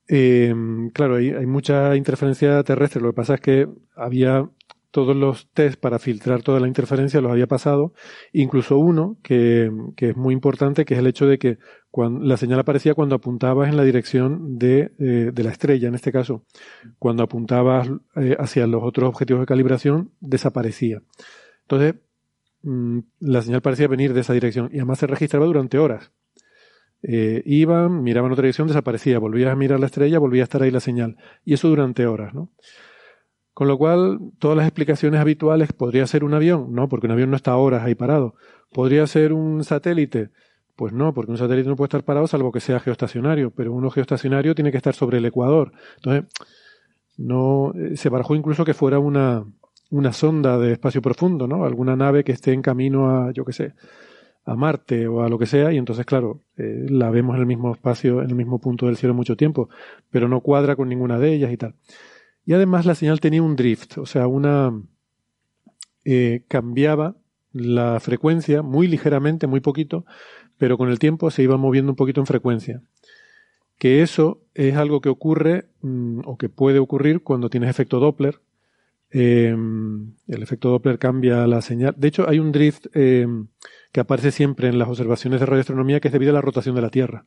[0.09, 0.55] eh,
[0.93, 3.01] claro, hay, hay mucha interferencia terrestre.
[3.01, 4.47] Lo que pasa es que había
[4.91, 7.93] todos los test para filtrar toda la interferencia los había pasado,
[8.33, 11.59] incluso uno que, es muy importante, que es el hecho de que
[11.93, 16.45] la señal aparecía cuando apuntabas en la dirección de, eh, la estrella, en este caso.
[16.99, 21.03] Cuando apuntabas eh, hacia los otros objetivos de calibración, desaparecía.
[21.63, 21.95] Entonces,
[22.63, 26.13] mm, la señal parecía venir de esa dirección y además se registraba durante horas.
[27.03, 30.71] Eh, iban, miraban otra dirección, desaparecía, volvías a mirar la estrella, volvía a estar ahí
[30.71, 31.17] la señal.
[31.45, 32.51] Y eso durante horas, ¿no?
[33.61, 36.73] Con lo cual, todas las explicaciones habituales, ¿podría ser un avión?
[36.73, 38.35] No, porque un avión no está horas ahí parado.
[38.73, 40.31] ¿Podría ser un satélite?
[40.77, 43.91] Pues no, porque un satélite no puede estar parado salvo que sea geoestacionario, pero uno
[43.91, 45.73] geoestacionario tiene que estar sobre el ecuador.
[45.97, 46.25] Entonces,
[47.19, 49.45] no, eh, se barajó incluso que fuera una,
[49.91, 51.67] una sonda de espacio profundo, ¿no?
[51.67, 53.75] Alguna nave que esté en camino a, yo qué sé,
[54.47, 57.47] a Marte o a lo que sea, y entonces, claro, eh, la vemos en el
[57.47, 59.69] mismo espacio, en el mismo punto del cielo mucho tiempo,
[60.11, 61.75] pero no cuadra con ninguna de ellas y tal.
[62.51, 64.73] Y además la señal tenía un drift, o sea, una
[66.05, 67.15] eh, cambiaba
[67.53, 70.05] la frecuencia muy ligeramente, muy poquito,
[70.59, 72.83] pero con el tiempo se iba moviendo un poquito en frecuencia.
[73.79, 78.41] Que eso es algo que ocurre mm, o que puede ocurrir cuando tienes efecto Doppler.
[79.13, 81.95] Em, el efecto Doppler cambia la señal.
[81.97, 83.47] De hecho, hay un drift em,
[83.93, 86.83] que aparece siempre en las observaciones de radioastronomía que es debido a la rotación de
[86.83, 87.27] la Tierra.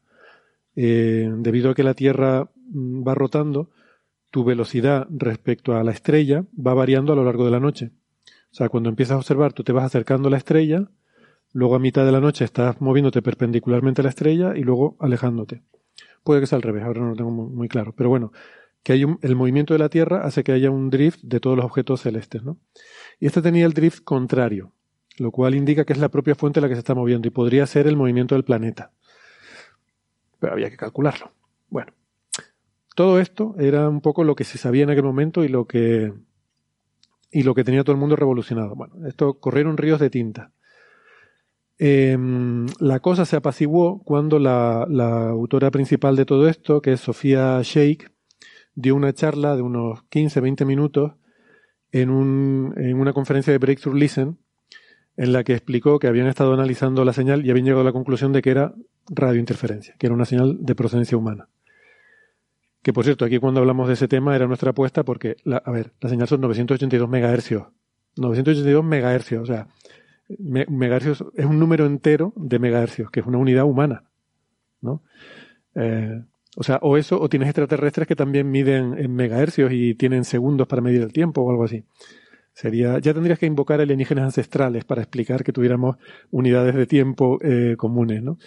[0.76, 3.70] Eh, debido a que la Tierra mm, va rotando,
[4.34, 7.92] tu velocidad respecto a la estrella va variando a lo largo de la noche.
[8.52, 10.90] O sea, cuando empiezas a observar, tú te vas acercando a la estrella,
[11.52, 15.62] luego a mitad de la noche estás moviéndote perpendicularmente a la estrella y luego alejándote.
[16.24, 17.94] Puede que sea al revés, ahora no lo tengo muy claro.
[17.96, 18.32] Pero bueno,
[18.82, 21.66] que hay el movimiento de la Tierra hace que haya un drift de todos los
[21.68, 22.58] objetos celestes, ¿no?
[23.20, 24.74] Y este tenía el drift contrario,
[25.20, 27.68] lo cual indica que es la propia fuente la que se está moviendo y podría
[27.68, 28.94] ser el movimiento del planeta.
[30.40, 31.32] Pero había que calcularlo.
[31.70, 31.94] Bueno,
[32.96, 36.14] todo esto era un poco lo que se sabía en aquel momento y lo que,
[37.32, 38.76] y lo que tenía todo el mundo revolucionado.
[38.76, 40.52] Bueno, esto corrieron ríos de tinta.
[41.80, 44.84] Em, la cosa se apaciguó cuando la,
[45.30, 48.12] autora principal de todo esto, que es Sofía Sheikh,
[48.76, 51.14] dio una charla de unos 15-20 minutos
[51.92, 54.38] en, un, en una conferencia de Breakthrough Listen,
[55.18, 57.92] en la que explicó que habían estado analizando la señal y habían llegado a la
[57.92, 58.74] conclusión de que era
[59.10, 61.50] radiointerferencia, que era una señal de procedencia humana.
[62.84, 65.72] Que por cierto, aquí cuando hablamos de ese tema era nuestra apuesta porque, la, a
[65.72, 67.64] ver, la señal son 982 megahercios.
[68.18, 69.68] 982 megahercios, o sea,
[70.38, 74.04] megahercios es un número entero de megahercios, que es una unidad humana,
[74.82, 75.02] ¿no?
[75.76, 76.22] Eh,
[76.56, 80.68] o sea, o eso, o tienes extraterrestres que también miden en megahercios y tienen segundos
[80.68, 81.86] para medir el tiempo o algo así.
[82.54, 85.98] Sería, ya tendrías que invocar alienígenas ancestrales para explicar que tuviéramos
[86.30, 88.38] unidades de tiempo eh, comunes, ¿no?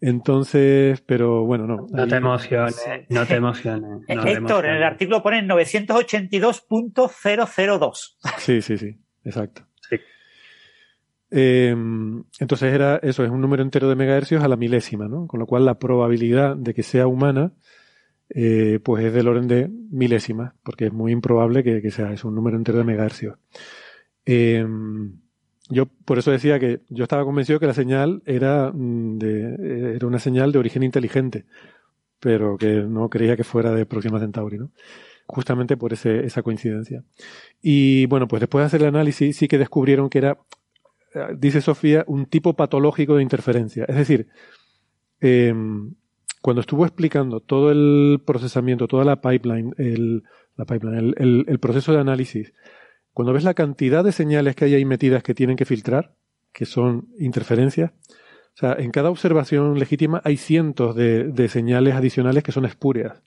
[0.00, 1.86] Entonces, pero bueno, no.
[1.90, 4.00] No te emociones, no te emociones.
[4.08, 8.16] Héctor, en el artículo ponen 982.002.
[8.38, 9.66] Sí, sí, sí, exacto.
[11.32, 15.28] Eh, entonces era eso, es un número entero de megahercios a la milésima, ¿no?
[15.28, 17.52] Con lo cual la probabilidad de que sea humana,
[18.30, 22.24] eh, pues es del orden de milésimas, porque es muy improbable que, que sea es
[22.24, 23.38] un número entero de megahercios.
[24.26, 24.66] Eh,
[25.70, 30.06] yo por eso decía que yo estaba convencido que la señal era, mm, de, era
[30.06, 31.46] una señal de origen inteligente,
[32.18, 34.70] pero que no creía que fuera de Próxima Centauri, ¿no?
[35.26, 37.04] Justamente por ese, esa coincidencia.
[37.62, 40.38] Y bueno, pues después de hacer el análisis sí que descubrieron que era,
[41.14, 43.84] eh, dice Sofía, un tipo patológico de interferencia.
[43.88, 44.28] Es decir,
[45.20, 45.94] em,
[46.42, 50.24] cuando estuvo explicando todo el procesamiento, toda la pipeline, el,
[50.56, 52.52] la pipeline, el, el proceso de análisis,
[53.20, 56.14] cuando ves la cantidad de señales que hay ahí metidas que tienen que filtrar,
[56.54, 62.50] que son interferencias, o sea, en cada observación legítima hay cientos de, señales adicionales que
[62.50, 63.22] son espurias,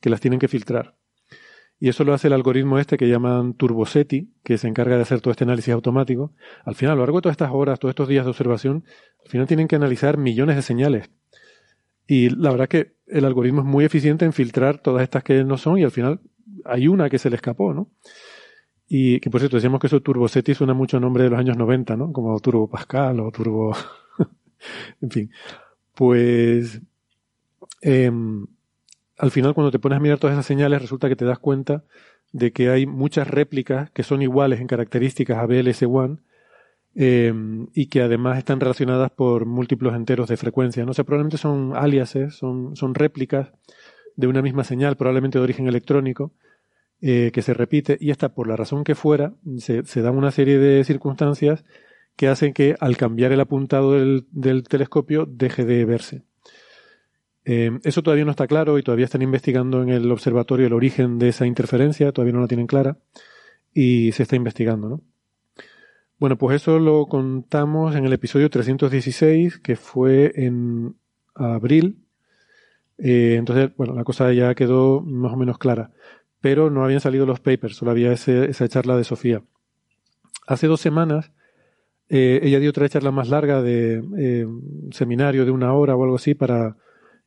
[0.00, 0.96] que las tienen que filtrar.
[1.78, 5.20] Y eso lo hace el algoritmo este que llaman TurboSeti, que se encarga de hacer
[5.20, 6.32] todo este análisis automático.
[6.64, 8.84] Al final, a lo largo de todas estas horas, todos estos días de observación,
[9.22, 11.10] al final tienen que analizar millones de señales.
[12.06, 15.58] Y la verdad que el algoritmo es muy eficiente en filtrar todas estas que no
[15.58, 16.20] son y al final
[16.64, 17.90] hay una que se le escapó, ¿no?
[18.88, 21.38] Y que por cierto, decíamos que eso Turbo SETI suena mucho a nombre de los
[21.38, 22.12] años 90, ¿no?
[22.12, 23.74] Como Turbo Pascal o Turbo.
[25.00, 25.30] en fin.
[25.94, 26.80] Pues.
[27.82, 28.46] Em,
[29.18, 31.84] al final, cuando te pones a mirar todas esas señales, resulta que te das cuenta
[32.32, 36.18] de que hay muchas réplicas que son iguales en características a BLS1
[36.94, 37.32] eh,
[37.74, 40.84] y que además están relacionadas por múltiplos enteros de frecuencia.
[40.84, 43.52] No sé, probablemente son aliases, son, son réplicas
[44.16, 46.32] de una misma señal, probablemente de origen electrónico,
[47.00, 50.30] eh, que se repite, y esta, por la razón que fuera, se, se dan una
[50.30, 51.64] serie de circunstancias
[52.16, 56.22] que hacen que al cambiar el apuntado del, telescopio deje de verse.
[57.44, 61.18] Eh, eso todavía no está claro y todavía están investigando en el observatorio el origen
[61.18, 62.98] de esa interferencia, todavía no la tienen clara
[63.72, 65.02] y se está investigando, ¿no?
[66.18, 70.96] Bueno, pues eso lo contamos en el episodio 316, que fue en
[71.34, 71.98] abril.
[72.96, 75.90] Eh, entonces, bueno, la cosa ya quedó más o menos clara.
[76.46, 79.42] Pero no habían salido los papers, solo había esa charla de Sofía.
[80.46, 81.32] Hace dos semanas,
[82.08, 84.46] eh, ella dio otra charla más larga de eh,
[84.92, 86.76] seminario de una hora o algo así para,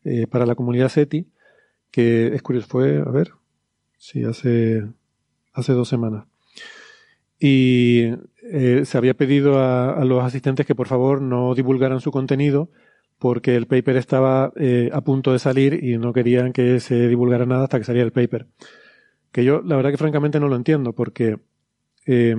[0.05, 1.27] eh, para la comunidad SETI,
[1.91, 3.31] que es curioso, fue, a ver,
[3.97, 4.87] sí, hace,
[5.51, 6.25] hace dos semanas
[7.41, 8.11] y
[8.83, 12.69] se había pedido a, a, los asistentes que por favor no divulgaran su contenido
[13.17, 14.53] porque el paper estaba
[14.91, 18.13] a punto de salir y no querían que se divulgara nada hasta que saliera el
[18.13, 18.47] paper.
[19.31, 21.37] Que yo la verdad que francamente no lo entiendo porque
[22.05, 22.35] eh,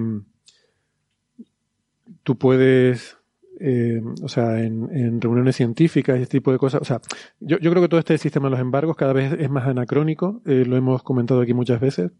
[2.23, 3.17] tú puedes,
[3.61, 7.01] eh, o sea, en, en, reuniones científicas y este tipo de cosas, o sea,
[7.41, 10.43] yo, yo, creo que todo este sistema de los embargos cada vez es más anacrónico,
[10.47, 12.13] eh, lo hemos comentado aquí muchas veces.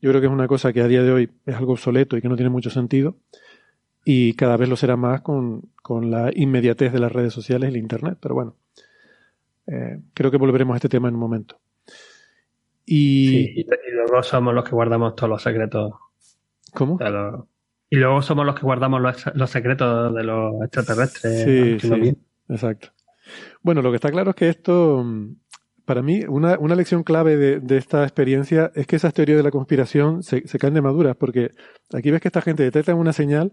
[0.00, 2.22] Yo creo que es una cosa que a día de hoy es algo obsoleto y
[2.22, 3.16] que no tiene mucho sentido.
[4.04, 7.72] Y cada vez lo será más con, con la inmediatez de las redes sociales y
[7.72, 8.18] el Internet.
[8.20, 8.54] Pero bueno,
[9.66, 11.58] eh, creo que volveremos a este tema en un momento.
[12.86, 13.28] Y...
[13.28, 15.92] Sí, y, y luego somos los que guardamos todos los secretos.
[16.72, 16.98] ¿Cómo?
[16.98, 17.44] Los...
[17.90, 21.42] Y luego somos los que guardamos los, los secretos de los extraterrestres.
[21.42, 22.16] Sí, sí,
[22.48, 22.88] exacto.
[23.62, 25.04] Bueno, lo que está claro es que esto
[25.86, 29.44] para mí, una, una lección clave de, de, esta experiencia es que esas teorías de
[29.44, 31.52] la conspiración se, se, caen de maduras, porque
[31.94, 33.52] aquí ves que esta gente detecta una señal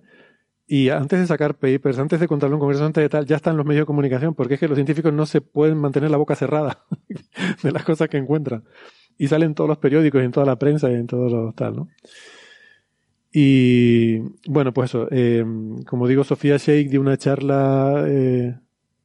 [0.66, 3.56] y antes de sacar papers, antes de contarlo en congreso, antes de tal, ya están
[3.56, 6.36] los medios de comunicación, porque es que los científicos no se pueden mantener la boca
[6.36, 6.84] cerrada
[7.64, 8.64] de las cosas que encuentran.
[9.18, 11.90] Y salen todos los periódicos en toda la prensa y en todos los tal, ¿no?
[13.36, 15.44] Y bueno, pues eso, eh,
[15.88, 18.56] como digo, Sofía Sheikh dio una charla eh,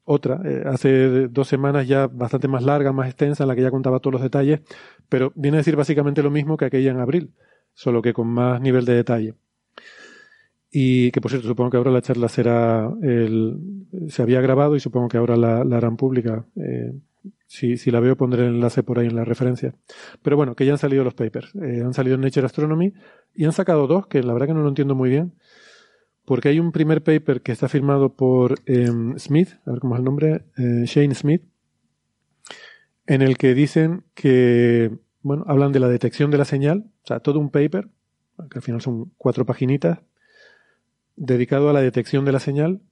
[0.05, 3.71] otra, eh, hace dos semanas ya bastante más larga, más extensa, en la que ya
[3.71, 4.61] contaba todos los detalles,
[5.09, 7.33] pero viene a decir básicamente lo mismo que aquella en abril,
[7.73, 9.35] solo que con más nivel de detalle.
[10.71, 13.59] Y que por cierto, supongo que ahora la charla será, el,
[14.09, 16.45] se había grabado y supongo que ahora la, la harán pública.
[17.51, 19.75] Si, si, la veo pondré el enlace por ahí en la referencia.
[20.23, 21.53] Pero bueno, que ya han salido los papers.
[21.57, 22.93] Eh, han salido en Nature Astronomy
[23.35, 25.33] y han sacado dos, que la verdad que no lo entiendo muy bien
[26.29, 30.01] porque hay un primer paper que está firmado por eh, Smith, a ver cómo es
[30.01, 31.43] el nombre, eh, Shane Smith,
[33.07, 34.91] en el que dicen que,
[35.23, 37.89] bueno, hablan de la detección de la señal, o sea, todo un paper,
[38.51, 40.01] que al final son cuatro paginitas,
[41.17, 42.83] dedicado a la detección de la señal,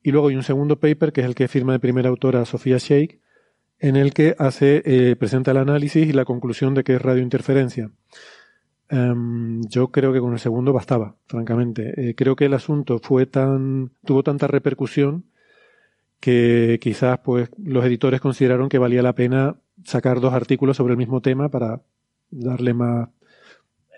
[0.00, 2.78] y luego hay un segundo paper, que es el que firma de primera autora Sofía
[2.78, 3.20] Sheikh,
[3.78, 7.90] en el que hace, eh, presenta el análisis y la conclusión de que es radiointerferencia.
[8.90, 12.10] Um, yo creo que con el segundo bastaba, francamente.
[12.10, 15.24] Eh, creo que el asunto fue tan, tuvo tanta repercusión
[16.20, 20.98] que quizás pues los editores consideraron que valía la pena sacar dos artículos sobre el
[20.98, 21.80] mismo tema para
[22.30, 23.08] darle más.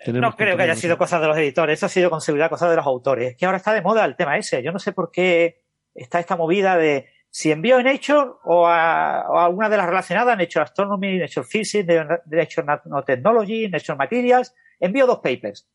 [0.07, 2.69] no creo que haya sido cosa de los editores, eso ha sido con seguridad cosa
[2.69, 3.31] de los autores.
[3.31, 4.63] Es que ahora está de moda el tema ese.
[4.63, 5.61] Yo no sé por qué
[5.93, 9.85] está esta movida de si envío en Nature o a, o a alguna de las
[9.85, 11.87] relacionadas, Nature Astronomy, Nature Physics,
[12.25, 15.67] Nature Nanotechnology, Nature Materials, envío dos papers.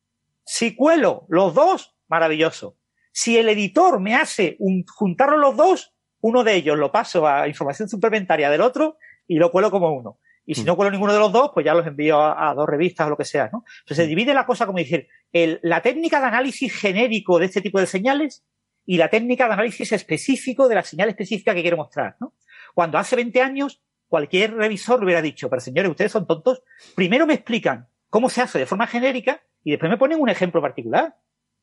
[0.45, 2.77] Si cuelo los dos, maravilloso.
[3.13, 7.47] Si el editor me hace un, juntarlos los dos, uno de ellos lo paso a
[7.47, 10.19] información suplementaria del otro y lo cuelo como uno.
[10.47, 10.67] Y si mm.
[10.67, 13.11] no cuelo ninguno de los dos, pues ya los envío a, a dos revistas o
[13.11, 13.65] lo que sea, ¿no?
[13.81, 17.61] Entonces se divide la cosa como decir, el, la técnica de análisis genérico de este
[17.61, 18.45] tipo de señales
[18.87, 22.35] y la técnica de análisis específico de la señal específica que quiero mostrar, ¿no?
[22.75, 26.63] Cuando hace 20 años, cualquier revisor hubiera dicho, pero señores, ustedes son tontos,
[26.95, 30.61] primero me explican cómo se hace de forma genérica y después me ponen un ejemplo
[30.61, 31.17] particular.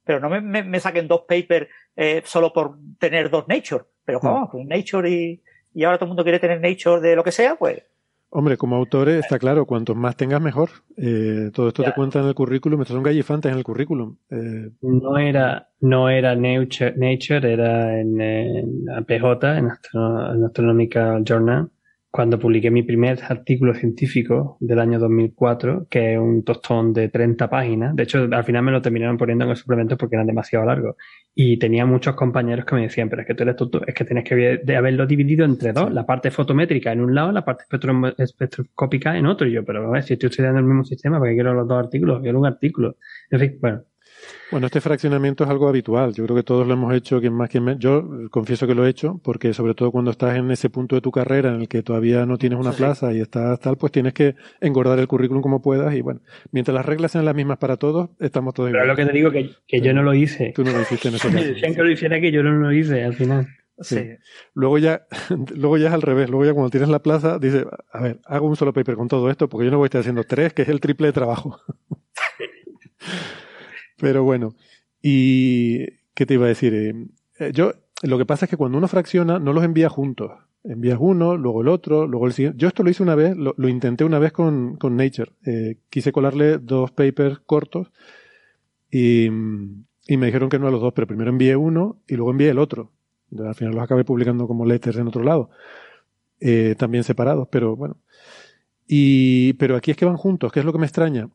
[0.03, 3.85] Pero no me, me, me saquen dos papers eh, solo por tener dos Nature.
[4.03, 4.49] Pero ¿cómo?
[4.49, 5.43] Pues Nature y,
[5.76, 7.84] y ahora todo el mundo quiere tener Nature de lo que sea, pues
[8.34, 10.70] Hombre, como autores está claro, cuanto más tengas mejor.
[10.95, 14.16] Eh, todo esto te cuenta en el currículum, estos son gallifantes en el currículum.
[14.30, 21.24] Eh, no era, no era Nature, Nature era en, en PJ, en, Astro, en Astronomical
[21.26, 21.70] Journal,
[22.12, 27.50] cuando publiqué mi primer artículo científico del año 2004, que es un tostón de 30
[27.50, 27.96] páginas.
[27.96, 30.98] De hecho, al final me lo terminaron poniendo en el suplemento porque eran demasiado largos.
[31.34, 34.04] Y tenía muchos compañeros que me decían, pero es que tú eres tonto, es que
[34.04, 37.64] tienes que haberlo dividido entre dos, la parte fotométrica en un lado, la parte
[38.18, 39.48] espectroscópica en otro.
[39.48, 41.68] Y yo, pero a ver, si estoy estudiando el mismo sistema, ¿para qué quiero los
[41.68, 42.22] dos artículos?
[42.22, 42.98] Quiero un artículo.
[43.30, 43.91] En fin, bueno.
[44.52, 46.14] Bueno, este fraccionamiento es algo habitual.
[46.14, 47.80] Yo creo que todos lo hemos hecho, quien más, quien menos.
[47.80, 51.02] Yo confieso que lo he hecho, porque sobre todo cuando estás en ese punto de
[51.02, 54.14] tu carrera en el que todavía no tienes una plaza y estás tal, pues tienes
[54.14, 55.93] que engordar el currículum como puedas.
[55.95, 56.22] Y bueno,
[56.52, 59.31] mientras las reglas sean las mismas para todos, estamos todos Pero lo que te digo
[59.31, 60.52] que, que yo no lo hice.
[60.56, 61.30] Tú no lo hiciste en ese.
[61.31, 63.48] Me decían que lo hiciera que yo no lo hice al final.
[63.81, 63.99] Sí.
[64.53, 65.07] Luego ya,
[65.56, 66.30] luego ya es al revés.
[66.30, 69.30] Luego ya cuando tienes la plaza, dice, a ver, hago un solo paper con todo
[69.30, 71.60] esto porque yo no voy a estar haciendo tres, que es el triple de trabajo.
[74.02, 74.56] Pero bueno,
[75.02, 76.73] y ¿qué te iba a decir?
[76.73, 80.32] Eh, yo, lo que pasa es que cuando uno fracciona, no los envía juntos.
[80.64, 82.57] Envías uno, luego el otro, luego el siguiente.
[82.57, 85.32] Yo esto lo hice una vez, lo, intenté una vez con, con Nature.
[85.45, 87.91] Eh, quise colarle dos papers cortos
[88.90, 89.28] y,
[90.07, 92.49] y me dijeron que no a los dos, pero primero envié uno y luego envié
[92.49, 92.91] el otro.
[93.38, 95.52] Al final los acabé publicando como letters en otro lado.
[96.40, 97.98] Eh, también separados, pero bueno.
[98.88, 101.30] Y, pero aquí es que van juntos, ¿qué es lo que me extraña?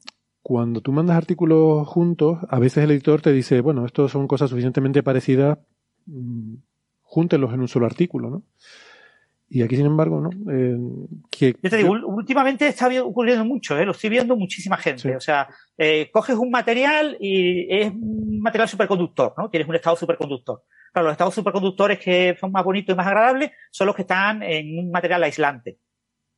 [0.47, 4.48] Cuando tú mandas artículos juntos, a veces el editor te dice, bueno, estos son cosas
[4.48, 5.59] suficientemente parecidas,
[6.06, 6.55] mmm,
[7.02, 8.44] júntenlos en un solo artículo, ¿no?
[9.48, 10.31] Y aquí, sin embargo, ¿no?
[10.52, 10.78] Eh,
[11.32, 13.85] que, yo te digo, últimamente está ocurriendo mucho, ¿eh?
[13.85, 15.02] lo estoy viendo muchísima gente.
[15.02, 15.09] Sí.
[15.09, 19.51] O sea, eh, coges un material y es un material superconductor, ¿no?
[19.51, 20.62] Tienes un estado superconductor.
[20.93, 24.44] Claro, los estados superconductores que son más bonitos y más agradables son los que están
[24.44, 25.81] en un material aislante.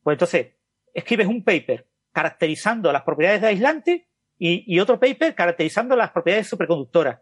[0.03, 0.55] Pues entonces,
[0.95, 1.87] escribes un paper
[2.19, 7.21] caracterizando las propiedades de aislante y, y otro paper caracterizando las propiedades superconductoras.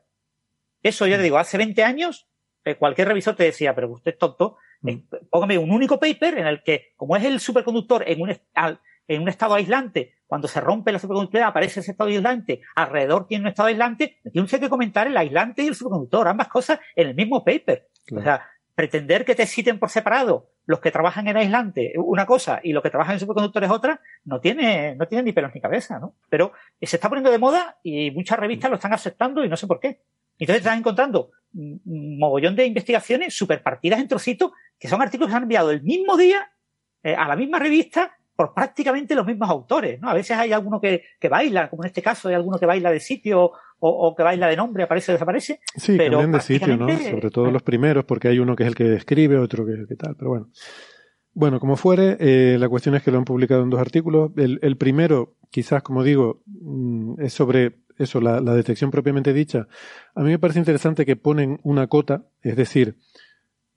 [0.82, 2.31] Eso, ya te digo, hace 20 años,
[2.64, 4.94] eh, cualquier revisor te decía, pero usted es tonto, mm.
[5.28, 9.28] póngame un único paper en el que, como es el superconductor en un, en un
[9.28, 13.68] estado aislante, cuando se rompe la superconductividad aparece ese estado aislante, alrededor tiene un estado
[13.68, 17.86] aislante, tiene que comentar el aislante y el superconductor, ambas cosas en el mismo paper.
[18.06, 18.23] Claro.
[18.23, 22.60] O sea, pretender que te citen por separado los que trabajan en aislante una cosa
[22.62, 25.98] y los que trabajan en superconductores otra, no tiene, no tiene ni pelos ni cabeza,
[25.98, 26.14] ¿no?
[26.28, 26.52] Pero
[26.82, 29.80] se está poniendo de moda y muchas revistas lo están aceptando y no sé por
[29.80, 30.02] qué.
[30.38, 35.36] Entonces están encontrando un mogollón de investigaciones superpartidas en trocitos que son artículos que se
[35.36, 36.51] han enviado el mismo día
[37.02, 40.10] eh, a la misma revista por prácticamente los mismos autores, ¿no?
[40.10, 42.90] A veces hay alguno que, que baila, como en este caso hay alguno que baila
[42.90, 45.60] de sitio o, o que baila de nombre, aparece o desaparece.
[45.76, 46.88] Sí, pero cambian de sitio, ¿no?
[46.98, 49.78] Sobre todo los primeros, porque hay uno que es el que escribe, otro que es
[49.80, 50.48] el que tal, pero bueno.
[51.34, 54.30] Bueno, como fuere, eh, la cuestión es que lo han publicado en dos artículos.
[54.36, 59.68] El, el primero, quizás, como digo, mm, es sobre eso, la, la, detección propiamente dicha.
[60.14, 62.96] A mí me parece interesante que ponen una cota, es decir,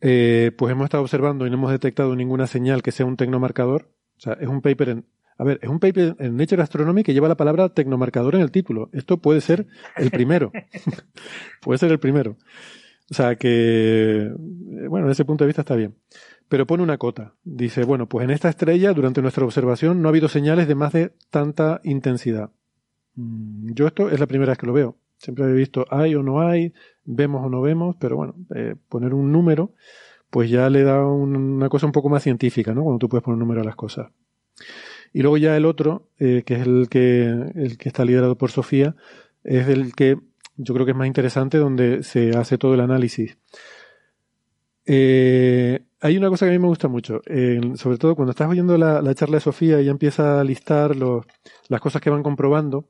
[0.01, 3.89] eh, pues hemos estado observando y no hemos detectado ninguna señal que sea un tecnomarcador.
[4.17, 5.05] O sea, es un paper en,
[5.39, 8.51] a ver, es un paper en Nature Astronomy que lleva la palabra tecnomarcador en el
[8.51, 8.89] título.
[8.91, 10.51] Esto puede ser el primero.
[11.61, 12.35] puede ser el primero.
[13.09, 15.95] O sea que, bueno, desde ese punto de vista está bien.
[16.49, 17.35] Pero pone una cota.
[17.45, 20.91] Dice, bueno, pues en esta estrella, durante nuestra observación, no ha habido señales de más
[20.91, 22.51] de tanta intensidad.
[23.15, 24.97] Yo esto es la primera vez que lo veo.
[25.19, 26.73] Siempre he visto hay o no hay,
[27.05, 29.71] vemos o no vemos, pero bueno, eh, poner un número,
[30.29, 32.83] pues ya le da un, una cosa un poco más científica, ¿no?
[32.83, 34.11] Cuando tú puedes poner un número a las cosas.
[35.13, 37.23] Y luego ya el otro, eh, que es el que,
[37.55, 38.95] el que está liderado por Sofía,
[39.43, 40.17] es el que
[40.57, 43.37] yo creo que es más interesante, donde se hace todo el análisis.
[44.85, 47.21] Eh, hay una cosa que a mí me gusta mucho,
[47.75, 51.25] sobre todo cuando estás oyendo la, la, charla de Sofía, ella empieza a listar los,
[51.67, 52.89] las cosas que van comprobando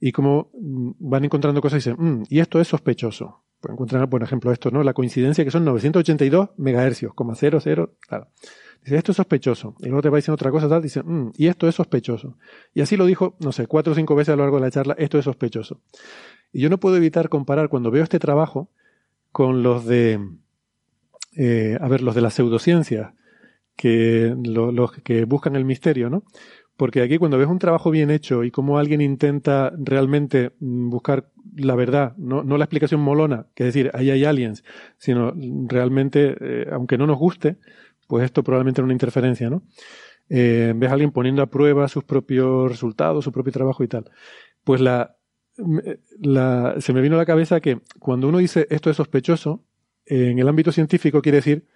[0.00, 3.42] y como van encontrando cosas y dicen, mm, y esto es sospechoso.
[3.60, 4.84] Pues encuentran, por ejemplo, esto, ¿no?
[4.84, 8.28] La coincidencia que son 982 megahercios, coma cero, cero, claro.
[8.82, 9.74] Dice, esto es sospechoso.
[9.80, 12.36] Y luego te va diciendo otra cosa, tal, dice, mm, y esto es sospechoso.
[12.74, 14.70] Y así lo dijo, no sé, cuatro o cinco veces a lo largo de la
[14.70, 15.80] charla, esto es sospechoso.
[16.52, 18.70] Y yo no puedo evitar comparar cuando veo este trabajo
[19.32, 20.20] con los de,
[21.36, 23.12] eh, a ver, los de las pseudociencias,
[23.76, 26.24] que, lo, los que buscan el misterio, ¿no?
[26.76, 31.74] Porque aquí cuando ves un trabajo bien hecho y cómo alguien intenta realmente buscar la
[31.74, 34.64] verdad, no, no la explicación molona, que es decir, ahí hay aliens,
[34.96, 35.34] sino
[35.66, 37.56] realmente, eh, aunque no nos guste,
[38.08, 39.62] pues esto probablemente era una interferencia, ¿no?
[40.28, 44.10] Eh, ves a alguien poniendo a prueba sus propios resultados, su propio trabajo y tal.
[44.64, 45.16] Pues la,
[46.18, 49.62] la, se me vino a la cabeza que cuando uno dice esto es sospechoso,
[50.06, 51.66] en el ámbito científico quiere decir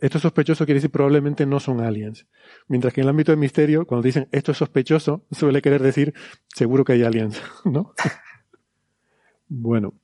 [0.00, 2.26] esto es sospechoso quiere decir probablemente no son aliens.
[2.68, 6.14] Mientras que en el ámbito del misterio, cuando dicen esto es sospechoso, suele querer decir
[6.48, 7.94] seguro que hay aliens, ¿no?
[9.48, 9.94] bueno,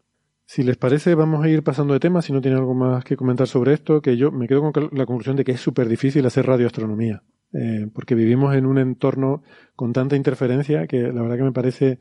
[0.46, 3.16] si les parece, vamos a ir pasando de tema, si no tienen algo más que
[3.16, 6.24] comentar sobre esto, que yo me quedo con la conclusión de que es súper difícil
[6.26, 7.22] hacer radioastronomía,
[7.54, 9.42] eh, porque vivimos en un entorno
[9.74, 11.98] con tanta interferencia que la verdad que me parece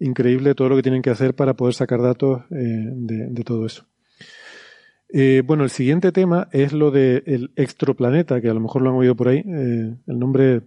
[0.00, 3.86] increíble todo lo que tienen que hacer para poder sacar datos eh, de, todo eso.
[5.08, 8.90] Eh, bueno, el siguiente tema es lo del de extroplaneta, que a lo mejor lo
[8.90, 9.44] han oído por ahí.
[9.46, 10.62] El nombre,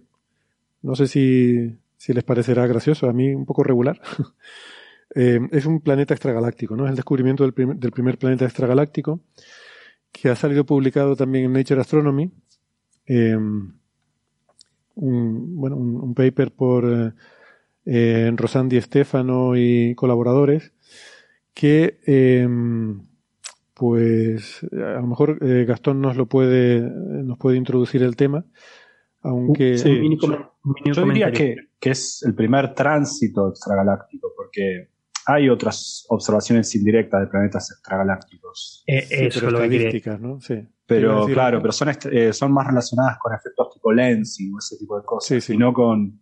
[0.80, 4.00] no sé si, si, les parecerá gracioso, a mí un poco regular.
[5.20, 6.84] eh, es un planeta extragaláctico, ¿no?
[6.84, 9.20] Es el descubrimiento del, del, primer planeta extragaláctico
[10.12, 12.30] que ha salido publicado también en Nature Astronomy.
[13.04, 13.80] Eh, un,
[15.56, 17.12] bueno, un, paper por eh,
[17.84, 20.72] eh Rosandi Stefano y colaboradores
[21.52, 23.02] que em,
[23.74, 28.44] pues a lo mejor eh, Gastón nos lo puede nos puede introducir el tema
[29.22, 34.88] aunque yo diría que, que, es el primer tránsito extragaláctico porque
[35.28, 38.82] hay otras observaciones indirectas de planetas extragalácticos.
[38.86, 40.66] Eh, eso pero estadísticas no sí.
[40.86, 44.98] Pero claro pero son eh, son más relacionadas con efectos tipo lensing o ese tipo
[44.98, 46.20] de cosas y no con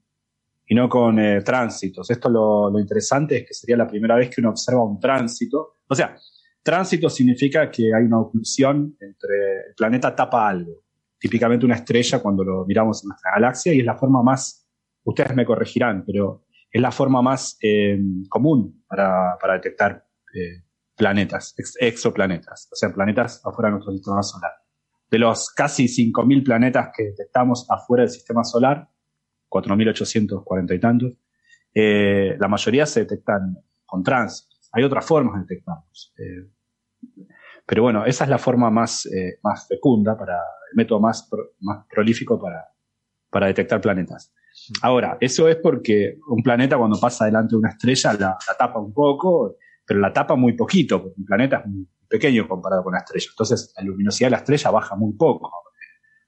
[0.68, 2.10] y no con eh, tránsitos.
[2.10, 5.78] Esto lo, lo interesante es que sería la primera vez que uno observa un tránsito.
[5.86, 6.16] O sea
[6.66, 10.82] Tránsito significa que hay una oclusión entre el planeta tapa algo,
[11.16, 14.68] típicamente una estrella cuando lo miramos en nuestra galaxia y es la forma más,
[15.04, 17.98] ustedes me corregirán, pero es la forma más eh,
[18.28, 20.62] común para, para detectar eh,
[20.96, 24.52] planetas, exoplanetas, o sea, planetas afuera de nuestro sistema solar.
[25.10, 28.88] De los casi 5.000 planetas que detectamos afuera del sistema solar,
[29.48, 31.12] 4.840 y tantos,
[31.74, 34.68] eh, la mayoría se detectan con tránsitos.
[34.72, 36.14] Hay otras formas de detectarlos.
[37.66, 41.28] Pero bueno, esa es la forma más, eh, más fecunda, para, el método más,
[41.60, 42.68] más prolífico para,
[43.28, 44.32] para detectar planetas.
[44.82, 48.92] Ahora, eso es porque un planeta cuando pasa delante de una estrella la, tapa un
[48.92, 52.98] poco, pero la tapa muy poquito, porque un planeta es muy pequeño comparado con la
[52.98, 53.26] estrella.
[53.30, 55.50] Entonces, la luminosidad de la estrella baja muy poco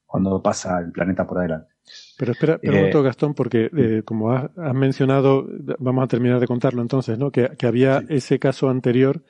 [0.07, 1.75] cuando pasa el planeta por adelante.
[2.19, 5.47] Pero espera, un momento, Gastón, porque eh, como has, mencionado,
[5.79, 7.31] vamos a terminar de contarlo entonces, ¿no?
[7.31, 9.23] Que, que había ese caso anterior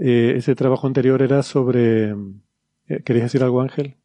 [0.00, 2.14] eh, ese trabajo anterior era sobre...
[2.88, 3.96] Eh, ¿Querías decir algo, Ángel?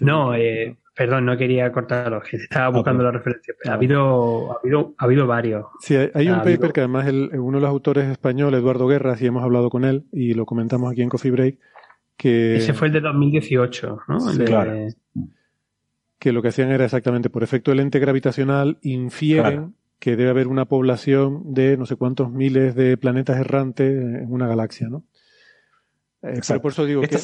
[0.00, 3.54] No, eh, perdón, no quería cortarlo, estaba buscando la referencia.
[3.66, 5.66] Ha habido, ha habido, ha habido varios.
[5.78, 9.26] Sí, hay, un paper que además el, uno de los autores español, Eduardo Guerra, y
[9.26, 11.58] hemos hablado con él y lo comentamos aquí en Coffee Break,
[12.16, 12.56] que...
[12.56, 14.18] Ese fue el de 2018, ¿no?
[14.46, 14.88] claro.
[16.18, 20.48] Que lo que hacían era exactamente por efecto del ente gravitacional infieren que debe haber
[20.48, 25.04] una población de no sé cuántos miles de planetas errantes en una galaxia, ¿no?
[26.22, 27.18] Eh, pero por eso digo, ¿qué,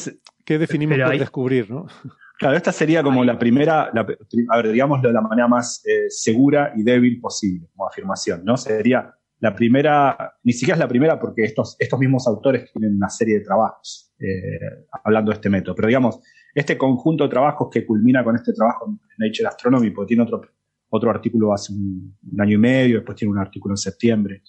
[0.45, 1.71] ¿qué definimos por descubrir?
[1.71, 1.87] ¿no?
[2.43, 6.73] Claro, esta sería como la primera, a ver, digámoslo de la manera más eh, segura
[6.75, 8.57] y débil posible, como afirmación, ¿no?
[8.57, 13.09] Sería la primera, ni siquiera es la primera porque estos, estos mismos autores tienen una
[13.11, 14.59] serie de trabajos eh,
[15.05, 16.19] hablando de este método, pero digamos,
[16.53, 20.43] este conjunto de trabajos que culmina con este trabajo en Nature Astronomy, porque tiene otro,
[20.89, 24.43] otro artículo hace un, año y medio, después tiene un artículo en septiembre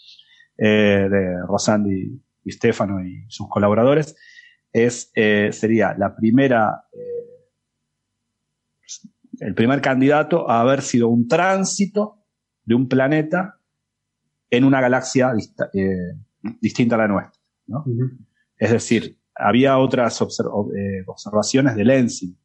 [0.58, 4.16] de Rosandi y Stefano y sus colaboradores,
[4.74, 7.48] es, eh, sería la primera, eh,
[9.40, 12.26] el primer candidato a haber sido un tránsito
[12.66, 13.60] de un planeta
[14.50, 15.32] en una galaxia
[15.74, 16.16] eh,
[16.60, 17.42] distinta a la nuestra.
[17.68, 17.86] ¿no?
[18.58, 22.38] Es decir, había otras observaciones de Lensing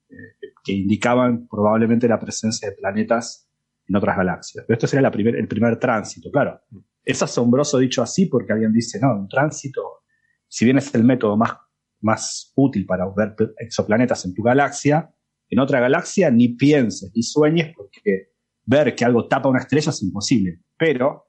[0.64, 3.48] que indicaban probablemente la presencia de planetas
[3.86, 4.64] en otras galaxias.
[4.66, 6.30] Pero esto sería la primer, el primer tránsito.
[6.30, 6.60] Claro,
[7.04, 10.02] es asombroso dicho así porque alguien dice, no, un tránsito,
[10.46, 11.52] si bien es el método más
[12.00, 15.10] más útil para ver exoplanetas en tu galaxia,
[15.48, 18.32] en otra galaxia ni pienses ni sueñes porque
[18.64, 20.60] ver que algo tapa una estrella es imposible.
[20.76, 21.28] Pero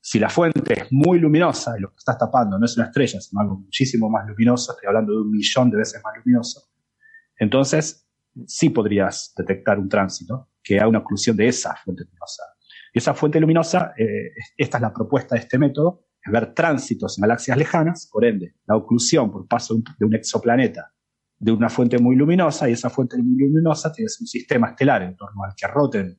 [0.00, 3.20] si la fuente es muy luminosa y lo que estás tapando no es una estrella,
[3.20, 6.62] sino algo muchísimo más luminoso, estoy hablando de un millón de veces más luminoso,
[7.38, 8.08] entonces
[8.46, 12.42] sí podrías detectar un tránsito que haga una oclusión de esa fuente luminosa.
[12.92, 17.22] Y esa fuente luminosa, eh, esta es la propuesta de este método, ver tránsitos en
[17.22, 20.92] galaxias lejanas, por ende, la oclusión por paso de un exoplaneta
[21.38, 25.16] de una fuente muy luminosa, y esa fuente muy luminosa tiene un sistema estelar en
[25.16, 26.18] torno al que roten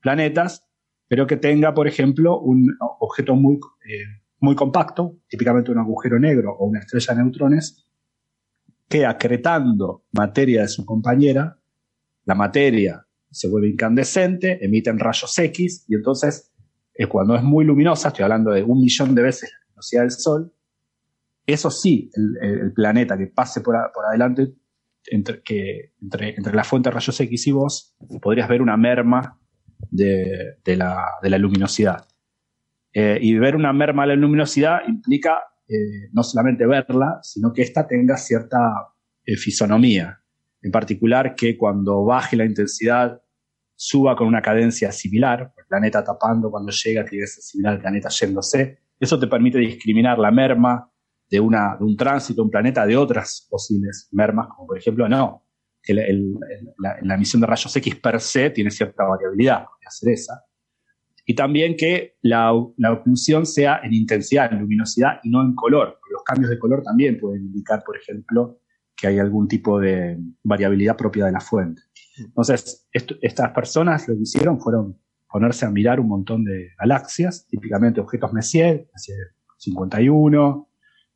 [0.00, 0.66] planetas,
[1.06, 3.56] pero que tenga, por ejemplo, un objeto muy,
[3.88, 4.04] eh,
[4.40, 7.86] muy compacto, típicamente un agujero negro o una estrella de neutrones,
[8.88, 11.58] que acretando materia de su compañera,
[12.24, 16.52] la materia se vuelve incandescente, emiten rayos X, y entonces
[16.94, 20.10] es cuando es muy luminosa, estoy hablando de un millón de veces la luminosidad del
[20.12, 20.52] Sol,
[21.46, 24.54] eso sí, el, planeta que pase por, adelante
[25.06, 29.38] entre, que, entre, la fuente de rayos X y vos, podrías ver una merma
[29.90, 32.06] de, la, luminosidad.
[32.92, 37.62] Eh, y ver una merma de la luminosidad implica eh, no solamente verla, sino que
[37.62, 38.58] ésta tenga cierta
[39.24, 40.20] eh, fisonomía.
[40.62, 43.20] En particular, que cuando baje la intensidad
[43.76, 47.80] suba con una cadencia similar, el planeta tapando cuando llega tiene que ser similar al
[47.80, 48.78] planeta yéndose.
[48.98, 50.90] Eso te permite discriminar la merma
[51.28, 55.44] de, una, de un tránsito, un planeta, de otras posibles mermas, como por ejemplo, no,
[55.82, 60.44] que la, emisión de rayos X per se tiene cierta variabilidad, puede hacer esa.
[61.26, 65.98] y también que la, la, oclusión sea en intensidad, en luminosidad y no en color.
[66.10, 68.60] Los cambios de color también pueden indicar, por ejemplo,
[68.96, 71.82] que hay algún tipo de variabilidad propia de la fuente.
[72.18, 78.00] Entonces, estas personas lo que hicieron fueron ponerse a mirar un montón de galaxias, típicamente
[78.00, 79.18] objetos Messier, Messier
[79.56, 80.68] 51,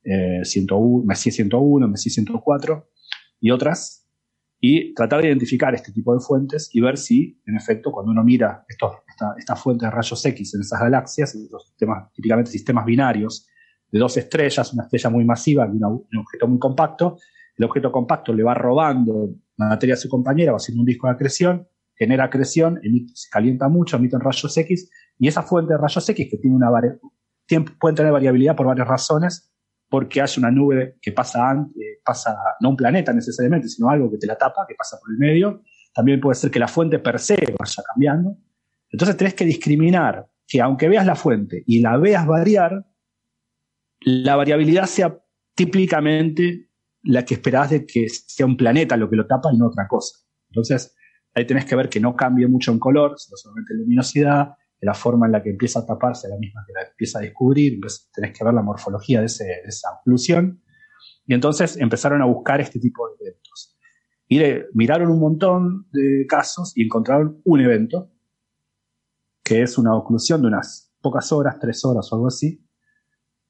[0.04, 2.88] eh, 101, Messier 101, Messier 104
[3.40, 4.08] y otras,
[4.60, 8.24] y tratar de identificar este tipo de fuentes y ver si, en efecto, cuando uno
[8.24, 13.46] mira estas fuentes de rayos X en esas galaxias, los sistemas, típicamente sistemas binarios
[13.90, 17.18] de dos estrellas, una estrella muy masiva y un objeto muy compacto,
[17.58, 21.14] el objeto compacto le va robando materia a su compañera, va haciendo un disco de
[21.14, 21.66] acreción,
[21.96, 22.80] genera acreción,
[23.12, 26.70] se calienta mucho, emite rayos X, y esa fuente de rayos X que tiene una
[27.80, 29.52] puede tener variabilidad por varias razones,
[29.88, 34.18] porque hay una nube que pasa, eh, pasa, no un planeta necesariamente, sino algo que
[34.18, 35.62] te la tapa, que pasa por el medio.
[35.94, 38.36] También puede ser que la fuente per se vaya cambiando.
[38.90, 42.86] Entonces tenés que discriminar que aunque veas la fuente y la veas variar,
[44.00, 45.18] la variabilidad sea
[45.54, 46.67] típicamente
[47.08, 49.88] la que esperás de que sea un planeta lo que lo tapa y no otra
[49.88, 50.18] cosa.
[50.50, 50.94] Entonces
[51.34, 54.92] ahí tenés que ver que no cambie mucho en color, sino solamente en luminosidad, la
[54.92, 58.10] forma en la que empieza a taparse la misma que la empieza a descubrir, entonces
[58.12, 60.62] tenés que ver la morfología de, esa oclusión.
[61.26, 63.78] Y entonces empezaron a buscar este tipo de eventos.
[64.28, 64.40] Y
[64.74, 68.12] miraron un montón de casos y encontraron un evento,
[69.42, 72.62] que es una oclusión de unas pocas horas, tres horas o algo así,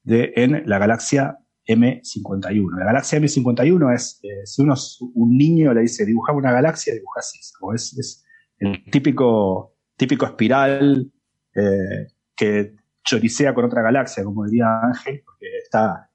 [0.05, 1.39] de, en la galaxia
[1.69, 2.78] M51.
[2.78, 4.74] La galaxia M51 es, eh, si uno
[5.15, 7.39] un niño le dice dibujar una galaxia, dibuja así.
[7.74, 8.24] Es, es
[8.59, 11.11] el típico, típico espiral
[11.55, 12.74] eh, que
[13.05, 16.11] choricea con otra galaxia, como diría Ángel, porque está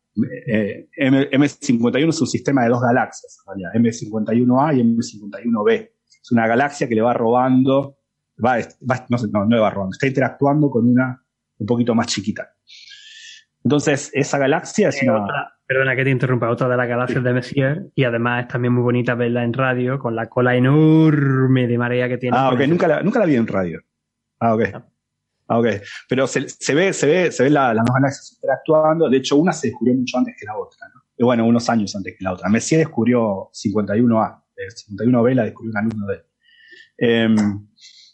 [0.47, 3.37] eh, M, 51 es un sistema de dos galaxias,
[3.73, 5.91] M51A y M51B.
[6.21, 7.97] Es una galaxia que le va robando,
[8.43, 8.59] va,
[9.09, 11.19] no, no, no le va robando, está interactuando con una
[11.57, 12.49] un poquito más chiquita.
[13.63, 15.53] Entonces, esa galaxia es una...
[15.65, 18.83] perdona que te interrumpa, otra de las galaxias de Messier, y además es también muy
[18.83, 22.37] bonita verla en radio, con la cola enorme de marea que tiene.
[22.37, 23.81] Ah, ok, nunca la, nunca la vi en radio.
[24.39, 24.61] Ah, ok.
[24.73, 24.85] Ah.
[25.47, 25.67] Ah, ok.
[26.09, 26.39] Pero se,
[26.73, 29.09] ve, se ve, se ve las dos galaxias interactuando.
[29.09, 31.01] De hecho, una se descubrió mucho antes que la otra, ¿no?
[31.17, 32.49] Y bueno, unos años antes que la otra.
[32.49, 34.41] Messier descubrió 51A.
[34.89, 36.23] 51B la descubrió un alumno de él.
[36.97, 37.67] Em,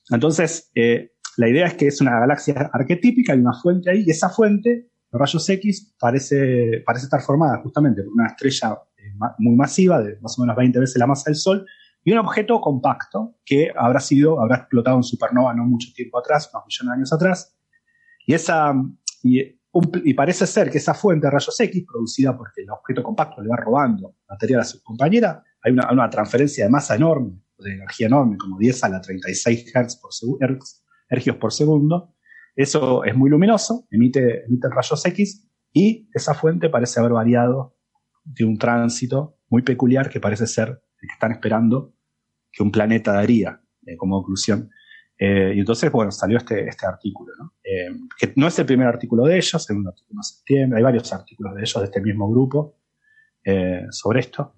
[0.09, 4.11] entonces, eh, la idea es que es una galaxia arquetípica, hay una fuente ahí, y
[4.11, 10.01] esa fuente, rayos X, parece, parece estar formada justamente por una estrella eh, muy masiva,
[10.01, 11.65] de más o menos 20 veces la masa del Sol,
[12.03, 16.49] y un objeto compacto que habrá sido, habrá explotado en supernova no mucho tiempo atrás,
[16.53, 17.57] unos millones de años atrás,
[18.25, 18.73] y, esa,
[19.23, 23.49] y, parece ser que esa fuente de rayos X, producida porque el objeto compacto le
[23.49, 28.07] va robando material a su compañera, hay una, una transferencia de masa enorme, de energía
[28.07, 30.11] enorme, como 10 a la 36 Hz por
[31.09, 32.13] hercios por segundo,
[32.63, 37.77] eso es muy luminoso, emite, emite rayos X, y esa fuente parece haber variado
[38.23, 41.93] de un tránsito muy peculiar que parece ser que están esperando
[42.51, 44.69] que un planeta daría eh, como conclusión.
[45.17, 47.53] Eh, y entonces, bueno, salió este, este artículo, ¿no?
[47.63, 50.83] Eh, que no es el primer artículo de ellos, es un artículo de septiembre, hay
[50.83, 52.75] varios artículos de ellos de este mismo grupo
[53.89, 54.53] sobre esto.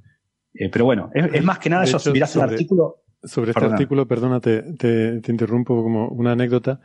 [0.71, 3.03] pero bueno, es, más que nada, ellos mirás el artículo.
[3.23, 6.81] Sobre este artículo, perdona, te, te, interrumpo como una anécdota.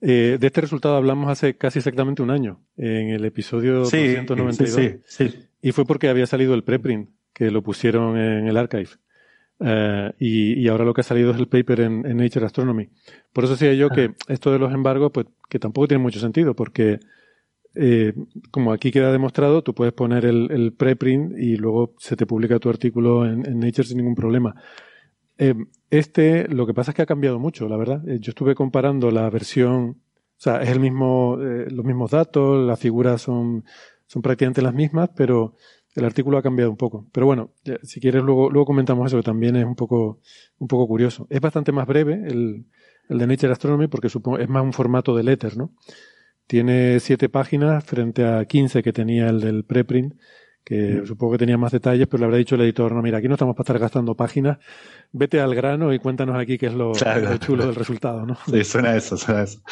[0.00, 5.02] De este resultado hablamos hace casi exactamente un año, en el episodio sí, 292.
[5.04, 8.90] Sí, sí, y fue porque había salido el preprint que lo pusieron en el archive.
[9.60, 12.88] Eh, y, ahora lo que ha salido es el paper en, Nature Astronomy.
[13.32, 16.54] Por eso decía yo que esto de los embargos, pues que tampoco tiene mucho sentido,
[16.54, 17.00] porque
[17.74, 18.12] eh,
[18.50, 22.68] como aquí queda demostrado, tú puedes poner el, preprint y luego se te publica tu
[22.68, 24.54] artículo en, Nature sin ningún problema.
[25.38, 25.54] Eh,
[25.90, 28.02] este, lo que pasa es que ha cambiado mucho, la verdad.
[28.04, 29.96] yo estuve comparando la versión, o
[30.36, 33.64] sea, es el mismo, los mismos datos, las figuras son,
[34.06, 35.54] son prácticamente las mismas, pero
[35.94, 37.06] el artículo ha cambiado un poco.
[37.12, 37.52] Pero bueno,
[37.82, 40.20] si quieres luego, luego comentamos eso, que también es un poco,
[40.58, 41.26] un poco curioso.
[41.30, 42.66] Es bastante más breve el,
[43.08, 45.72] el de Nature Astronomy porque supongo, es más un formato de letter, ¿no?
[46.46, 50.14] Tiene siete páginas frente a 15 que tenía el del preprint,
[50.68, 51.06] que mm.
[51.06, 53.36] supongo que tenía más detalles, pero le habrá dicho el editor, no, mira, aquí no
[53.36, 54.58] estamos para estar gastando páginas,
[55.12, 56.92] vete al grano y cuéntanos aquí qué es lo,
[57.38, 58.36] chulo del resultado, ¿no?
[58.46, 59.62] Sí, suena eso, suena eso.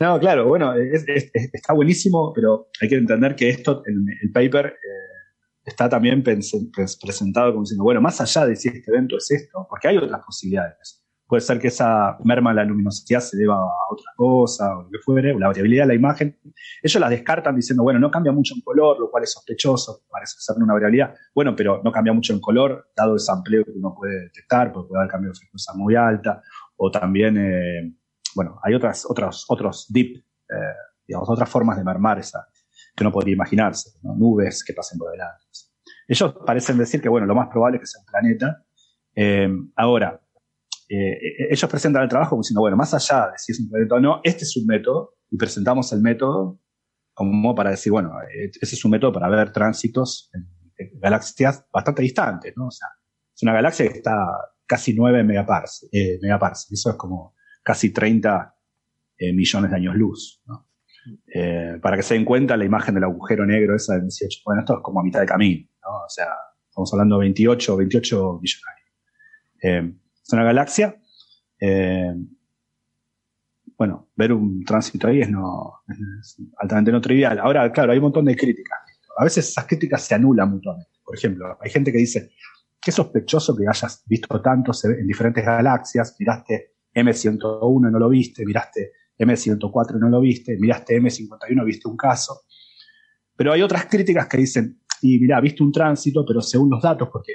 [0.00, 5.10] No, claro, bueno, está buenísimo, pero hay que entender que esto, el, el paper, eh,
[5.64, 9.86] está también presentado como diciendo, bueno, más allá de si este evento es esto, porque
[9.86, 10.99] hay otras posibilidades.
[11.30, 14.90] Puede ser que esa merma de la luminosidad se deba a otra cosa, o lo
[14.90, 16.36] que fuere, o la variabilidad de la imagen.
[16.82, 20.34] Ellos la descartan diciendo, bueno, no cambia mucho en color, lo cual es sospechoso, parece
[20.40, 21.14] ser una variabilidad.
[21.32, 24.88] Bueno, pero no cambia mucho en color, dado el sampleo que uno puede detectar, porque
[24.88, 26.42] puede haber cambio de frecuencia muy alta,
[26.74, 27.94] o también, eh,
[28.34, 30.74] bueno, hay otras, otros, otros deep, eh,
[31.06, 32.44] digamos, otras formas de mermar esa,
[32.96, 35.44] que uno podría imaginarse, nubes que pasen por delante.
[36.08, 38.64] Ellos parecen decir que, bueno, lo más probable es que sea un planeta.
[39.14, 40.20] Eh, ahora,
[40.90, 44.00] eh, ellos presentan el trabajo diciendo, bueno, más allá de si es un planeta o
[44.00, 46.60] no, este es un método y presentamos el método
[47.14, 48.12] como para decir, bueno,
[48.60, 50.48] ese es un método para ver tránsitos en,
[50.98, 52.68] galaxias bastante distantes, ¿no?
[52.68, 52.88] O sea,
[53.34, 54.16] es una galaxia que está
[54.66, 56.18] casi 9 megapars, eh,
[56.70, 58.54] Eso es como casi 30
[59.18, 60.68] eh, millones de años luz, ¿no?
[61.34, 64.60] Eh, para que se den cuenta la imagen del agujero negro esa de 18, bueno,
[64.60, 66.04] esto es como a mitad de camino, ¿no?
[66.04, 66.28] O sea,
[66.68, 68.80] estamos hablando de 28, 28 millones.
[69.62, 70.96] Eh, es una galaxia
[73.80, 75.30] bueno, ver un tránsito ahí es,
[76.58, 77.38] altamente no trivial.
[77.38, 78.78] Ahora, claro, hay un montón de críticas.
[79.16, 80.90] A veces esas críticas se anulan mutuamente.
[81.02, 82.30] Por ejemplo, hay gente que dice,
[82.78, 88.44] qué sospechoso que hayas visto tantos en diferentes galaxias, miraste M101 y no lo viste,
[88.44, 92.42] miraste M104 y no lo viste, miraste M51 y viste un caso.
[93.34, 97.08] Pero hay otras críticas que dicen, y mira, viste un tránsito, pero según los datos,
[97.10, 97.32] porque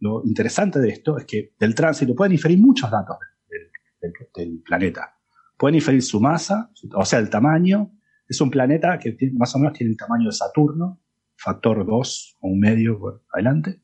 [0.00, 3.16] lo, interesante de esto es que del tránsito pueden inferir muchos datos
[4.34, 5.16] del planeta
[5.56, 7.92] pueden inferir su masa, o sea, el tamaño.
[8.28, 11.00] Es un planeta que más o menos tiene el tamaño de Saturno,
[11.36, 13.82] factor 2 o un medio por adelante,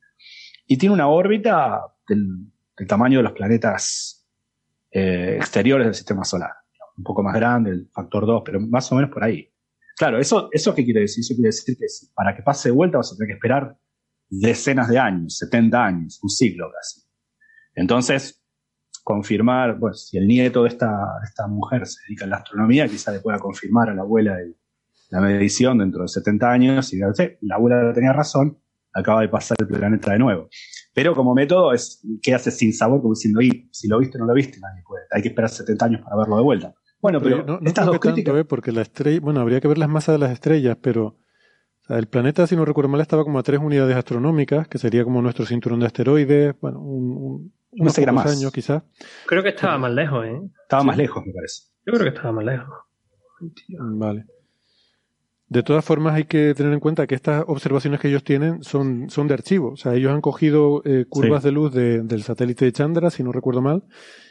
[0.67, 2.51] y tiene una órbita del,
[2.89, 4.27] tamaño de los planetas
[4.91, 6.51] eh, exteriores del sistema solar.
[6.97, 9.49] Un poco más grande, el factor 2, pero más o menos por ahí.
[9.97, 11.21] Claro, ¿eso, ¿eso qué quiere decir?
[11.21, 13.79] Eso quiere decir que para que pase de vuelta vas a tener que esperar
[14.41, 17.03] decenas de años, 70 años, un siglo casi.
[17.75, 18.43] Entonces,
[19.05, 20.91] confirmar, pues si el nieto de esta,
[21.23, 24.37] esta mujer se dedica a la astronomía, quizá le pueda confirmar a la abuela
[25.11, 28.59] la medición dentro de 70 años y la abuela tenía razón,
[28.95, 30.49] acaba de pasar el planeta de nuevo.
[30.95, 33.41] Pero como método es que hace sin sabor, como diciendo,
[33.71, 35.05] si lo viste o no lo viste, nadie puede.
[35.11, 36.75] Hay que esperar 70 años para verlo de vuelta.
[37.03, 38.35] Bueno, pero, no, estas dos críticas...
[38.37, 38.45] ¿eh?
[38.45, 41.19] porque la estrella, bueno, habría que ver las masas de las estrellas, pero
[41.89, 45.21] el planeta, si no recuerdo mal, estaba como a tres unidades astronómicas, que sería como
[45.21, 48.27] nuestro cinturón de asteroides, bueno, un, unos más.
[48.27, 48.83] años quizás.
[49.27, 50.41] Creo que estaba más lejos, ¿eh?
[50.63, 51.65] Estaba más lejos, me parece.
[51.85, 52.75] Yo creo que estaba más lejos.
[53.69, 54.25] Vale.
[55.49, 59.11] De todas formas, hay que tener en cuenta que estas observaciones que ellos tienen son,
[59.11, 59.73] son de archivo.
[59.73, 63.33] O sea, ellos han cogido eh, curvas de luz del satélite de Chandra, si no
[63.33, 63.83] recuerdo mal.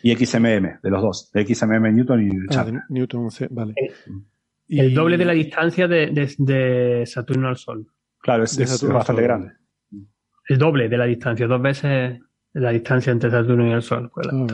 [0.02, 1.32] Y XMM, de los dos.
[1.32, 2.86] De XMM Newton y de ah, Chandra.
[2.90, 3.73] Newton, vale.
[3.76, 3.94] El,
[4.93, 7.88] doble de la distancia de, Saturno al Sol.
[8.19, 9.53] Claro, es, es bastante grande.
[10.48, 12.19] El doble de la distancia, dos veces
[12.53, 14.11] la distancia entre Saturno y el Sol.
[14.14, 14.48] Pues ah,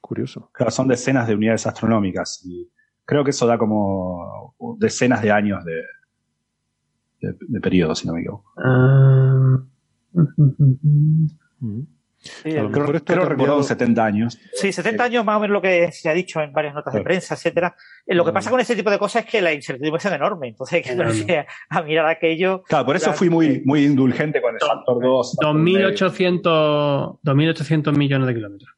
[0.00, 0.50] Curioso.
[0.52, 2.68] Claro, son decenas de unidades astronómicas y
[3.04, 5.82] creo que eso da como decenas de años de,
[7.20, 8.52] de, periodo, si no me equivoco.
[8.56, 9.62] Ah.
[12.22, 14.38] Sí, creo, recordar 70 años.
[14.52, 17.00] Sí, 70 años más o menos lo que se ha dicho en varias notas de
[17.00, 17.74] prensa, etcétera.
[18.06, 20.48] Eh, lo que pasa con ese tipo de cosas es que la incertidumbre es enorme,
[20.48, 22.62] entonces hay que a mirar aquello.
[22.64, 25.38] Claro, por eso fui muy, muy indulgente con el factor 2.
[25.38, 28.70] 2.800 millones de kilómetros.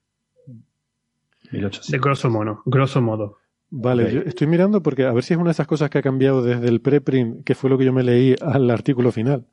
[1.51, 2.63] De grosso modo.
[2.65, 3.39] Grosso modo.
[3.75, 6.03] Vale, yo estoy mirando porque a ver si es una de esas cosas que ha
[6.03, 9.47] cambiado desde el preprint, que fue lo que yo me leí al artículo final.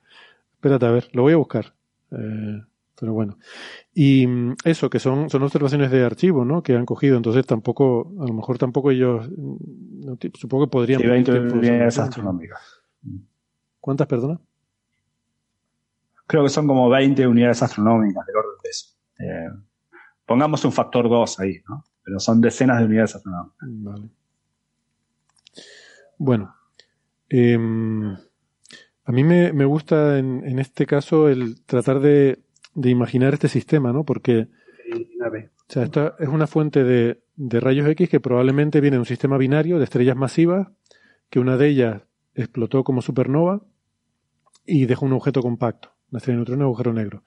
[0.53, 1.73] Espérate, a ver, lo voy a buscar.
[2.11, 2.61] Eh,
[2.99, 3.37] pero bueno.
[3.93, 6.61] Y mm, eso, que son, son observaciones de archivo, ¿no?
[6.61, 11.01] Que han cogido, entonces tampoco, a lo mejor tampoco ellos, mm, supongo que podrían...
[11.01, 12.81] Sí, 20 unidades astronómicas.
[13.79, 14.39] ¿Cuántas, perdona?
[16.27, 18.95] Creo que son como 20 unidades astronómicas del orden de eso.
[19.19, 19.49] Eh,
[20.25, 21.85] pongamos un factor 2 ahí, ¿no?
[22.03, 23.57] Pero son decenas de unidades astronómicas.
[23.61, 24.09] Vale.
[26.17, 26.55] Bueno.
[27.29, 28.15] Em,
[29.09, 32.43] a mí me, me gusta en, en, este caso el tratar de
[32.75, 34.03] de imaginar este sistema, ¿no?
[34.03, 34.47] Porque
[34.91, 39.05] o sea, esta es una fuente de, de, rayos X que probablemente viene de un
[39.05, 40.67] sistema binario de estrellas masivas,
[41.29, 42.01] que una de ellas
[42.33, 43.61] explotó como supernova
[44.65, 47.23] y dejó un objeto compacto, una estrella de neutrones, un agujero negro.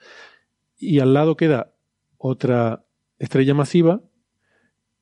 [0.77, 1.73] Y al lado queda
[2.19, 2.85] otra
[3.19, 4.03] estrella masiva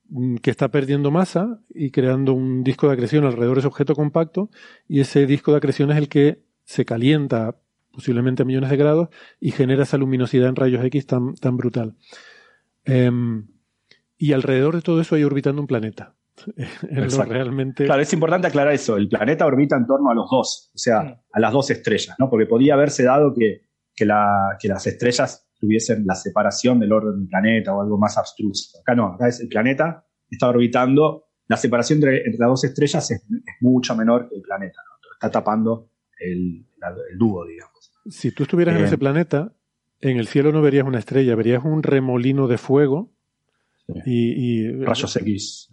[0.09, 3.95] mm, que está perdiendo masa y creando un disco de acreción alrededor de ese objeto
[3.95, 4.51] compacto,
[4.87, 7.57] y ese disco de acreción es el que se calienta
[7.93, 9.09] posiblemente a millones de grados,
[9.41, 11.97] y genera esa luminosidad en rayos X tan, tan brutal.
[12.85, 13.49] Em,
[14.17, 16.15] y alrededor de todo eso hay orbitando un planeta.
[17.29, 17.85] realmente...
[17.85, 18.97] Claro, es importante aclarar eso.
[18.97, 22.31] El planeta orbita en torno a los dos, o sea, a las dos estrellas, ¿no?
[22.31, 27.19] Porque podía haberse dado que, que, la, que las estrellas tuviesen la separación del orden
[27.19, 28.79] del planeta o algo más abstruso.
[28.81, 33.27] Acá no, acá es el planeta está orbitando, la separación entre, las dos estrellas es,
[33.61, 35.13] mucho menor que el planeta, ¿no?
[35.13, 36.67] Está tapando el,
[37.11, 37.70] el dúo, digamos.
[38.09, 39.53] Si tú estuvieras en ese planeta,
[40.01, 43.13] en el cielo no verías una estrella, verías un remolino de fuego
[44.07, 45.69] Y, y, rayos X.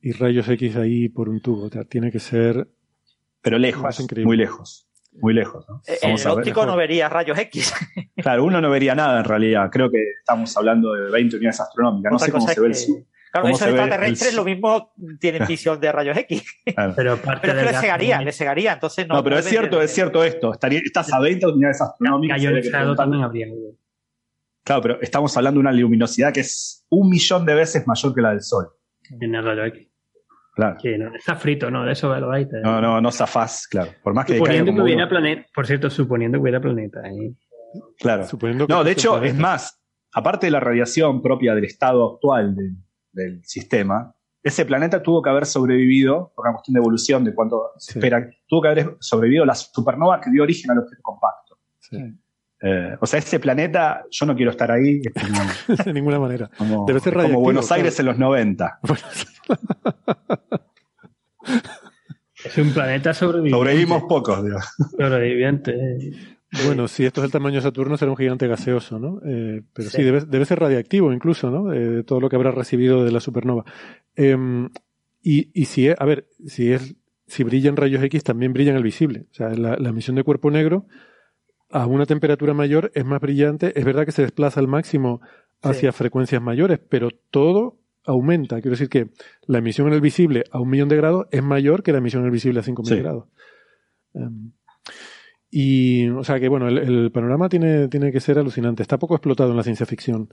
[0.00, 1.64] Y rayos X ahí por un tubo.
[1.64, 2.68] O sea, tiene que ser.
[3.40, 4.88] Pero lejos, muy lejos.
[5.20, 5.66] Muy lejos.
[5.68, 5.82] ¿no?
[5.86, 7.74] Eh, el óptico no vería rayos X.
[8.16, 9.68] claro, uno no vería nada en realidad.
[9.70, 12.12] Creo que estamos hablando de 20 unidades astronómicas.
[12.12, 13.04] No sé cómo se ve el sur.
[13.32, 16.44] Claro, esos extraterrestres lo mismo tienen visión de rayos X.
[16.94, 18.74] Pero, parte pero es que le cegaría, le cegaría.
[18.74, 20.52] Entonces no, no pero es cierto, es cierto esto.
[20.52, 22.42] Estaría, estás a 20 unidades astronómicas.
[22.96, 23.46] también habría.
[24.62, 28.20] Claro, pero estamos hablando de una luminosidad que es un millón de veces mayor que
[28.20, 28.68] la del Sol.
[29.18, 29.88] En el rayo X.
[30.54, 30.76] Claro.
[30.80, 31.86] Que no, está frito, ¿no?
[31.86, 32.46] De eso lo hay.
[32.62, 33.92] No, no, no zafás, claro.
[34.02, 37.00] Por más que suponiendo que hubiera planeta, por cierto, suponiendo que hubiera planeta.
[37.02, 37.34] ahí.
[37.98, 38.26] Claro.
[38.68, 39.82] no, de hecho, es más,
[40.12, 42.54] aparte de la radiación propia del estado actual
[43.12, 47.70] del sistema, ese planeta tuvo que haber sobrevivido, por una cuestión de evolución de cuánto
[47.78, 51.58] se espera, tuvo que haber sobrevivido la supernova que dio origen al objeto compacto.
[51.78, 51.98] Sí.
[52.64, 55.00] Eh, o sea, ese planeta, yo no quiero estar ahí.
[55.84, 56.50] de ninguna manera.
[56.56, 58.80] Como, Debe ser como Buenos Aires en los 90.
[62.44, 63.58] es un planeta sobreviviente.
[63.58, 64.58] Sobrevivimos pocos, digo.
[64.96, 66.12] Sobreviviente.
[66.66, 69.20] Bueno, si esto es el tamaño de Saturno, será un gigante gaseoso, ¿no?
[69.24, 71.72] Eh, pero sí, debe, debe, ser radiactivo incluso, ¿no?
[71.72, 73.64] Eh, todo lo que habrá recibido de la supernova.
[74.16, 74.68] Em,
[75.22, 76.94] y, y si es, a ver, si es,
[77.26, 79.26] si brilla en rayos X, también brilla en el visible.
[79.30, 80.86] O sea, la, la emisión de cuerpo negro
[81.70, 83.78] a una temperatura mayor es más brillante.
[83.78, 85.22] Es verdad que se desplaza al máximo
[85.62, 88.56] hacia frecuencias mayores, pero todo aumenta.
[88.56, 89.08] Quiero decir que
[89.46, 92.22] la emisión en el visible a un millón de grados es mayor que la emisión
[92.22, 93.24] en el visible a 5.000 grados.
[94.12, 94.52] Um,
[95.54, 98.82] y, o sea que, bueno, el, panorama tiene, tiene que ser alucinante.
[98.82, 100.30] Está poco explotado en la ciencia ficción.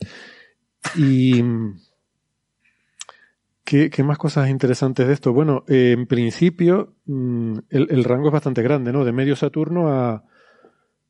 [0.96, 1.44] Y.
[3.66, 5.34] ¿Qué, qué más cosas interesantes de esto?
[5.34, 9.04] Bueno, eh, en principio, mm, el, el, rango es bastante grande, ¿no?
[9.04, 10.24] De medio Saturno a,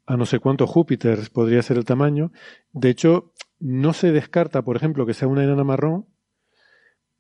[0.07, 2.31] a no sé cuántos Júpiter podría ser el tamaño.
[2.73, 6.07] De hecho, no se descarta, por ejemplo, que sea una enana marrón,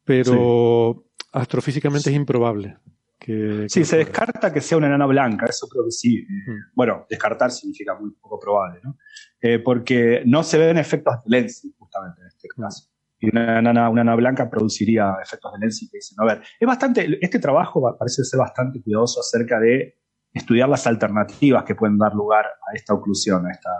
[0.05, 2.79] pero astrofísicamente es improbable.
[3.19, 6.25] Que, sí, se descarta que sea una enana blanca, eso creo que sí.
[6.27, 6.73] Mm.
[6.73, 8.97] Bueno, descartar significa muy poco probable, ¿no?
[9.41, 12.61] Eh, porque no se ven efectos de Lenzi, justamente en este mm.
[12.61, 12.89] caso.
[13.19, 16.65] Y una enana, una enana blanca produciría efectos de Lenzi que dicen, a ver, es
[16.65, 19.99] bastante, este trabajo parece ser bastante cuidadoso acerca de
[20.33, 23.71] estudiar las alternativas que pueden dar lugar a esta oclusión, a, esta,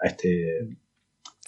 [0.00, 0.78] a este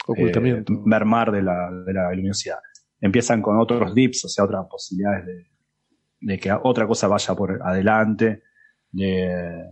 [0.07, 0.73] ocultamiento.
[0.73, 2.59] Eh, mermar de la, de la, luminosidad.
[3.01, 5.47] Empiezan con otros dips, o sea, otras posibilidades de,
[6.21, 8.43] de que otra cosa vaya por adelante,
[8.91, 9.65] de,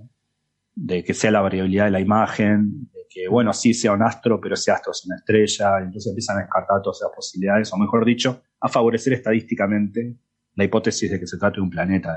[0.75, 4.41] de, que sea la variabilidad de la imagen, de que, bueno, sí sea un astro,
[4.41, 8.05] pero ese astro es una estrella, entonces empiezan a descartar todas esas posibilidades, o mejor
[8.05, 10.17] dicho, a favorecer estadísticamente
[10.55, 12.17] la hipótesis de que se trate de un planeta,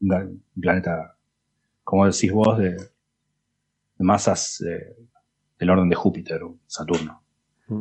[0.00, 1.16] un planeta
[1.90, 2.76] como decís vos, de,
[3.98, 4.64] masas
[5.58, 7.20] del orden de Júpiter o Saturno.
[7.66, 7.80] Mm.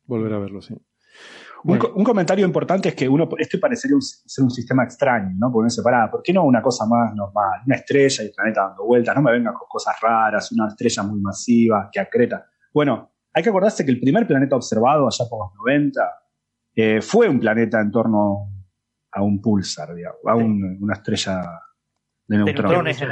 [0.05, 0.75] Volver a verlo, sí.
[1.67, 5.51] Un, un, comentario importante es que uno, esto parecería ser un sistema extraño, ¿no?
[5.51, 7.61] Porque uno se para, ¿por qué no una cosa más normal?
[7.67, 11.03] Una estrella y el planeta dando vueltas, no me vengan con cosas raras, una estrella
[11.03, 12.47] muy masiva que acreta.
[12.73, 16.19] Bueno, hay que acordarse que el primer planeta observado allá por los 90
[16.77, 18.49] eh, fue un planeta en torno
[19.11, 21.43] a un pulsar, digamos, a un, una estrella
[22.29, 23.03] de neutrones.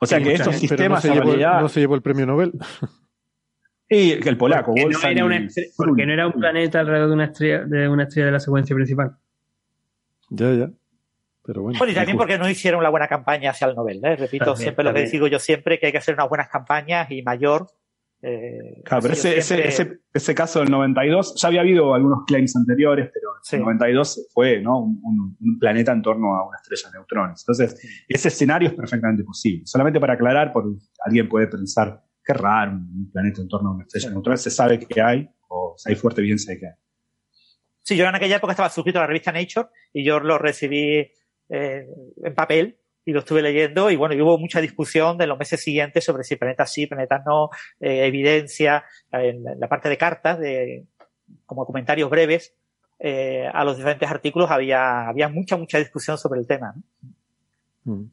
[0.00, 2.52] o sea que estos sistemas no se, llevó, no se llevó el premio Nobel.
[3.94, 7.24] Y el polaco, porque no, era una porque no era un planeta alrededor de una
[7.24, 9.16] estrella de una estrella de la secuencia principal.
[10.30, 10.70] Ya, ya.
[11.44, 11.78] Pero bueno.
[11.78, 14.00] Bueno, y también porque no hicieron una buena campaña hacia el Nobel.
[14.04, 14.16] ¿eh?
[14.16, 17.22] Repito siempre lo que digo yo siempre, que hay que hacer unas buenas campañas y
[17.22, 17.66] mayor
[18.24, 23.10] eh, claro, pero ese, ese, ese, caso del 92, ya había habido algunos claims anteriores,
[23.12, 24.78] pero el 92 fue ¿no?
[24.78, 27.42] Un, planeta en torno a una estrella de neutrones.
[27.42, 29.66] Entonces, ese escenario es perfectamente posible.
[29.66, 33.84] Solamente para aclarar, porque alguien puede pensar, qué raro, un planeta en torno a una
[33.84, 36.72] estrella de neutrones, se sabe que hay, o si hay fuerte evidencia de que hay.
[37.82, 41.10] Sí, yo en aquella época estaba suscrito a la revista Nature y yo lo recibí
[41.48, 41.86] eh,
[42.22, 46.04] en papel y lo estuve leyendo y bueno, hubo mucha discusión en los meses siguientes
[46.04, 47.50] sobre si planetas sí, planetas no,
[47.80, 50.86] eh, evidencia, en la parte de cartas, de,
[51.44, 52.54] como comentarios breves
[53.00, 56.74] eh, a los diferentes artículos, había, había mucha, mucha discusión sobre el tema.
[57.84, 58.04] Mm.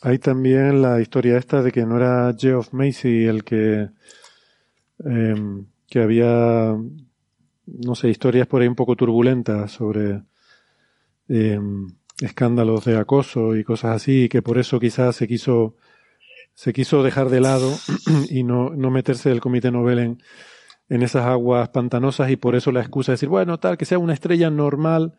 [0.00, 3.88] Hay también la historia esta de que no era Geoff Macy el que,
[5.04, 6.76] em, que había,
[7.66, 10.22] no sé, historias por ahí un poco turbulentas sobre
[11.28, 11.88] em,
[12.20, 15.76] escándalos de acoso y cosas así, y que por eso quizás se quiso,
[16.54, 17.70] se quiso dejar de lado
[18.30, 20.22] y no, no meterse el comité Nobel en,
[20.88, 23.98] en esas aguas pantanosas y por eso la excusa de decir, bueno, tal, que sea
[23.98, 25.14] una estrella normal,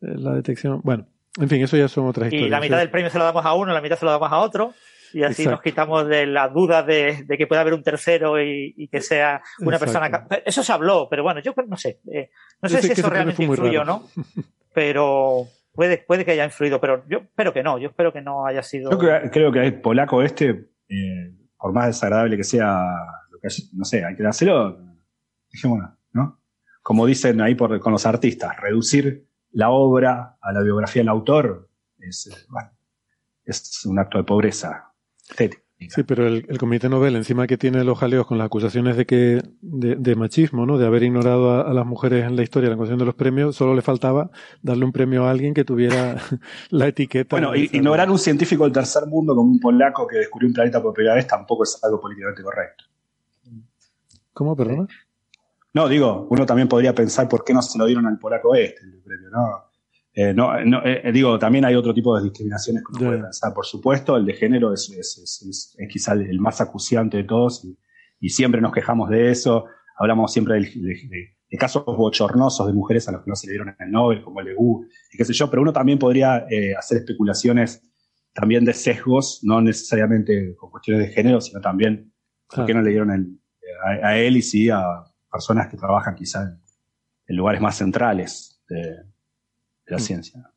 [0.00, 1.06] eh, la detección, bueno,
[1.38, 2.48] en fin, eso ya son otras historias.
[2.48, 4.30] Y la mitad del premio se lo damos a uno, la mitad se lo damos
[4.32, 4.74] a otro.
[5.12, 9.00] Y así nos quitamos de las dudas de, que pueda haber un tercero y, que
[9.00, 10.26] sea una persona.
[10.44, 12.00] Eso se habló, pero bueno, yo no sé.
[12.12, 14.04] Eh, no sé si eso realmente influye o no.
[14.74, 17.78] Pero puede, puede que haya influido, pero yo espero que no.
[17.78, 18.90] Yo espero que no haya sido.
[18.90, 22.84] Yo creo, que el polaco este, eh, por más desagradable que sea,
[23.30, 24.78] lo que no sé, hay que hacerlo,
[25.50, 26.40] dijémonos, ¿no?
[26.82, 31.68] Como dicen ahí por, con los artistas, reducir la obra a la biografía del autor
[31.98, 32.70] es, bueno,
[33.44, 34.92] es un acto de pobreza
[35.80, 39.42] Sí, pero el, Comité Nobel, encima que tiene los jaleos con las acusaciones de que
[39.60, 40.76] de, machismo, ¿no?
[40.76, 43.76] De haber ignorado a, las mujeres en la historia, la cuestión de los premios, solo
[43.76, 44.28] le faltaba
[44.60, 46.16] darle un premio a alguien que tuviera
[46.70, 47.36] la etiqueta.
[47.36, 50.92] Bueno, ignorar un científico del tercer mundo como un polaco que descubrió un planeta por
[50.92, 52.84] primera vez tampoco es algo políticamente correcto.
[54.32, 54.88] ¿Cómo, perdona?
[55.78, 58.82] No, digo, uno también podría pensar por qué no se lo dieron al polaco este
[58.82, 59.70] el premio, ¿no?
[60.12, 63.54] Eh, no, no eh, digo, también hay otro tipo de discriminaciones que uno puede pensar.
[63.54, 67.64] Por supuesto, el de género es, es, es, es quizá el más acuciante de todos
[68.20, 69.66] y, siempre nos quejamos de eso.
[69.96, 73.90] Hablamos siempre de, casos bochornosos de mujeres a los que no se le dieron el
[73.92, 76.98] Nobel, como el de U, y qué sé yo, pero uno también podría eh, hacer
[76.98, 77.88] especulaciones
[78.34, 82.12] también de sesgos, no necesariamente con cuestiones de género, sino también
[82.52, 83.38] por qué no le dieron el,
[84.02, 89.04] a, él y sí a personas que trabajan quizá en, lugares más centrales de,
[89.86, 90.00] la mm.
[90.00, 90.50] ciencia.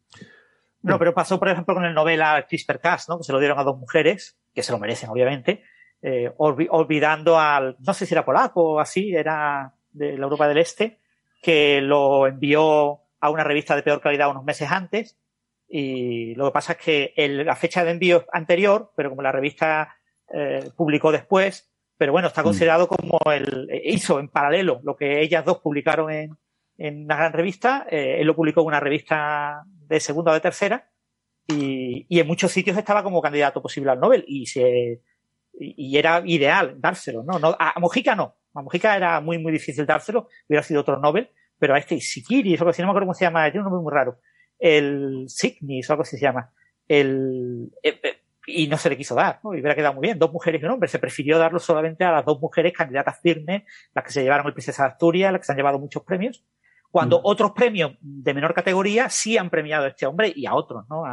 [0.81, 3.17] No, pero pasó, por ejemplo, con el novela CRISPR-Cas, ¿no?
[3.17, 5.63] Que se lo dieron a dos mujeres, que se lo merecen, obviamente,
[6.01, 10.57] eh, olvidando al, no sé si era polaco o así, era de la Europa del
[10.57, 10.99] Este,
[11.41, 15.17] que lo envió a una revista de peor calidad unos meses antes.
[15.67, 17.13] Y lo que pasa es que
[17.45, 19.95] la fecha de envío anterior, pero como la revista
[20.33, 21.70] eh, publicó después,
[22.01, 22.45] pero bueno, está mm.
[22.45, 26.35] considerado como el, hizo en paralelo lo que ellas dos publicaron en,
[26.79, 30.39] en una gran revista, eh, él lo publicó en una revista de segunda o de
[30.39, 30.89] tercera,
[31.47, 35.03] y, y, en muchos sitios estaba como candidato posible al Nobel, y se
[35.53, 37.37] y, era ideal dárselo, ¿no?
[37.37, 41.29] no a Mojica no, a Mojica era muy, muy difícil dárselo, hubiera sido otro Nobel,
[41.59, 43.83] pero a este Sikiri, eso que no me acuerdo cómo se llama, tiene un nombre
[43.83, 44.17] muy raro,
[44.57, 46.51] el Signis o algo así se llama,
[46.87, 48.20] el, eh, eh,
[48.53, 49.53] y no se le quiso dar, ¿no?
[49.53, 50.89] Y hubiera quedado muy bien, dos mujeres y un hombre.
[50.89, 53.63] Se prefirió darlo solamente a las dos mujeres candidatas firmes,
[53.93, 56.43] las que se llevaron el Princesa de Asturias, las que se han llevado muchos premios,
[56.91, 57.21] cuando mm.
[57.23, 61.03] otros premios de menor categoría sí han premiado a este hombre y a otros, ¿no?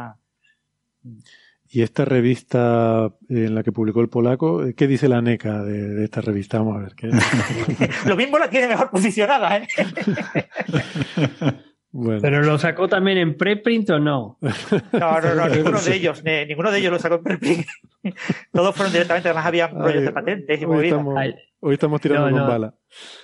[1.71, 6.19] Y esta revista en la que publicó el polaco, ¿qué dice la NECA de, esta
[6.19, 6.57] revista?
[6.57, 6.95] Vamos a ver.
[6.95, 7.09] ¿qué?
[8.07, 9.67] Lo mismo la tiene mejor posicionada, ¿eh?
[11.91, 14.37] ¿Pero lo sacó también en preprint o no?
[14.41, 17.65] No, no, no, ninguno de ellos, ninguno de ellos lo sacó en preprint.
[18.53, 21.15] Todos fueron directamente, además había rollos de patentes y hoy estamos,
[21.59, 22.73] hoy estamos tirando con bala.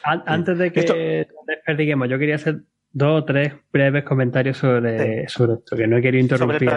[0.04, 2.62] Antes de que desperdiguemos, yo quería hacer
[2.96, 6.72] dos o tres breves comentarios sobre, esto, que no he querido interrumpir.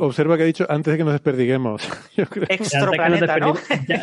[0.00, 1.86] Observa que ha dicho antes de que nos desperdiguemos.
[2.48, 3.54] Extroplaneta, ¿no?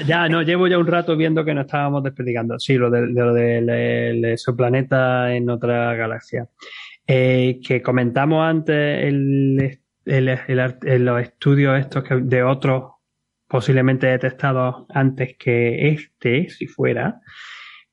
[0.05, 2.59] Ya, no, llevo ya un rato viendo que nos estábamos desperdigando.
[2.59, 6.47] Sí, lo de, lo del su planeta en otra galaxia.
[7.11, 12.83] Eh, que comentamos antes el, los estudios estos de otros
[13.47, 17.19] posiblemente detectados antes que este, si fuera,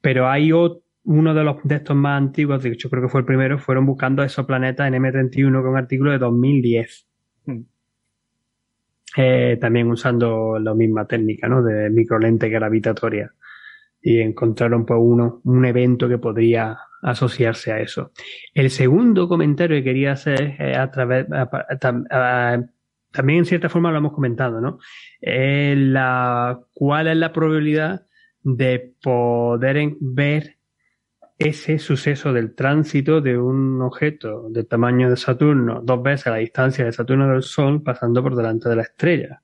[0.02, 3.26] pero hay uno de los de estos más antiguos, de hecho creo que fue el
[3.26, 7.06] primero, fueron buscando esos planetas en M31 con un artículo de 2010.
[7.47, 7.60] Hmm.
[9.16, 11.62] Eh, también usando la misma técnica, ¿no?
[11.62, 13.32] De microlente gravitatoria.
[14.02, 16.76] Y encontraron pues uno, un evento que podría
[17.06, 18.10] asociarse a eso.
[18.52, 21.26] El segundo comentario que quería hacer a través,
[23.12, 24.78] también en cierta forma lo hemos comentado, ¿no?
[25.20, 28.06] ¿Cuál es la probabilidad
[28.42, 30.56] de poder ver
[31.38, 36.84] ese suceso del tránsito de un objeto del tamaño de Saturno dos veces la distancia
[36.84, 39.42] de Saturno del Sol pasando por delante de la estrella?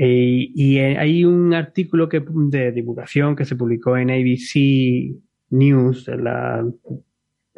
[0.00, 5.18] y hay un artículo que, de divulgación que se publicó en ABC
[5.50, 6.08] News,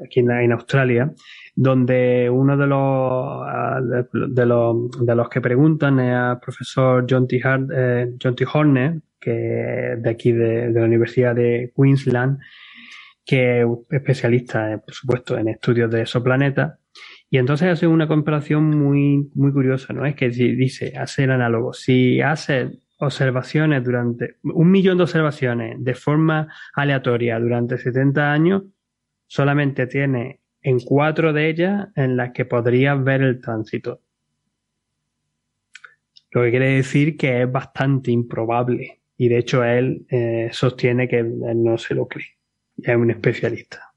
[0.03, 1.13] aquí en, Australia,
[1.55, 7.27] donde uno de los, ah, de, los, de los que preguntan es al profesor John
[7.27, 7.41] T.
[7.75, 8.47] Eh, John T.
[8.53, 12.39] Horner, que de aquí de, la Universidad de Queensland,
[13.25, 16.79] que es especialista, por supuesto, en estudios de exoplanetas.
[17.29, 20.05] Y entonces hace una comparación muy, muy curiosa, ¿no?
[20.05, 21.73] Es que dice, hace el análogo.
[21.73, 22.71] Si hace
[23.01, 28.63] observaciones durante, un millón de observaciones de forma aleatoria durante 70 años,
[29.27, 34.01] solamente tiene en cuatro de ellas en las que podrías ver el tránsito.
[36.33, 39.01] Lo que quiere decir que es bastante improbable.
[39.17, 42.39] Y de hecho él eh, sostiene que no se lo cree.
[42.77, 43.93] Es un especialista.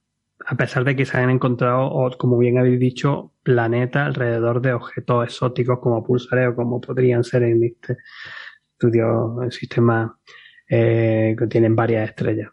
[0.45, 5.23] A pesar de que se han encontrado, como bien habéis dicho, planetas alrededor de objetos
[5.25, 7.97] exóticos como pulsares o como podrían ser en este
[8.73, 10.17] estudio, el sistema
[10.69, 12.51] eh, que tienen varias estrellas.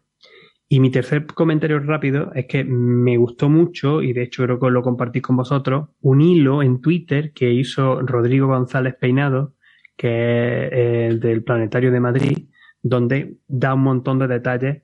[0.68, 4.70] Y mi tercer comentario rápido es que me gustó mucho, y de hecho creo que
[4.70, 9.54] lo compartí con vosotros, un hilo en Twitter que hizo Rodrigo González Peinado,
[9.96, 12.48] que es el del Planetario de Madrid,
[12.82, 14.82] donde da un montón de detalles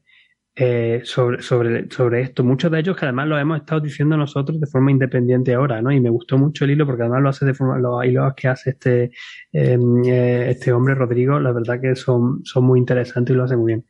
[0.58, 2.42] eh, sobre, sobre, sobre esto.
[2.42, 5.92] Muchos de ellos que además lo hemos estado diciendo nosotros de forma independiente ahora, ¿no?
[5.92, 8.48] Y me gustó mucho el hilo porque además lo hace de forma, los hilos que
[8.48, 9.10] hace este,
[9.52, 13.56] em, eh, este hombre, Rodrigo, la verdad que son, son muy interesantes y lo hace
[13.56, 13.84] muy bien.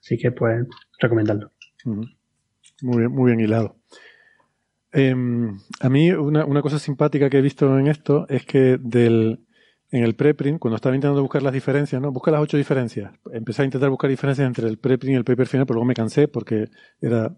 [0.00, 0.66] Así que pues
[0.98, 1.52] recomendarlo.
[1.84, 3.76] Muy bien, muy bien hilado.
[4.90, 9.38] Em, a mí una, una, cosa simpática que he visto en esto es que del,
[9.90, 12.12] en el preprint, cuando estaba intentando buscar las diferencias, ¿no?
[12.12, 13.12] Busca las ocho diferencias.
[13.32, 15.94] Empecé a intentar buscar diferencias entre el preprint y el paper final, pero luego me
[15.94, 16.68] cansé porque
[17.00, 17.34] era,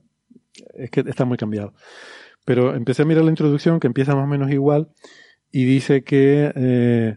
[0.74, 1.74] es que está muy cambiado.
[2.44, 4.88] Pero empecé a mirar la introducción que empieza más o menos igual
[5.52, 7.16] y dice que eh,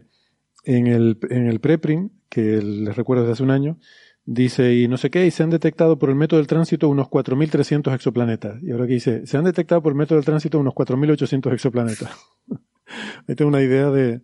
[0.64, 3.78] en, el, en el preprint, que les recuerdo desde hace un año,
[4.26, 7.08] Dice, y no sé qué, y se han detectado por el método del tránsito unos
[7.08, 8.62] 4.300 exoplanetas.
[8.62, 12.10] Y ahora que dice, se han detectado por el método del tránsito unos 4.800 exoplanetas.
[13.28, 14.22] Ahí tengo una idea de,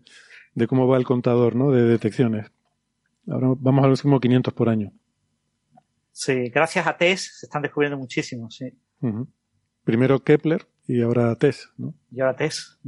[0.54, 1.70] de, cómo va el contador, ¿no?
[1.70, 2.50] De detecciones.
[3.28, 4.92] Ahora vamos a los últimos 500 por año.
[6.12, 8.72] Sí, gracias a TESS se están descubriendo muchísimos, sí.
[9.84, 11.94] Primero Kepler y ahora TESS, ¿no?
[12.10, 12.78] Y ahora TESS.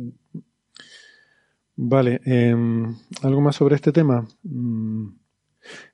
[1.77, 4.27] Vale, em, ¿algo más sobre este tema?
[4.43, 5.09] Mm,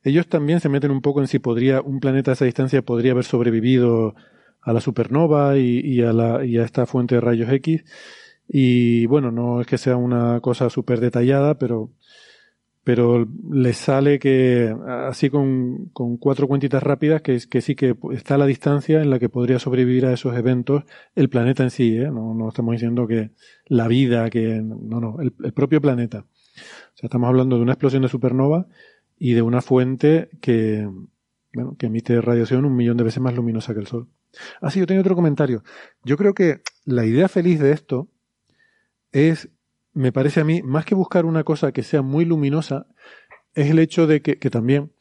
[0.03, 3.13] ellos también se meten un poco en si podría un planeta a esa distancia podría
[3.13, 4.15] haber sobrevivido
[4.63, 7.85] a la supernova y, a, la, y a esta fuente de rayos X.
[8.49, 11.91] Y bueno, no es que sea una cosa súper detallada, pero,
[12.83, 18.39] pero les sale que, así con, con cuatro cuentitas rápidas, que, que sí que está
[18.39, 20.85] la distancia en la que podría sobrevivir a esos eventos
[21.15, 22.11] el planeta en sí, ¿eh?
[22.11, 23.31] no, no estamos diciendo que
[23.67, 26.25] la vida, que no, no, el propio planeta.
[26.95, 28.67] O sea, estamos hablando de una explosión de supernova
[29.19, 30.89] y de una fuente que,
[31.53, 34.09] bueno, que emite radiación un millón de veces más luminosa que el Sol.
[34.61, 35.63] Ah, sí, yo tengo otro comentario.
[36.05, 38.09] Yo creo que la idea feliz de esto
[39.13, 39.49] es,
[39.93, 42.87] me parece a mí, más que buscar una cosa que sea muy luminosa,
[43.55, 44.93] es el hecho de que, también,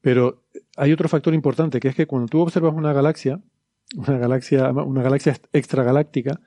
[0.00, 0.42] pero
[0.76, 3.40] hay otro factor importante, que es que cuando tú observas una galaxia,
[3.94, 6.40] una galaxia, una galaxia extragaláctica,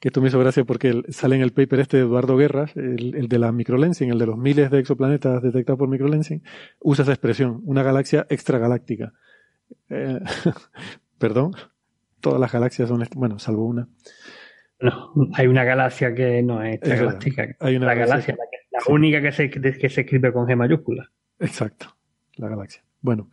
[0.00, 3.28] que esto me hizo gracia porque sale en el paper este de Eduardo Guerras, el,
[3.28, 6.42] de la microlensing, el de los miles de exoplanetas detectados por microlensing,
[6.80, 9.12] usa esa expresión, una galaxia extragaláctica.
[9.90, 10.20] Eh,
[11.18, 11.54] perdón,
[12.20, 13.88] todas las galaxias son, bueno, salvo una.
[14.80, 17.56] No, hay una galaxia que no es extragaláctica.
[17.60, 18.36] hay una la galaxia,
[18.70, 21.10] la, única que se, que se escribe con G mayúscula.
[21.38, 21.96] Exacto,
[22.36, 22.82] la galaxia.
[23.00, 23.28] Bueno,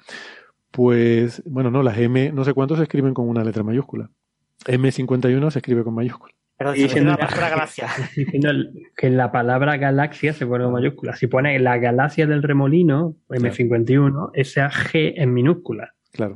[0.71, 4.09] pues, bueno, no, las M, no sé cuántos se escriben con una letra mayúscula.
[4.65, 6.33] M51 se escribe con mayúscula.
[6.57, 7.87] Pero diciendo la palabra galaxia.
[8.15, 8.49] Diciendo
[8.95, 11.15] que la palabra galaxia se pone en mayúscula.
[11.15, 15.93] Si pone la galaxia del remolino, M51, esa G en minúscula.
[16.11, 16.35] Claro.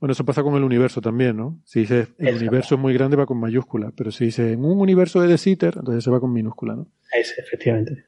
[0.00, 1.60] Bueno, eso pasa con el universo también, ¿no?
[1.64, 4.78] Si dice el universo es muy grande va con mayúscula, pero si dice en un
[4.80, 6.88] universo de De Sitter, entonces se va con minúscula, ¿no?
[7.12, 8.04] Es, efectivamente.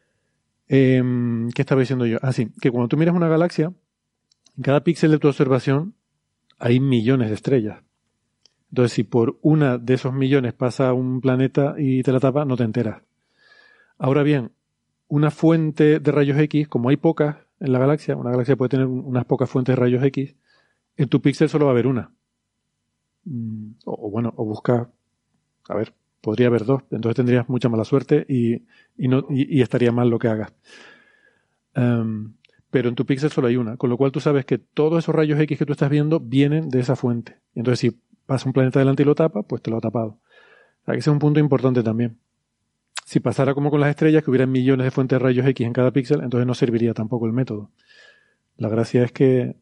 [0.69, 2.19] Em, ¿Qué estaba diciendo yo?
[2.23, 3.73] Ah, sí, que cuando tú miras una galaxia,
[4.57, 5.95] en cada píxel de tu observación
[6.59, 7.83] hay millones de estrellas.
[8.71, 12.57] Entonces, si por una de esos millones pasa un planeta y te la tapa, no
[12.57, 13.03] te enteras.
[13.99, 14.51] Ahora bien,
[15.07, 18.87] una fuente de rayos X, como hay pocas en la galaxia, una galaxia puede tener
[18.87, 20.35] unas pocas fuentes de rayos X,
[20.97, 22.11] en tu píxel solo va a haber una.
[23.25, 24.91] Mm, o, bueno, o busca,
[25.69, 28.63] a ver, podría haber dos, entonces tendrías mucha mala suerte y,
[29.09, 30.53] no, y, estaría mal lo que hagas.
[31.75, 32.35] Em,
[32.71, 35.15] pero en tu píxel solo hay una, con lo cual tú sabes que todos esos
[35.15, 37.39] rayos X que tú estás viendo vienen de esa fuente.
[37.55, 40.19] Entonces, si pasa un planeta delante y lo tapa, pues te lo ha tapado.
[40.83, 42.19] O sea, que ese es un punto importante también.
[43.05, 45.73] Si pasara como con las estrellas, que hubiera millones de fuentes de rayos X en
[45.73, 47.71] cada píxel, entonces no serviría tampoco el método.
[48.57, 49.57] La gracia es que,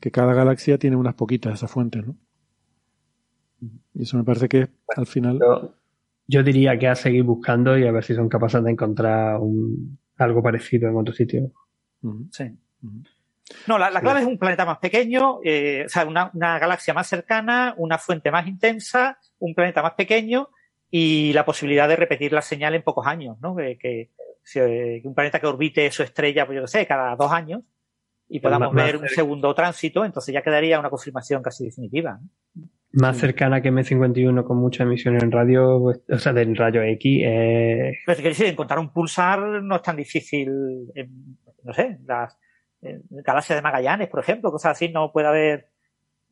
[0.00, 2.16] que cada galaxia tiene unas poquitas de esas fuentes, ¿no?
[3.94, 5.38] Y eso me parece que al final.
[5.38, 5.74] Yo,
[6.26, 9.98] yo diría que a seguir buscando y a ver si son capaces de encontrar un,
[10.16, 11.52] algo parecido en otro sitio.
[12.30, 12.56] Sí.
[13.66, 16.94] No, la, la clave es un planeta más pequeño, eh, o sea, una, una galaxia
[16.94, 20.48] más cercana, una fuente más intensa, un planeta más pequeño
[20.90, 23.54] y la posibilidad de repetir la señal en pocos años, ¿no?
[23.54, 24.10] Que, que,
[24.42, 27.30] si, eh, que un planeta que orbite su estrella, pues yo qué sé, cada dos
[27.30, 27.62] años
[28.34, 32.18] y podamos ver un segundo tránsito, entonces ya quedaría una confirmación casi definitiva.
[32.92, 37.22] Más cercana que M51 con muchas emisiones en radio, pues, o sea, de rayo X,
[37.24, 40.48] eh, Pero quiero decir, encontrar un pulsar no es tan difícil,
[40.94, 42.38] en, no sé, las
[43.10, 45.68] galaxias de Magallanes, por ejemplo, cosas así, no puede haber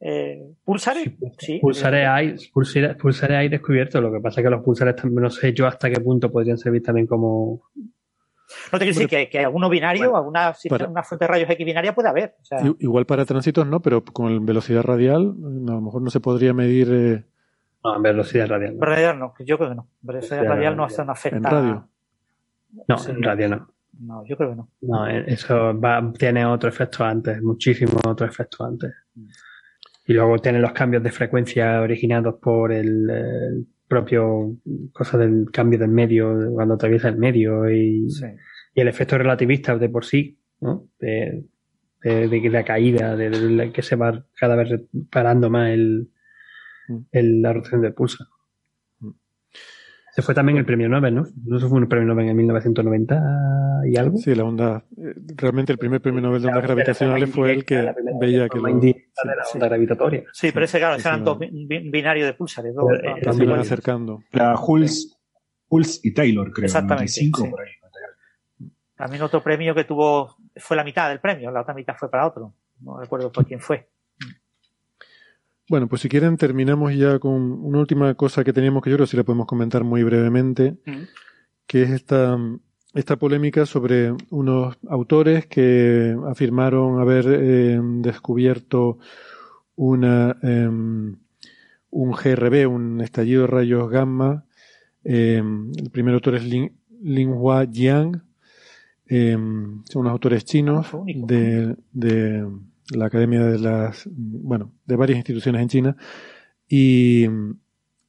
[0.00, 1.10] eh, pulsares.
[1.38, 4.02] Sí, pulsares hay, pulsar- pulsares hay descubiertos.
[4.02, 6.56] Lo que pasa es que los pulsares también no sé yo hasta qué punto podrían
[6.56, 7.62] servir también como.
[8.72, 11.28] No te quiero decir que, que alguno binario, Bueno, alguna, sistema- para- una fuente de
[11.28, 12.36] rayos X binaria puede haber.
[12.40, 15.34] O sea, I- Igual para tránsitos no, pero con velocidad radial
[15.68, 17.24] a lo mejor no se podría medir eh,
[17.84, 18.76] No, en velocidad radial.
[18.78, 19.88] No, radial no, yo creo que no.
[20.02, 21.06] Velocidad radial no, radial.
[21.06, 21.36] no afecta.
[21.36, 21.88] en radio.
[22.88, 23.10] No, Sí.
[23.10, 23.68] en radio no.
[24.00, 24.68] No, yo creo que no.
[24.82, 28.92] No, eh, eso va, tiene otro efecto antes, muchísimos otros efectos antes.
[30.06, 34.56] Y luego tiene los cambios de frecuencia originados por el, el propio
[34.92, 38.24] cosa del cambio del medio, cuando atraviesa el medio y, Sí.
[38.74, 40.86] y el efecto relativista de por sí, ¿no?
[41.00, 41.44] De,
[42.04, 44.80] de, de la caída, de, que se va cada vez
[45.10, 46.08] parando más el,
[46.88, 46.98] Mm.
[47.12, 48.24] el- la rotación del pulso.
[50.20, 51.26] Se fue también el premio Nobel, ¿no?
[51.46, 54.18] No se fue un premio Nobel en 1990 y algo.
[54.18, 54.84] Sí, la onda.
[54.96, 58.58] eh, Realmente el primer premio Nobel de ondas Claro, gravitacionales fue el que veía que
[58.58, 60.24] lo- de la onda gravitatoria.
[60.32, 62.74] Sí, pero ese, claro, Sí, eran sí, dos binarios de pulsares.
[62.74, 64.22] dos- dos- eh, se acercando.
[64.32, 65.08] La Hulse,
[65.68, 66.66] Hulse y Taylor, creo.
[66.66, 67.50] Exactamente, 95, sí.
[67.50, 67.68] por ahí.
[68.96, 72.26] También otro premio que tuvo fue la mitad del premio, la otra mitad fue para
[72.26, 72.52] otro.
[72.82, 73.88] No recuerdo por quién fue.
[75.70, 79.06] Bueno, pues si quieren terminamos ya con una última cosa que teníamos que yo creo
[79.06, 80.78] que sí la podemos comentar muy brevemente,
[81.68, 82.36] que es esta,
[82.92, 88.98] esta polémica sobre unos autores que afirmaron haber eh, descubierto
[89.76, 91.14] una, em,
[91.90, 94.44] un GRB, un estallido de rayos gamma.
[95.04, 98.20] em, el primer autor es Lin, Linhua Jiang.
[99.06, 102.44] em, son unos autores chinos de, de
[102.94, 105.96] la Academia de las, bueno, de varias instituciones en China.
[106.68, 107.26] Y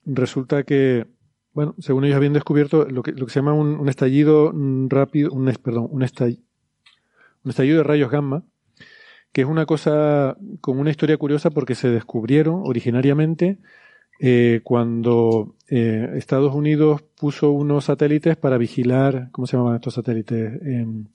[0.06, 1.08] resulta que,
[1.54, 4.54] bueno, según ellos habían descubierto lo que, lo que se llama un, un estallido
[4.90, 6.40] rápido, un, perdón, un, estall-
[7.44, 8.44] un estallido de rayos gamma,
[9.32, 13.60] que es una cosa con una historia curiosa porque se descubrieron originariamente
[14.20, 20.62] eh, cuando eh, Estados Unidos puso unos satélites para vigilar, ¿cómo se llamaban estos satélites?
[20.64, 21.06] Em,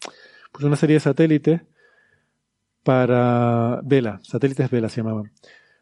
[0.50, 1.60] puso una serie de satélites
[2.86, 5.32] para Vela, satélites Vela se llamaban,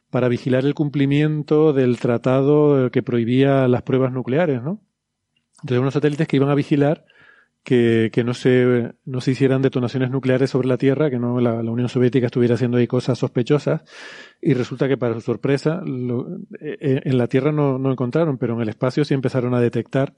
[0.08, 4.80] para vigilar el cumplimiento del tratado que prohibía las pruebas nucleares, ¿no?
[5.62, 7.04] Entonces unos satélites que iban a vigilar
[7.62, 11.54] que, que no se no se hicieran detonaciones nucleares sobre la Tierra, que no la,
[11.70, 13.82] Unión Soviética estuviera haciendo ahí cosas sospechosas,
[14.40, 16.26] y resulta que para su sorpresa lo-
[16.60, 20.14] eh, en la Tierra no, no encontraron, pero en el espacio sí empezaron a detectar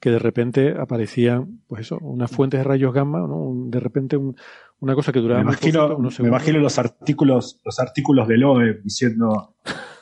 [0.00, 3.52] que de repente aparecían, pues eso, unas fuentes de rayos gamma, ¿no?
[3.68, 4.36] De repente un-
[4.84, 6.40] una cosa que duraba Me muy imagino, poquito, unos me segundos.
[6.40, 9.54] imagino los artículos, los artículos de Loeb diciendo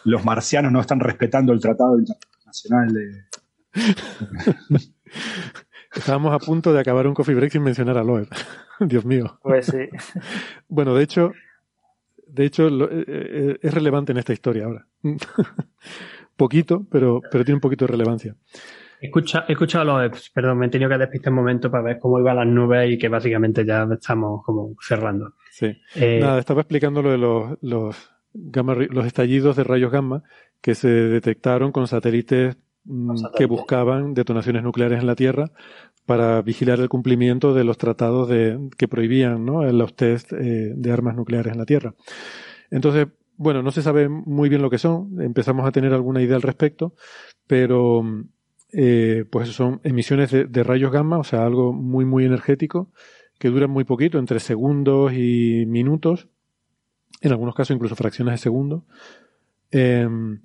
[0.05, 3.25] los marcianos no están respetando el Tratado Internacional de.
[5.95, 8.29] Estábamos a punto de acabar un coffee break sin mencionar a Loeb.
[8.81, 9.39] Dios mío.
[9.43, 9.79] Pues sí.
[10.69, 11.33] Bueno, de hecho,
[12.27, 14.87] de hecho lo- eh, eh, es relevante en esta historia ahora.
[16.37, 18.35] poquito, pero, pero tiene un poquito de relevancia.
[19.03, 21.83] He escuchado, he escuchado los EPS, perdón, me he tenido que despistar un momento para
[21.83, 25.35] ver cómo iban las nubes y que básicamente ya estamos como cerrando.
[25.51, 25.77] Sí.
[25.97, 30.23] Eh, Nada, estaba explicando lo de los, los, gamma, ray- los estallidos de rayos gamma
[30.61, 33.49] que se detectaron con satélites mm, Con que satélites.
[33.49, 35.51] buscaban detonaciones nucleares en la Tierra
[36.07, 39.63] para vigilar el cumplimiento de los tratados de, que prohibían ¿no?
[39.73, 41.95] los test eh, de armas nucleares en la Tierra.
[42.71, 46.37] Entonces, bueno, no se sabe muy bien lo que son, empezamos a tener alguna idea
[46.37, 46.95] al respecto,
[47.47, 48.25] pero mm,
[48.73, 52.91] eh, pues son emisiones de, de rayos gamma, o sea, algo muy, muy energético,
[53.39, 56.29] que duran muy poquito, entre segundos y minutos,
[57.21, 58.85] en algunos casos incluso fracciones de segundo.
[59.71, 60.41] Em,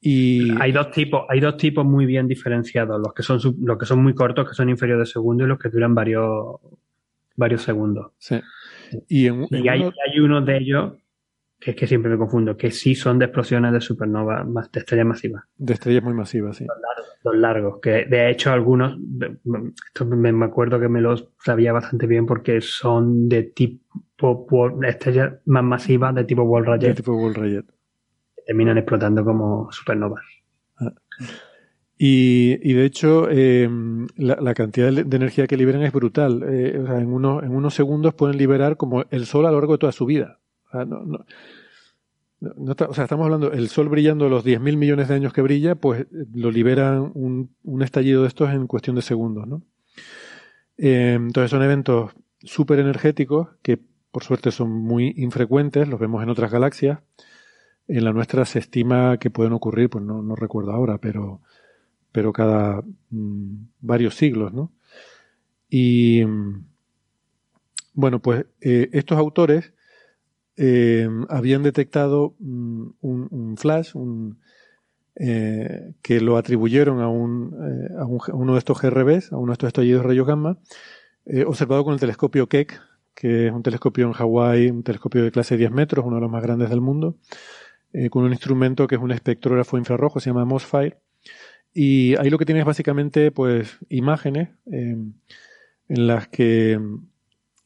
[0.00, 3.86] y Hay dos tipos, hay dos tipos muy bien diferenciados, los que son los que
[3.86, 6.56] son muy cortos, que son inferiores de segundo, y los que duran varios
[7.36, 8.12] varios segundos.
[8.18, 8.40] sí.
[9.08, 10.92] y en, en Y hay, uno- hay uno de ellos,
[11.60, 14.80] que es que siempre me confundo, que sí son de explosiones de supernova, más de
[14.80, 16.66] estrellas masivas, de estrellas muy masivas, sí.
[17.24, 19.38] los largos, que de hecho algunos, de-
[19.86, 24.84] esto me, me acuerdo que me los sabía bastante bien porque son de tipo Wall-
[24.84, 26.96] estrellas más masivas de tipo Wall De Rayet.
[26.96, 27.64] tipo Wolf-Rayet.
[28.46, 30.22] terminan explotando como supernovas.
[32.00, 36.44] Y, de hecho, em, la, cantidad de energía que liberan es brutal.
[36.48, 39.56] Eh, o sea, en, uno, en unos segundos pueden liberar como el Sol a lo
[39.58, 40.38] largo de toda su vida.
[40.68, 41.24] O sea, no,
[42.40, 46.06] o sea estamos hablando, el Sol brillando los 10.000 millones de años que brilla, pues
[46.32, 49.46] lo liberan un, un estallido de estos en cuestión de segundos.
[49.46, 49.62] ¿no?
[50.76, 53.78] Em, entonces son eventos súper energéticos que
[54.10, 57.00] por suerte son muy infrecuentes, los vemos en otras galaxias.
[57.88, 61.40] En la nuestra se estima que pueden ocurrir, pues no, no recuerdo ahora, pero
[62.12, 64.72] pero cada mm, varios siglos, ¿no?
[65.68, 66.64] Y mm,
[67.94, 69.72] bueno, pues eh, estos autores
[70.60, 73.92] eh, habían detectado mm, un, flash
[75.14, 77.54] eh, que lo atribuyeron a, un,
[77.96, 78.04] a,
[78.34, 80.58] uno de estos GRBs, a uno de estos estallidos rayos gamma,
[81.46, 82.80] observado con el telescopio Keck,
[83.14, 86.30] que es un telescopio en Hawái, un telescopio de clase 10 metros, uno de los
[86.30, 87.18] más grandes del mundo,
[88.10, 90.98] con un instrumento que es un espectrógrafo infrarrojo, se llama MOSFIRE,
[91.72, 95.14] y ahí lo que tienes básicamente, pues, imágenes en
[95.88, 96.80] las que,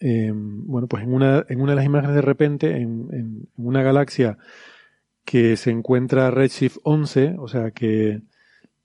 [0.03, 4.37] em, bueno, pues en una, en una de las imágenes de repente, en, una galaxia
[5.25, 8.21] que se encuentra Redshift 11, o sea que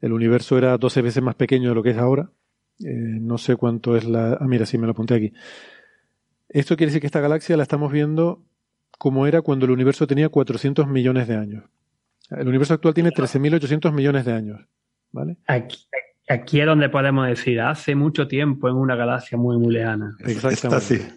[0.02, 2.30] el universo era 12 veces más pequeño de lo que es ahora.
[2.80, 4.34] Eh, no sé cuánto es la...
[4.34, 5.34] Ah, mira, sí, me lo apunté aquí.
[6.50, 8.44] Esto quiere decir que esta galaxia la estamos viendo
[9.00, 11.64] como era cuando el universo tenía 400 millones de años.
[12.30, 14.60] El universo actual tiene 13.800 millones de años.
[15.48, 15.88] Aquí,
[16.28, 20.16] es donde podemos decir, hace mucho tiempo en una galaxia muy, muy lejana.
[20.20, 21.14] Exactamente.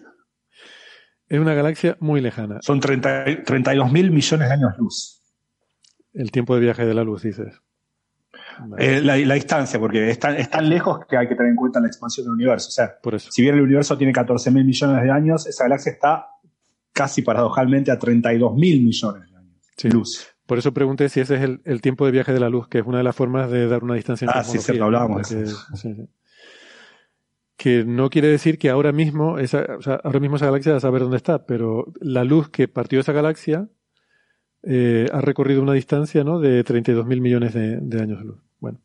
[1.27, 2.59] Es una galaxia muy lejana.
[2.61, 5.21] Son 32 mil millones de años luz.
[6.13, 7.61] El tiempo de viaje de la luz, dices.
[8.77, 10.35] Eh, la, distancia, porque es tan,
[10.69, 12.67] lejos que hay que tener en cuenta la expansión del universo.
[12.67, 16.27] O sea, si bien el universo tiene 14 mil millones de años, esa galaxia está
[16.91, 20.27] casi paradojalmente a 32 mil millones de años luz.
[20.45, 22.85] Por eso pregunté si ese es el, tiempo de viaje de la luz, que es
[22.85, 25.33] una de las formas de dar una distancia Ah, sí, sí, hablábamos
[27.55, 29.65] Que no quiere decir que ahora mismo, esa,
[30.03, 33.01] ahora mismo esa galaxia va a saber dónde está, pero la luz que partió de
[33.01, 33.69] esa galaxia
[34.63, 36.39] eh, ha recorrido una distancia ¿no?
[36.39, 38.39] de 32 mil millones de, años de luz.
[38.59, 38.79] Bueno.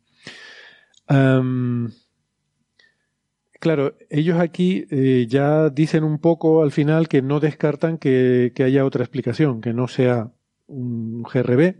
[3.59, 8.85] claro, ellos aquí eh, ya dicen un poco al final que no descartan que haya
[8.85, 10.31] otra explicación, que no sea
[10.67, 11.77] un GRB.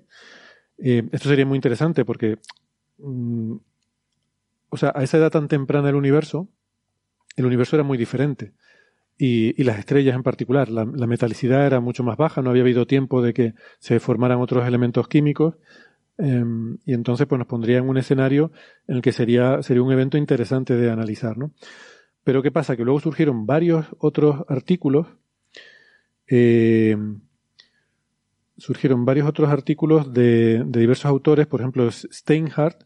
[0.79, 2.39] Eh, esto sería muy interesante porque,
[2.99, 3.55] mm,
[4.69, 6.49] o sea, a esa edad tan temprana del universo,
[7.37, 8.53] el universo era muy diferente.
[9.19, 10.69] Y, las estrellas en particular.
[10.69, 14.67] La, metalicidad era mucho más baja, no había habido tiempo de que se formaran otros
[14.67, 15.55] elementos químicos.
[16.19, 18.51] Em, y entonces pues nos pondría en un escenario
[18.89, 21.39] en el que sería, sería un evento interesante de analizar.
[21.39, 21.53] ¿no?
[22.25, 22.77] Pero ¿qué pasa?
[22.77, 25.07] Que luego surgieron varios otros artículos
[26.29, 26.97] eh,
[28.59, 32.85] surgieron varios otros artículos de, diversos autores, por ejemplo Steinhardt,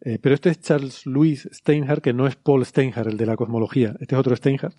[0.00, 3.36] eh, pero este es Charles Louis Steinhardt, que no es Paul Steinhardt, el de la
[3.36, 4.76] cosmología, este es otro Steinhardt.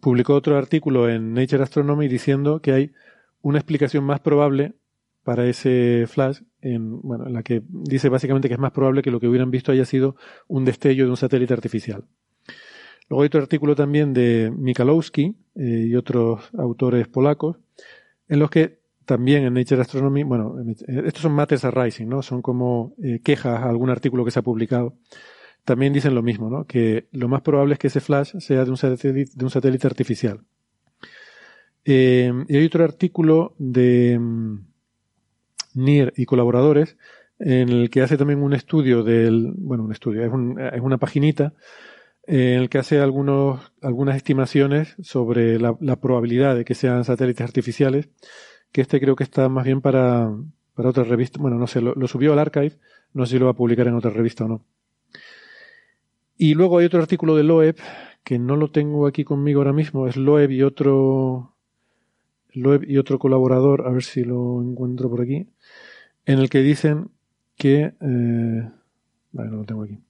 [0.00, 2.92] publicó otro artículo en Nature Astronomy diciendo que hay
[3.42, 4.74] una explicación más probable
[5.22, 9.10] para ese flash, en, bueno, en la que dice básicamente que es más probable que
[9.10, 10.16] lo que hubieran visto haya sido
[10.48, 12.04] un destello de un satélite artificial.
[13.08, 17.56] Luego hay otro artículo también de Mikalowski eh, y otros autores polacos
[18.28, 20.56] en los que también en Nature Astronomy, bueno,
[20.86, 22.22] estos son matters arising, ¿no?
[22.22, 24.96] Son como eh, quejas a algún artículo que se ha publicado.
[25.64, 26.66] También dicen lo mismo, ¿no?
[26.66, 29.86] Que lo más probable es que ese flash sea de un satélite, de un satélite
[29.86, 30.40] artificial.
[31.84, 34.58] Eh, y hay otro artículo de mm,
[35.74, 36.96] NIR y colaboradores
[37.38, 41.52] en el que hace también un estudio del, bueno, un estudio, es, una paginita
[42.26, 48.08] en el que hace algunos, algunas estimaciones sobre la, probabilidad de que sean satélites artificiales,
[48.72, 50.30] que este creo que está más bien para,
[50.74, 51.40] para otra revista.
[51.40, 52.78] Bueno, no sé, lo, subió al archive,
[53.12, 54.64] no sé si lo va a publicar en otra revista o no.
[56.36, 57.76] Y luego hay otro artículo de Loeb,
[58.24, 61.54] que no lo tengo aquí conmigo ahora mismo, es Loeb y otro,
[62.52, 65.46] Loeb y otro colaborador, a ver si lo encuentro por aquí,
[66.26, 67.10] en el que dicen
[67.56, 68.70] que, eh,
[69.32, 70.00] vale, no lo tengo aquí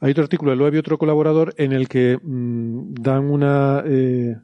[0.00, 4.36] hay otro artículo de Loeb y otro colaborador en el que mm, dan una, eh,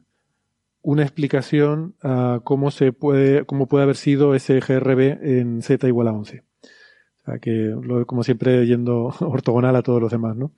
[0.81, 6.07] una explicación a cómo se puede, cómo puede haber sido ese GRB en Z igual
[6.07, 6.43] a 11.
[6.43, 7.75] O sea que,
[8.05, 10.53] como siempre, yendo ortogonal a todos los demás, ¿no?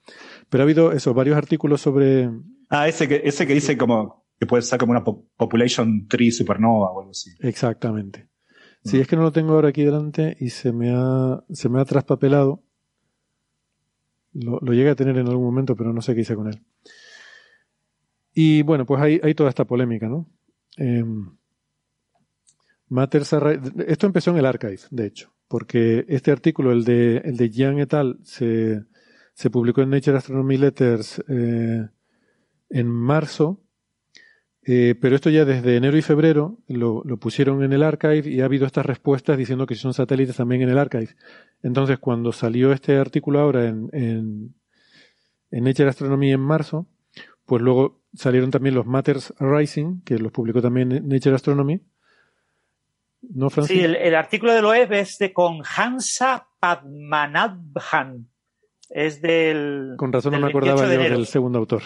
[0.49, 2.29] Pero ha habido eso, varios artículos sobre.
[2.69, 6.91] Ah, ese que, ese que dice como que puede ser como una population tree supernova
[6.91, 7.31] o algo así.
[7.39, 8.29] Exactamente.
[8.83, 9.01] Sí, mm.
[9.01, 11.85] es que no lo tengo ahora aquí delante y se me ha, se me ha
[11.85, 12.63] traspapelado.
[14.33, 16.61] Lo, llegué a tener en algún momento, pero no sé qué hice con él.
[18.33, 20.27] Y bueno, pues hay, toda esta polémica, ¿no?
[22.89, 23.35] Matters
[23.87, 27.79] Esto empezó en el archive, de hecho, porque este artículo, el de, el de Jiang
[27.79, 28.83] et al., se,
[29.33, 31.87] se publicó en Nature Astronomy Letters eh,
[32.69, 33.61] en marzo,
[34.71, 38.41] eh, pero esto ya desde enero y febrero lo, lo, pusieron en el archive y
[38.41, 41.15] ha habido estas respuestas diciendo que son satélites también en el archive.
[41.63, 44.53] Entonces, cuando salió este artículo ahora en, en,
[45.49, 46.85] en Nature Astronomy en marzo,
[47.47, 51.81] pues luego salieron también los Matters Rising, que los publicó también Nature Astronomy.
[53.23, 53.75] ¿No, Francis?
[53.75, 58.29] Sí, el, artículo de Loeb es de con Hansa Padmanabhan.
[58.87, 59.95] Es del.
[59.97, 61.81] Con razón no me acordaba yo del segundo autor.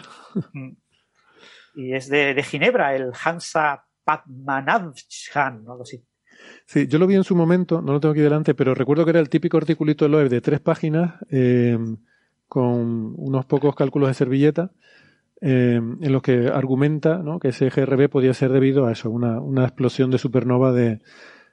[1.75, 4.93] Y es de, de Ginebra, el Hansa Padmanabhan,
[5.35, 6.03] algo así.
[6.65, 9.11] Sí, yo lo vi en su momento, no lo tengo aquí delante, pero recuerdo que
[9.11, 11.77] era el típico articulito de Loeb de tres páginas eh,
[12.47, 14.71] con unos pocos cálculos de servilleta
[15.41, 17.39] eh, en los que argumenta ¿no?
[17.39, 21.01] que ese GRB podía ser debido a eso, una, una explosión de supernova de,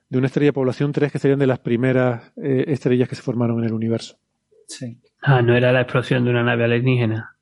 [0.09, 3.23] de, una estrella de población 3 que serían de las primeras eh, estrellas que se
[3.23, 4.19] formaron en el universo.
[4.67, 5.01] Sí.
[5.23, 7.37] Ah, no era la explosión de una nave alienígena.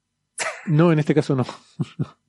[0.67, 1.45] No, en este caso no.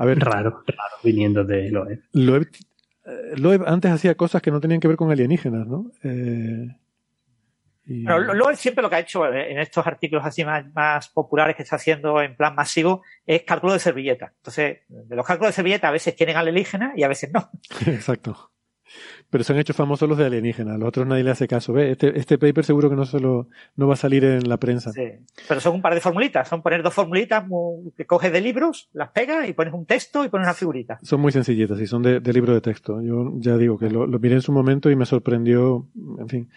[0.00, 0.18] a ver.
[0.18, 2.00] Raro, raro viniendo de Loeb.
[2.12, 2.48] Loeb
[3.04, 5.92] eh, Loeb antes hacía cosas que no tenían que ver con alienígenas, ¿no?
[6.02, 6.68] Eh,
[7.84, 12.22] Loeb siempre lo que ha hecho en estos artículos así más, populares que está haciendo
[12.22, 14.32] en plan masivo es cálculo de servilleta.
[14.36, 17.50] Entonces, de los cálculos de servilleta a veces tienen alienígenas y a veces no.
[17.86, 18.52] Exacto.
[19.30, 21.72] Pero se han hecho famosos los de alienígenas, los otros nadie le hace caso.
[21.72, 21.92] ¿Ve?
[21.92, 23.46] Este, este paper seguro que no, se no
[23.76, 24.92] va a salir en la prensa.
[24.92, 25.04] Sí.
[25.48, 27.44] Pero son un par de formulitas, son poner dos formulitas
[27.96, 30.98] que coges de libros, las pegas y pones un texto y pones una figurita.
[31.02, 33.00] Son muy sencillitas y son de, libro de texto.
[33.02, 35.86] Yo ya digo que lo, lo miré en su momento y me sorprendió,
[36.18, 36.48] en fin.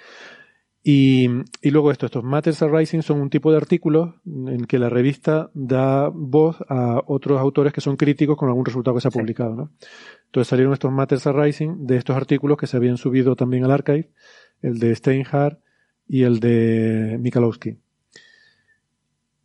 [0.86, 1.30] Y,
[1.62, 5.50] y, luego esto, estos Matters Arising son un tipo de artículos en que la revista
[5.54, 9.56] da voz a otros autores que son críticos con algún resultado que se ha publicado,
[9.56, 9.72] ¿no?
[10.26, 14.12] Entonces salieron estos Matters Arising de estos artículos que se habían subido también al archive,
[14.62, 15.60] el de Steinhardt
[16.06, 17.78] y el de Mikalowski.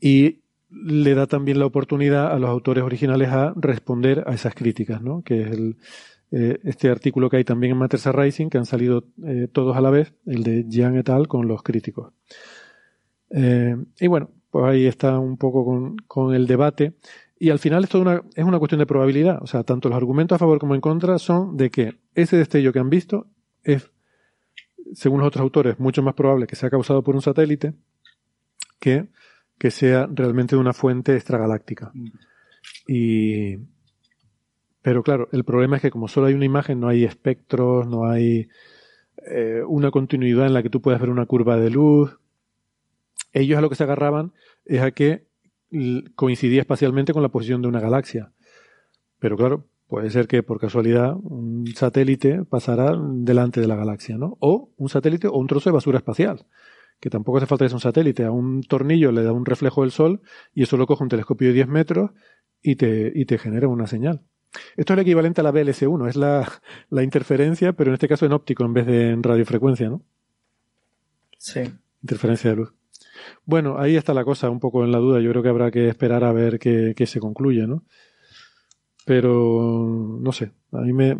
[0.01, 0.41] Y
[0.71, 5.23] le da también la oportunidad a los autores originales a responder a esas críticas, ¿no?
[5.23, 5.77] Que es el,
[6.31, 9.81] eh, este artículo que hay también en Matters Rising, que han salido eh, todos a
[9.81, 11.29] la vez, el de Jiang et al.
[11.29, 12.13] con los críticos.
[13.31, 16.95] Eh, y bueno, pues ahí está un poco con, con el debate.
[17.39, 19.43] Y al final esto una, es una cuestión de probabilidad.
[19.43, 22.73] O sea, tanto los argumentos a favor como en contra son de que ese destello
[22.73, 23.27] que han visto
[23.63, 23.91] es,
[24.93, 27.75] según los otros autores, mucho más probable que sea causado por un satélite
[28.81, 29.09] que
[29.59, 31.91] que sea realmente de una fuente extragaláctica.
[31.93, 32.07] Mm.
[32.87, 33.57] Y,
[34.89, 38.07] pero claro, el problema es que como solo hay una imagen, no hay espectros, no
[38.07, 38.49] hay
[39.31, 42.19] eh, una continuidad en la que tú puedas ver una curva de luz.
[43.35, 44.33] Ellos a lo que se agarraban
[44.65, 45.27] es a que
[46.15, 48.33] coincidía espacialmente con la posición de una galaxia.
[49.19, 54.39] Pero claro, puede ser que por casualidad un satélite pasara delante de la galaxia, ¿no?
[54.41, 56.47] O un satélite o un trozo de basura espacial.
[56.99, 58.25] Que tampoco hace falta que sea un satélite.
[58.25, 60.23] A un tornillo le da un reflejo del sol
[60.55, 62.13] y eso lo coge un telescopio de 10 metros
[62.63, 64.25] y te, y te genera una señal.
[64.77, 66.51] Esto es el equivalente a la BLS1, es la,
[66.91, 70.03] la, interferencia, pero en este caso en óptico en vez de en radiofrecuencia, ¿no?
[71.39, 71.61] Sí.
[72.03, 72.75] Interferencia de luz.
[73.45, 75.21] Bueno, ahí está la cosa, un poco en la duda.
[75.21, 77.85] Yo creo que habrá que esperar a ver qué, qué se concluye, ¿no?
[79.05, 81.17] Pero, no sé, a mí me,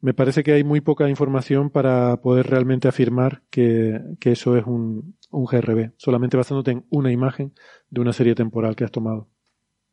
[0.00, 4.66] me parece que hay muy poca información para poder realmente afirmar que, que eso es
[4.66, 7.52] un, un GRB, solamente basándote en una imagen
[7.90, 9.28] de una serie temporal que has tomado.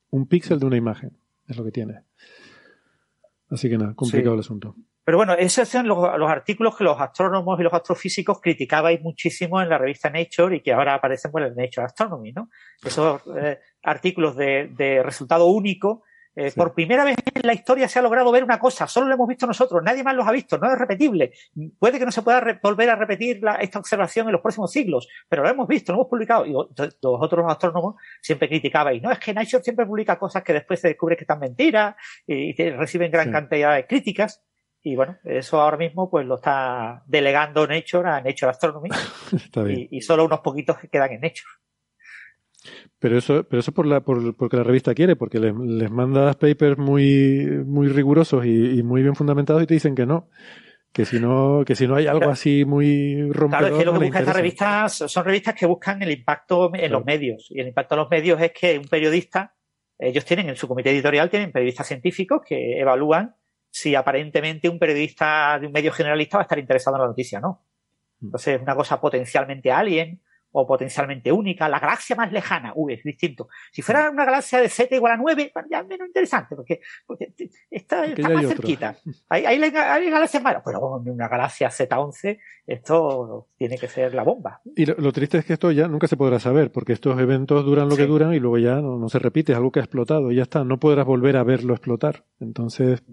[0.10, 1.18] Un píxel de una imagen
[1.48, 2.02] es lo que tiene.
[3.50, 4.76] Así que nada, complicado el asunto.
[5.08, 9.70] Pero bueno, esos son los, artículos que los astrónomos y los astrofísicos criticabais muchísimo en
[9.70, 12.50] la revista Nature y que ahora aparecen en el Nature Astronomy, ¿no?
[12.84, 16.04] Esos eh, artículos de, de, resultado único
[16.40, 19.16] eh, por primera vez en la historia se ha logrado ver una cosa, solo lo
[19.16, 21.32] hemos visto nosotros, nadie más los ha visto, no es repetible.
[21.80, 25.42] Puede que no se pueda volver a repetir esta observación en los próximos siglos, pero
[25.42, 26.46] lo hemos visto, lo hemos publicado.
[26.46, 26.70] Y los
[27.02, 30.90] otros astrónomos siempre criticaban, y no, es que Nature siempre publica cosas que después se
[30.90, 31.96] descubre que están mentiras
[32.28, 34.44] y, reciben gran cantidad de críticas.
[34.84, 38.90] Y bueno, eso ahora mismo pues lo está delegando Nature a Nature Astronomy.
[39.70, 41.50] y, y, solo unos poquitos que quedan en Nature.
[43.00, 46.36] Pero eso, pero eso por la, por, porque la revista quiere, porque les, les mandas
[46.36, 50.30] papers muy, muy rigurosos y, muy bien fundamentados y te dicen que no.
[50.92, 53.50] Que si no, que si no hay algo así muy rompedor.
[53.50, 56.92] Claro, es que lo que buscan estas revistas son revistas que buscan el impacto en
[56.92, 57.48] los medios.
[57.52, 59.54] Y el impacto en los medios es que un periodista,
[60.00, 63.36] ellos tienen en su comité editorial, tienen periodistas científicos que evalúan
[63.70, 67.40] si aparentemente un periodista de un medio generalista va a estar interesado en la noticia,
[67.40, 67.66] ¿no?
[68.22, 68.26] Mm.
[68.26, 70.22] Entonces, es una cosa potencialmente alien
[70.60, 73.48] o potencialmente única, la galaxia más lejana, uy, es distinto.
[73.72, 77.32] Si fuera una galaxia de Z igual a 9, ya es menos interesante, porque, porque
[77.70, 78.96] está, está más cerquita.
[79.30, 84.62] Hay, hay, hay, galaxias malas, pero una galaxia Z11, esto tiene que ser la bomba.
[84.76, 87.88] Y lo, triste es que esto ya nunca se podrá saber, porque estos eventos duran
[87.88, 90.32] lo que duran y luego ya no, no, se repite, es algo que ha explotado
[90.32, 92.24] y ya está, no podrás volver a verlo explotar.
[92.40, 93.04] Entonces,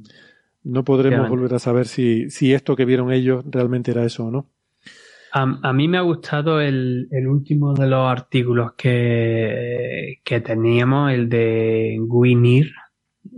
[0.62, 4.30] no podremos volver a saber si, si esto que vieron ellos realmente era eso o
[4.30, 4.46] no.
[5.36, 11.98] A, mí me ha gustado el, último de los artículos que, que teníamos, el de
[12.08, 12.72] Guinir,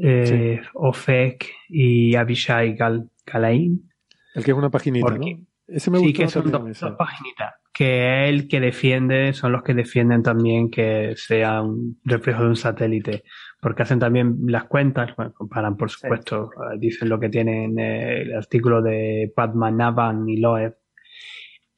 [0.03, 5.27] eh, Ofek y Abishai Gal, El que es una paginita, ¿no?
[5.67, 7.55] Ese me sí, que son dos, paginitas.
[7.73, 12.49] Que es el que defiende, son los que defienden también que sea un reflejo de
[12.51, 13.25] un satélite.
[13.59, 18.21] Porque hacen también las cuentas, bueno, comparan por supuesto, eh, dicen lo que tienen eh,
[18.21, 20.77] el artículo de Padmanaban y Loeb,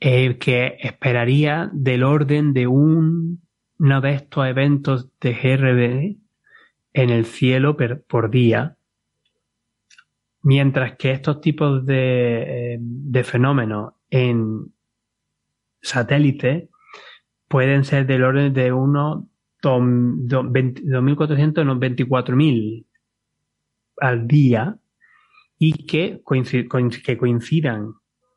[0.01, 3.43] que esperaría del orden de un,
[3.79, 6.17] uno de estos eventos de GRB
[6.93, 8.77] en el cielo por día,
[10.43, 14.73] mientras que estos tipos de, eh, de fenómenos en
[15.81, 16.69] satélite
[17.49, 19.25] pueden ser del orden de unos
[19.63, 22.87] 2.400 unos 24.000
[24.01, 24.79] al día
[25.59, 26.23] y que,
[27.05, 27.95] que coincidan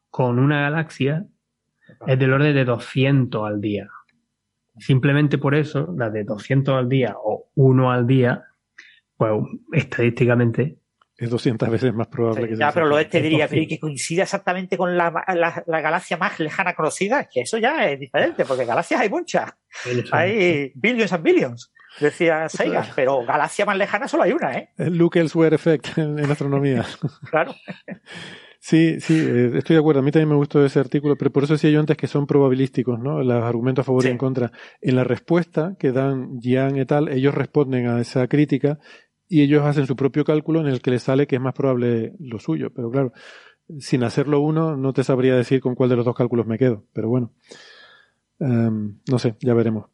[0.10, 1.28] con una galaxia
[2.08, 3.90] es del orden de 200 al día.
[4.78, 8.46] Simplemente por eso, la de 200 al día o 1 al día,
[9.18, 9.32] pues
[9.74, 10.78] estadísticamente
[11.18, 14.76] es 200 veces más probable que Ya, pero lo este diría, pero que coincida exactamente
[14.76, 15.12] con la,
[15.68, 19.52] galaxia más lejana conocida, que eso ya es diferente, porque galaxias hay muchas.
[20.12, 24.70] Hay billions and billions, decía Seiga, pero galaxia más lejana solo hay una, ¿eh?
[24.78, 26.86] El Luke Elsewhere Effect en astronomía.
[27.30, 27.54] claro.
[28.64, 30.02] Sí, sí, eh, estoy de acuerdo.
[30.02, 32.28] A mí también me gustó ese artículo, pero por eso decía yo antes que son
[32.28, 33.24] probabilísticos, ¿no?
[33.24, 34.52] Los argumentos a favor y en contra.
[34.82, 38.78] En la respuesta que dan Jian et al, ellos responden a esa crítica
[39.28, 42.14] y ellos hacen su propio cálculo en el que les sale que es más probable
[42.20, 42.72] lo suyo.
[42.72, 43.14] Pero claro,
[43.80, 46.86] sin hacerlo uno, no te sabría decir con cuál de los dos cálculos me quedo.
[46.94, 47.32] Pero bueno,
[48.40, 49.86] em, no sé, ya veremos.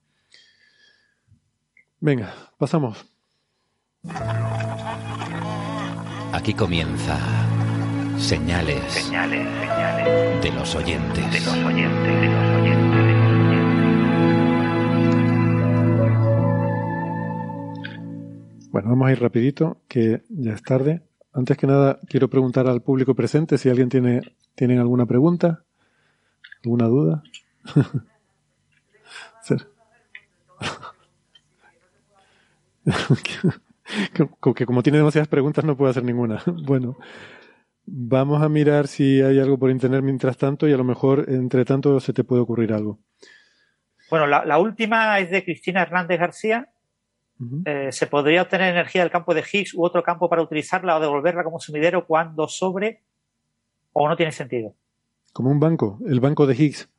[2.01, 3.05] Venga, pasamos.
[6.33, 7.17] Aquí comienza
[8.17, 11.31] Señales, señales, señales de los oyentes.
[11.31, 12.97] De los oyentes, de los oyentes.
[18.71, 21.03] Bueno, vamos a ir rapidito, que ya es tarde.
[21.31, 24.21] Antes que nada, quiero preguntar al público presente si alguien tiene,
[24.55, 25.63] tienen alguna pregunta,
[26.63, 27.23] alguna duda.
[34.55, 36.41] que como tiene demasiadas preguntas no puedo hacer ninguna.
[36.65, 36.97] Bueno,
[37.89, 41.63] Vamos a mirar si hay algo por internet mientras tanto y a lo mejor entre
[41.63, 42.99] tanto se te puede ocurrir algo.
[44.09, 46.69] Bueno, la, última es de Cristina Hernández García.
[47.65, 50.99] Eh, ¿Se podría obtener energía del campo de Higgs u otro campo para utilizarla o
[50.99, 53.03] devolverla como sumidero cuando sobre
[53.93, 54.75] o no tiene sentido?
[55.31, 56.89] Como un banco, el banco de Higgs.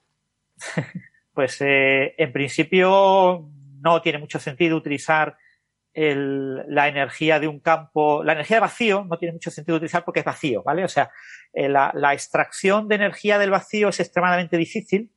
[1.34, 3.46] pues eh, en principio
[3.80, 5.36] no tiene mucho sentido utilizar
[5.98, 10.20] la energía de un campo, la energía de vacío no tiene mucho sentido utilizar porque
[10.20, 10.84] es vacío, ¿vale?
[10.84, 11.10] O sea,
[11.52, 15.10] eh, la, extracción de energía del vacío es extremadamente difícil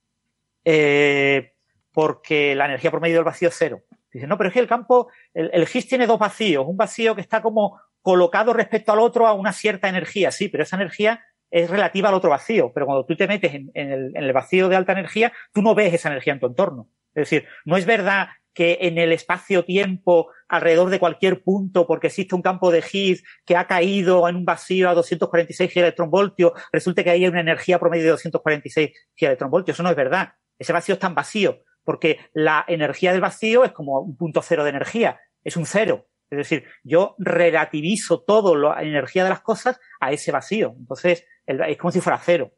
[0.65, 1.53] eh,
[1.91, 3.83] porque la energía por medio del vacío es cero.
[4.11, 7.15] Dicen, no, pero es que el campo, el, el GIS tiene dos vacíos, un vacío
[7.15, 11.23] que está como colocado respecto al otro a una cierta energía, sí, pero esa energía
[11.51, 14.69] es relativa al otro vacío, pero cuando tú te metes en, el, en el vacío
[14.69, 16.89] de alta energía, tú no ves esa energía en tu entorno.
[17.13, 22.35] Es decir, no es verdad que en el espacio-tiempo, alrededor de cualquier punto, porque existe
[22.35, 27.11] un campo de Higgs que ha caído en un vacío a 246 electronvoltios, resulte que
[27.11, 29.75] hay una energía promedio de 246 electronvoltios.
[29.75, 30.33] Eso no es verdad.
[30.59, 34.63] Ese vacío es tan vacío, porque la energía del vacío es como un punto cero
[34.63, 36.07] de energía, es un cero.
[36.29, 40.75] Es decir, yo relativizo toda la energía de las cosas a ese vacío.
[40.77, 42.53] Entonces, es como si fuera cero.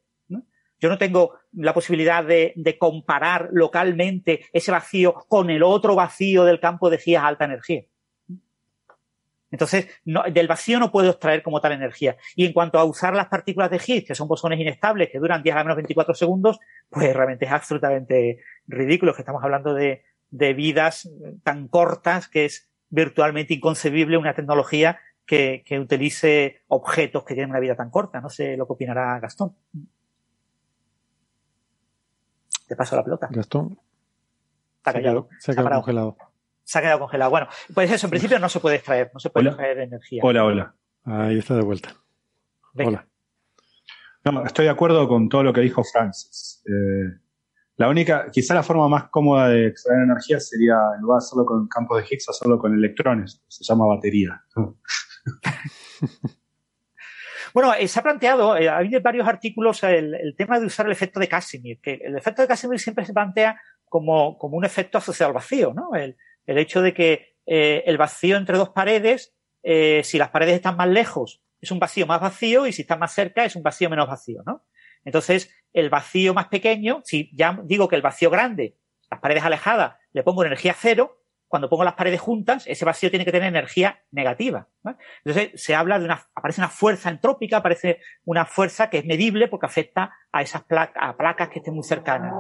[0.83, 6.59] Yo no tengo la posibilidad de, comparar localmente ese vacío con el otro vacío del
[6.59, 7.85] campo de a alta energía.
[9.49, 12.17] Entonces, del vacío no puedo extraer como tal energía.
[12.35, 15.41] Y en cuanto a usar las partículas de Higgs, que son bosones inestables, que duran
[15.41, 21.09] 10 a menos 24 segundos, pues realmente es absolutamente ridículo que estamos hablando de, vidas
[21.43, 27.61] tan cortas que es virtualmente inconcebible una tecnología que, que utilice objetos que tienen una
[27.61, 28.19] vida tan corta.
[28.19, 29.55] No sé lo que opinará Gastón
[32.67, 33.27] te paso la pelota.
[33.32, 33.77] Gastón.
[34.77, 35.30] Está callado.
[35.40, 36.17] Se ha quedado, congelado.
[36.64, 37.32] Se ha quedado congelado.
[37.32, 40.22] Bueno, pues eso, en principio no se puede extraer, no se puede extraer energía.
[40.24, 40.75] Hola, hola.
[41.06, 41.95] Ahí está de vuelta.
[42.75, 43.08] Hola.
[44.25, 46.64] No, estoy de acuerdo con todo lo que dijo Francis.
[46.66, 47.19] Eh,
[47.75, 51.45] La única, quizá la forma más cómoda de extraer energía sería en lugar de hacerlo
[51.45, 53.43] con campos de Higgs, solo con electrones.
[53.48, 54.42] Se llama batería.
[57.53, 60.91] Bueno, eh, se ha planteado, eh, ha habido varios artículos el, tema de usar el
[60.91, 64.98] efecto de Casimir, que el efecto de Casimir siempre se plantea como, como un efecto
[64.98, 65.95] asociado al vacío, ¿no?
[65.95, 69.33] El, hecho de que eh, el vacío entre dos paredes,
[69.64, 73.14] si las paredes están más lejos, es un vacío más vacío y si están más
[73.14, 74.65] cerca es un vacío menos vacío, ¿no?
[75.06, 78.75] Entonces, el vacío más pequeño, si ya digo que el vacío grande,
[79.09, 81.22] las paredes alejadas, le pongo energía cero,
[81.53, 84.69] cuando pongo las paredes juntas, ese vacío tiene que tener energía negativa.
[85.23, 89.48] Entonces se habla de una, aparece una fuerza entrópica, aparece una fuerza que es medible
[89.49, 92.33] porque afecta a esas placas, a placas que estén muy cercanas.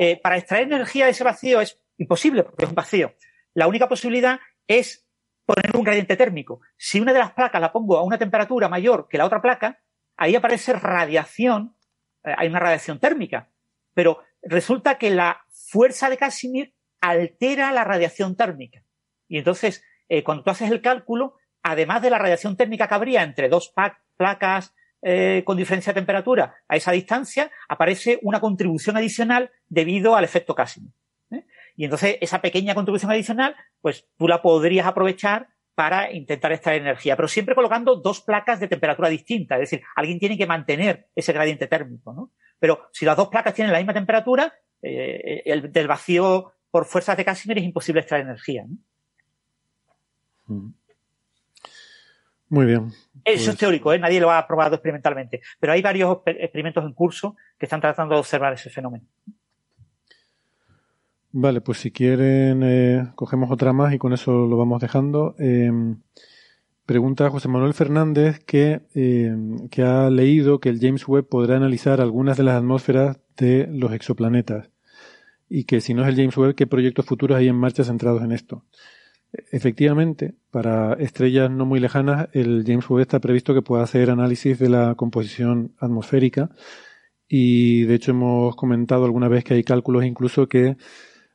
[0.00, 3.12] Eh, para extraer energía de ese vacío es imposible porque es un vacío.
[3.52, 5.06] La única posibilidad es
[5.44, 6.62] poner un gradiente térmico.
[6.78, 9.82] Si una de las placas la pongo a una temperatura mayor que la otra placa,
[10.16, 11.76] ahí aparece radiación,
[12.24, 13.50] eh, hay una radiación térmica.
[13.92, 18.82] Pero resulta que la fuerza de Casimir altera la radiación térmica.
[19.28, 23.22] Y entonces, eh, cuando tú haces el cálculo, además de la radiación térmica que habría
[23.22, 23.72] entre dos
[24.16, 30.24] placas eh, con diferencia de temperatura a esa distancia, aparece una contribución adicional debido al
[30.24, 30.92] efecto Casimir.
[31.30, 31.44] ¿eh?
[31.76, 37.14] Y entonces, esa pequeña contribución adicional, pues tú la podrías aprovechar para intentar extraer energía,
[37.14, 39.54] pero siempre colocando dos placas de temperatura distinta.
[39.54, 42.32] Es decir, alguien tiene que mantener ese gradiente térmico.
[42.58, 44.52] Pero si las dos placas tienen la misma temperatura,
[44.82, 48.64] el del vacío por fuerzas de Casimir es imposible extraer energía.
[50.46, 50.68] Mm.
[52.50, 52.92] Muy bien.
[53.24, 53.98] Eso es pues teórico, ¿eh?
[53.98, 58.20] nadie lo ha probado experimentalmente, pero hay varios experimentos en curso que están tratando de
[58.20, 59.04] observar ese fenómeno.
[61.32, 65.34] Vale, pues si quieren, eh, cogemos otra más y con eso lo vamos dejando.
[65.40, 66.00] Em,
[66.86, 72.00] pregunta José Manuel Fernández que, em, que ha leído que el James Webb podrá analizar
[72.00, 74.70] algunas de las atmósferas de los exoplanetas
[75.48, 78.22] y que si no es el James Webb, ¿qué proyectos futuros hay en marcha centrados
[78.22, 78.64] en esto?
[79.52, 84.58] Efectivamente, para estrellas no muy lejanas, el James Webb está previsto que pueda hacer análisis
[84.58, 86.50] de la composición atmosférica
[87.28, 90.76] y de hecho hemos comentado alguna vez que hay cálculos incluso que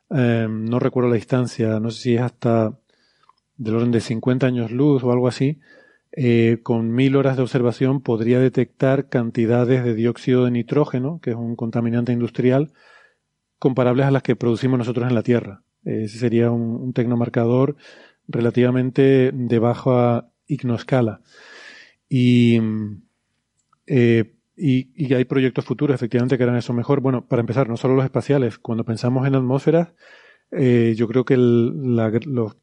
[0.09, 2.79] eh, no recuerdo la distancia, no sé si es hasta
[3.57, 5.59] del orden de 50 años luz o algo así,
[6.11, 11.35] eh, con mil horas de observación podría detectar cantidades de dióxido de nitrógeno, que es
[11.35, 12.73] un contaminante industrial,
[13.63, 15.63] comparables a las que producimos nosotros en la Tierra.
[15.85, 17.77] Ese sería un, tecnomarcador
[18.27, 21.21] relativamente de baja ignoscala.
[22.09, 22.59] Y,
[23.87, 26.99] eh, y, hay proyectos futuros, efectivamente, que harán eso mejor.
[26.99, 28.57] Bueno, para empezar, no solo los espaciales.
[28.57, 29.93] Cuando pensamos en atmósferas,
[30.51, 32.57] eh, yo creo que los,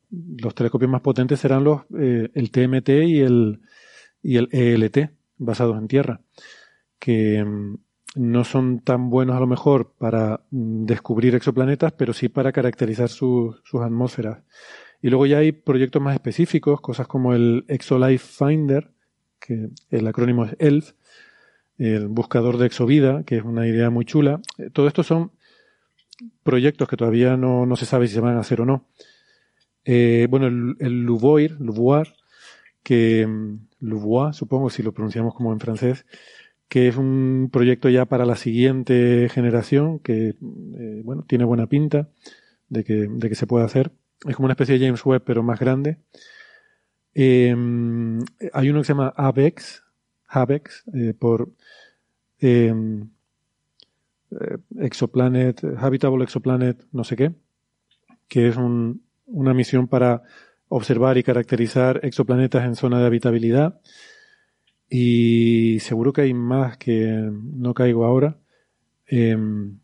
[0.54, 3.62] telescopios más potentes serán los eh, el TMT y el,
[4.22, 6.20] y el ELT, basados en Tierra.
[6.98, 7.42] Que,
[8.14, 13.08] no son tan buenos a lo mejor para mm, descubrir exoplanetas, pero sí para caracterizar
[13.08, 14.38] sus atmósferas.
[15.02, 18.90] Y luego ya hay proyectos más específicos, cosas como el ExoLife Finder,
[19.38, 20.92] que el acrónimo es ELF,
[21.78, 24.40] el buscador de exovida, que es una idea muy chula.
[24.58, 25.32] Eh, todo esto son
[26.42, 28.84] proyectos que todavía no, se sabe si se van a hacer o no.
[29.86, 32.14] Eh, bueno, el, el Louvoir,
[32.82, 36.04] que mm, Louvois, supongo si lo pronunciamos como en francés,
[36.70, 40.36] que es un proyecto ya para la siguiente generación, que
[40.78, 42.08] eh, bueno, tiene buena pinta
[42.68, 43.90] de que, de que se pueda hacer.
[44.24, 45.98] Es como una especie de James Webb, pero más grande.
[47.12, 48.20] Em,
[48.52, 49.82] hay uno que se llama ABEX,
[50.28, 51.50] ABEX, eh, por
[52.38, 53.10] em,
[54.30, 57.32] eh, Exoplanet, Habitable Exoplanet, no sé qué,
[58.28, 60.22] que es un, una misión para
[60.68, 63.80] observar y caracterizar exoplanetas en zona de habitabilidad.
[64.90, 68.36] Y seguro que hay más que no caigo ahora.
[69.06, 69.78] Em,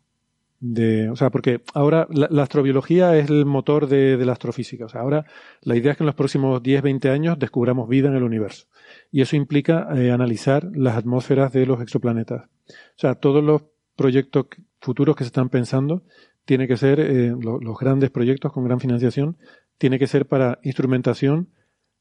[0.59, 4.85] de, o sea, porque ahora la, astrobiología es el motor de, la astrofísica.
[4.85, 5.25] O sea, ahora
[5.61, 8.67] la idea es que en los próximos 10, 20 años descubramos vida en el universo.
[9.11, 12.45] Y eso implica eh, analizar las atmósferas de los exoplanetas.
[12.69, 13.63] O sea, todos los
[13.95, 14.47] proyectos
[14.81, 16.03] futuros que se están pensando
[16.45, 19.37] tiene que ser, eh, los grandes proyectos con gran financiación,
[19.77, 21.49] tiene que ser para instrumentación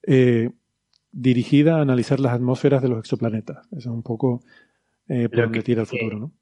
[0.07, 0.51] eh,
[1.17, 3.67] dirigida a analizar las atmósferas de los exoplanetas.
[3.73, 4.43] Eso es un poco
[5.09, 6.33] eh, por donde tira el futuro, ¿no?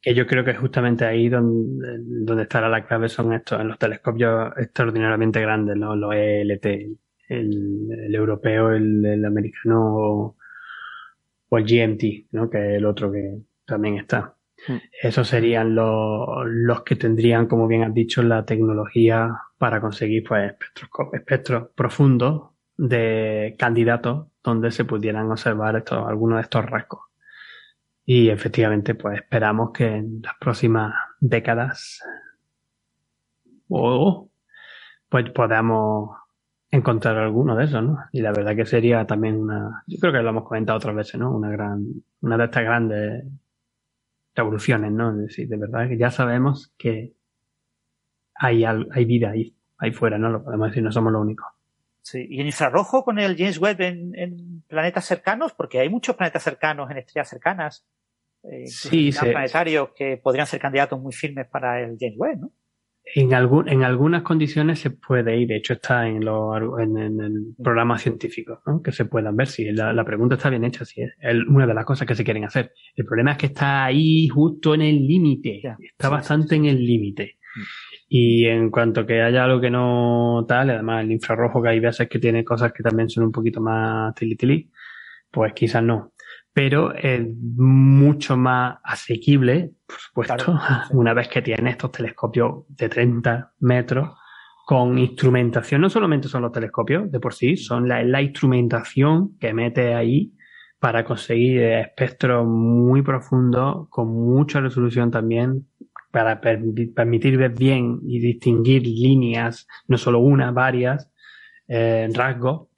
[0.00, 3.78] Que yo creo que justamente ahí donde, donde estará la clave son estos, en los
[3.78, 5.96] telescopios extraordinariamente grandes, ¿no?
[5.96, 6.66] los ELT,
[7.28, 10.36] el, europeo, el, americano
[11.48, 12.48] o el GMT, ¿no?
[12.48, 14.36] que es el otro que también está.
[14.66, 14.76] Hmm.
[15.02, 20.52] Esos serían los, los que tendrían, como bien has dicho, la tecnología para conseguir pues
[20.52, 27.00] espectros, espectros profundos de candidatos donde se pudieran observar estos, algunos de estos rasgos.
[28.04, 32.00] Y efectivamente, pues esperamos que en las próximas décadas
[33.68, 34.30] o
[35.08, 36.16] pues podamos
[36.70, 37.98] encontrar alguno de esos, ¿no?
[38.12, 41.18] Y la verdad que sería también una, yo creo que lo hemos comentado otras veces,
[41.18, 41.34] ¿no?
[41.34, 41.84] Una gran,
[42.20, 43.24] una de estas grandes
[44.34, 45.10] revoluciones, ¿no?
[45.10, 47.14] Es decir, de verdad que ya sabemos que
[48.34, 50.30] hay, hay vida ahí, ahí fuera, ¿no?
[50.30, 51.55] Lo podemos decir, no somos los únicos.
[52.06, 56.44] Sí, y en infrarrojo con el James Webb en, planetas cercanos, porque hay muchos planetas
[56.44, 57.84] cercanos en estrellas cercanas,
[58.44, 62.52] eh, sí, planetarios que podrían ser candidatos muy firmes para el James Webb, ¿no?
[63.12, 67.54] En, algún, en algunas condiciones se puede ir, de hecho está en, lo, en, el
[67.60, 68.82] programa científico, ¿no?
[68.82, 71.12] que se puedan ver si la, pregunta está bien hecha, si es
[71.48, 72.72] una de las cosas que se quieren hacer.
[72.94, 77.38] El problema es que está ahí justo en el límite, está bastante en el límite.
[78.08, 82.08] Y en cuanto que haya algo que no tal, además el infrarrojo que hay veces
[82.08, 84.70] que tiene cosas que también son un poquito más tilitili,
[85.30, 86.12] pues quizás no
[86.56, 87.20] pero es
[87.58, 90.58] mucho más asequible, por supuesto,
[90.92, 94.16] una vez que tiene estos telescopios de 30 metros
[94.64, 95.82] con instrumentación.
[95.82, 100.32] No solamente son los telescopios de por sí, son la, la instrumentación que mete ahí
[100.78, 105.66] para conseguir espectros muy profundos, con mucha resolución también,
[106.16, 111.12] para permitir ver bien y distinguir líneas, no solo una, varias,
[111.68, 112.68] eh, rasgos,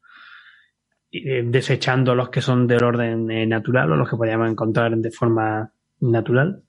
[1.12, 5.10] eh, desechando los que son del orden eh, natural o los que podríamos encontrar de
[5.12, 6.64] forma natural.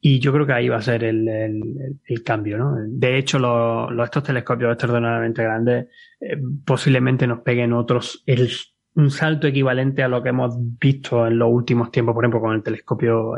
[0.00, 2.76] Y yo creo que ahí va a ser el, el, cambio, ¿no?
[2.86, 5.88] De hecho, los, estos telescopios extraordinariamente grandes
[6.64, 8.24] posiblemente nos peguen otros,
[8.94, 12.54] un salto equivalente a lo que hemos visto en los últimos tiempos, por ejemplo, con
[12.54, 13.32] el telescopio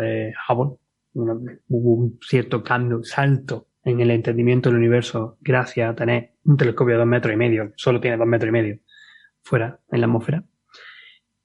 [0.46, 0.79] Hubble.
[1.14, 6.94] Hubo un cierto cambio, salto en el entendimiento del universo gracias a tener un telescopio
[6.94, 8.78] de dos metros y medio, solo tiene dos metros y medio,
[9.42, 10.44] fuera, en la atmósfera.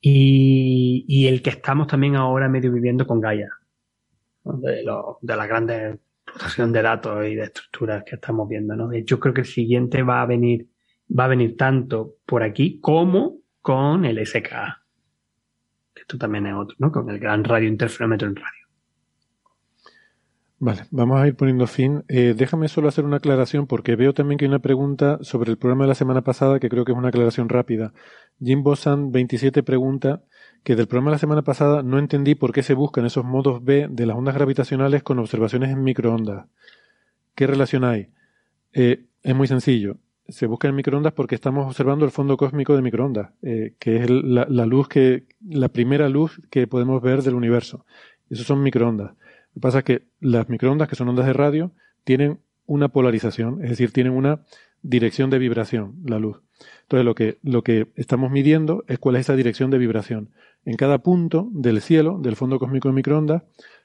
[0.01, 3.49] Y, el que estamos también ahora medio viviendo con Gaia,
[4.43, 8.75] de, lo, de la grande explotación de datos y de estructuras que estamos viendo.
[8.75, 8.93] ¿no?
[8.93, 10.67] Yo creo que el siguiente va a venir,
[11.07, 14.83] va a venir tanto por aquí como con el SKA.
[15.95, 16.91] Esto también es otro, ¿no?
[16.91, 18.64] Con el gran radio interferómetro en radio.
[20.65, 22.03] Vale, vamos a ir poniendo fin.
[22.07, 25.59] Eh, déjame solo hacer una aclaración porque veo también que hay una pregunta sobre el
[25.59, 27.93] programa de la semana pasada que creo que es una aclaración rápida.
[28.43, 30.23] Jim Bosan 27 pregunta
[30.63, 33.63] que del programa de la semana pasada no entendí por qué se buscan esos modos
[33.63, 36.47] B de las ondas gravitacionales con observaciones en microondas.
[37.35, 38.07] ¿Qué relación hay?
[38.73, 39.97] Eh, es muy sencillo.
[40.29, 44.09] Se busca en microondas porque estamos observando el fondo cósmico de microondas, eh, que es
[44.09, 47.85] la, la luz que, la primera luz que podemos ver del universo.
[48.31, 49.11] Esos son microondas.
[49.55, 51.71] Lo que pasa es que las microondas, que son ondas de radio,
[52.03, 54.41] tienen una polarización, es decir, tienen una
[54.81, 56.41] dirección de vibración, la luz.
[56.83, 60.29] Entonces, lo que, lo que estamos midiendo es cuál es esa dirección de vibración.
[60.65, 63.43] En cada punto del cielo, del fondo cósmico de microondas,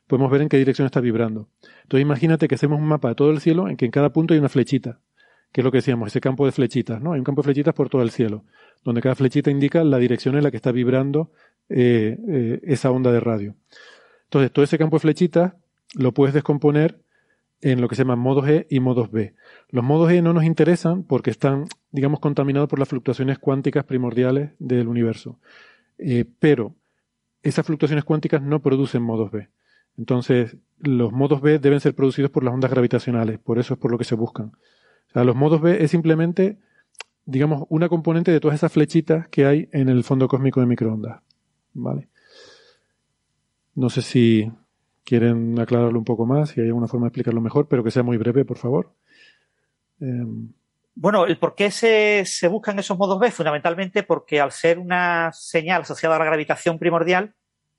[0.08, 1.48] podemos ver en qué dirección está vibrando.
[1.82, 4.34] Entonces, imagínate que hacemos un mapa de todo el cielo en que en cada punto
[4.34, 4.98] hay una flechita,
[5.52, 7.12] que es lo que decíamos, ese campo de flechitas, ¿no?
[7.12, 8.44] Hay un campo de flechitas por todo el cielo,
[8.84, 11.30] donde cada flechita indica la dirección en la que está vibrando
[11.68, 13.54] eh, eh, esa onda de radio.
[14.30, 15.54] Entonces, todo ese campo de flechitas
[15.94, 17.00] lo puedes descomponer
[17.62, 19.34] en lo que se llaman modos E y modos B.
[19.70, 24.52] Los modos E no nos interesan porque están, digamos, contaminados por las fluctuaciones cuánticas primordiales
[24.60, 25.40] del universo.
[25.98, 26.76] Eh, pero
[27.42, 29.48] esas fluctuaciones cuánticas no producen modos B.
[29.98, 33.90] Entonces, los modos B deben ser producidos por las ondas gravitacionales, por eso es por
[33.90, 34.52] lo que se buscan.
[35.08, 36.56] O sea, los modos B es simplemente,
[37.24, 41.20] digamos, una componente de todas esas flechitas que hay en el fondo cósmico de microondas.
[41.74, 42.06] ¿Vale?
[43.80, 44.52] No sé si
[45.04, 48.02] quieren aclararlo un poco más, si hay alguna forma de explicarlo mejor, pero que sea
[48.02, 48.92] muy breve, por favor.
[50.02, 50.52] Em,
[50.94, 55.80] bueno, el por qué se, buscan esos modos B, fundamentalmente porque al ser una señal
[55.80, 57.34] asociada a la gravitación primordial,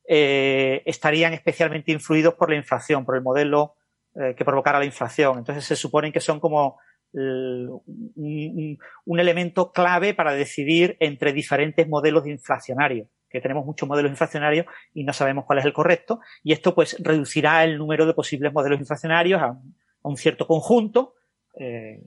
[0.08, 3.76] eh, estarían especialmente influidos por la inflación, por el modelo
[4.16, 5.38] eh, que provocara la inflación.
[5.38, 6.80] Entonces se suponen que son como
[7.14, 14.12] un, un, elemento clave para decidir entre diferentes modelos de inflacionarios que tenemos muchos modelos
[14.12, 18.14] inflacionarios y no sabemos cuál es el correcto, y esto pues reducirá el número de
[18.14, 19.58] posibles modelos inflacionarios a,
[20.04, 21.14] un cierto conjunto,
[21.56, 22.04] eh,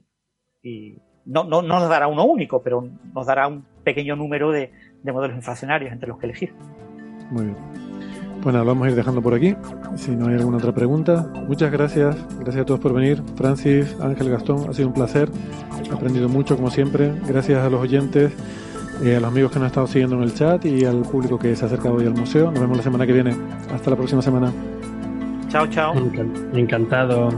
[0.61, 4.71] y no, no, no, nos dará uno único, pero nos dará un pequeño número de,
[5.03, 6.53] modelos inflacionarios entre los que elegir.
[7.31, 7.57] Muy bien.
[8.41, 9.55] Bueno, vamos a ir dejando por aquí.
[9.95, 12.15] Si no hay alguna otra pregunta, muchas gracias.
[12.39, 13.23] Gracias a todos por venir.
[13.35, 15.29] Francis, Ángel, Gastón, ha sido un placer.
[15.89, 17.11] He aprendido mucho, como siempre.
[17.27, 18.33] Gracias a los oyentes.
[19.03, 21.37] Eh, a los amigos que nos han estado siguiendo en el chat y al público
[21.37, 22.51] que se ha acercado hoy al museo.
[22.51, 23.35] Nos vemos la semana que viene.
[23.73, 24.51] Hasta la próxima semana.
[25.49, 25.93] Chao, chao.
[26.53, 27.29] Encantado.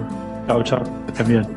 [0.48, 0.84] Chao, chao.
[1.08, 1.57] Estén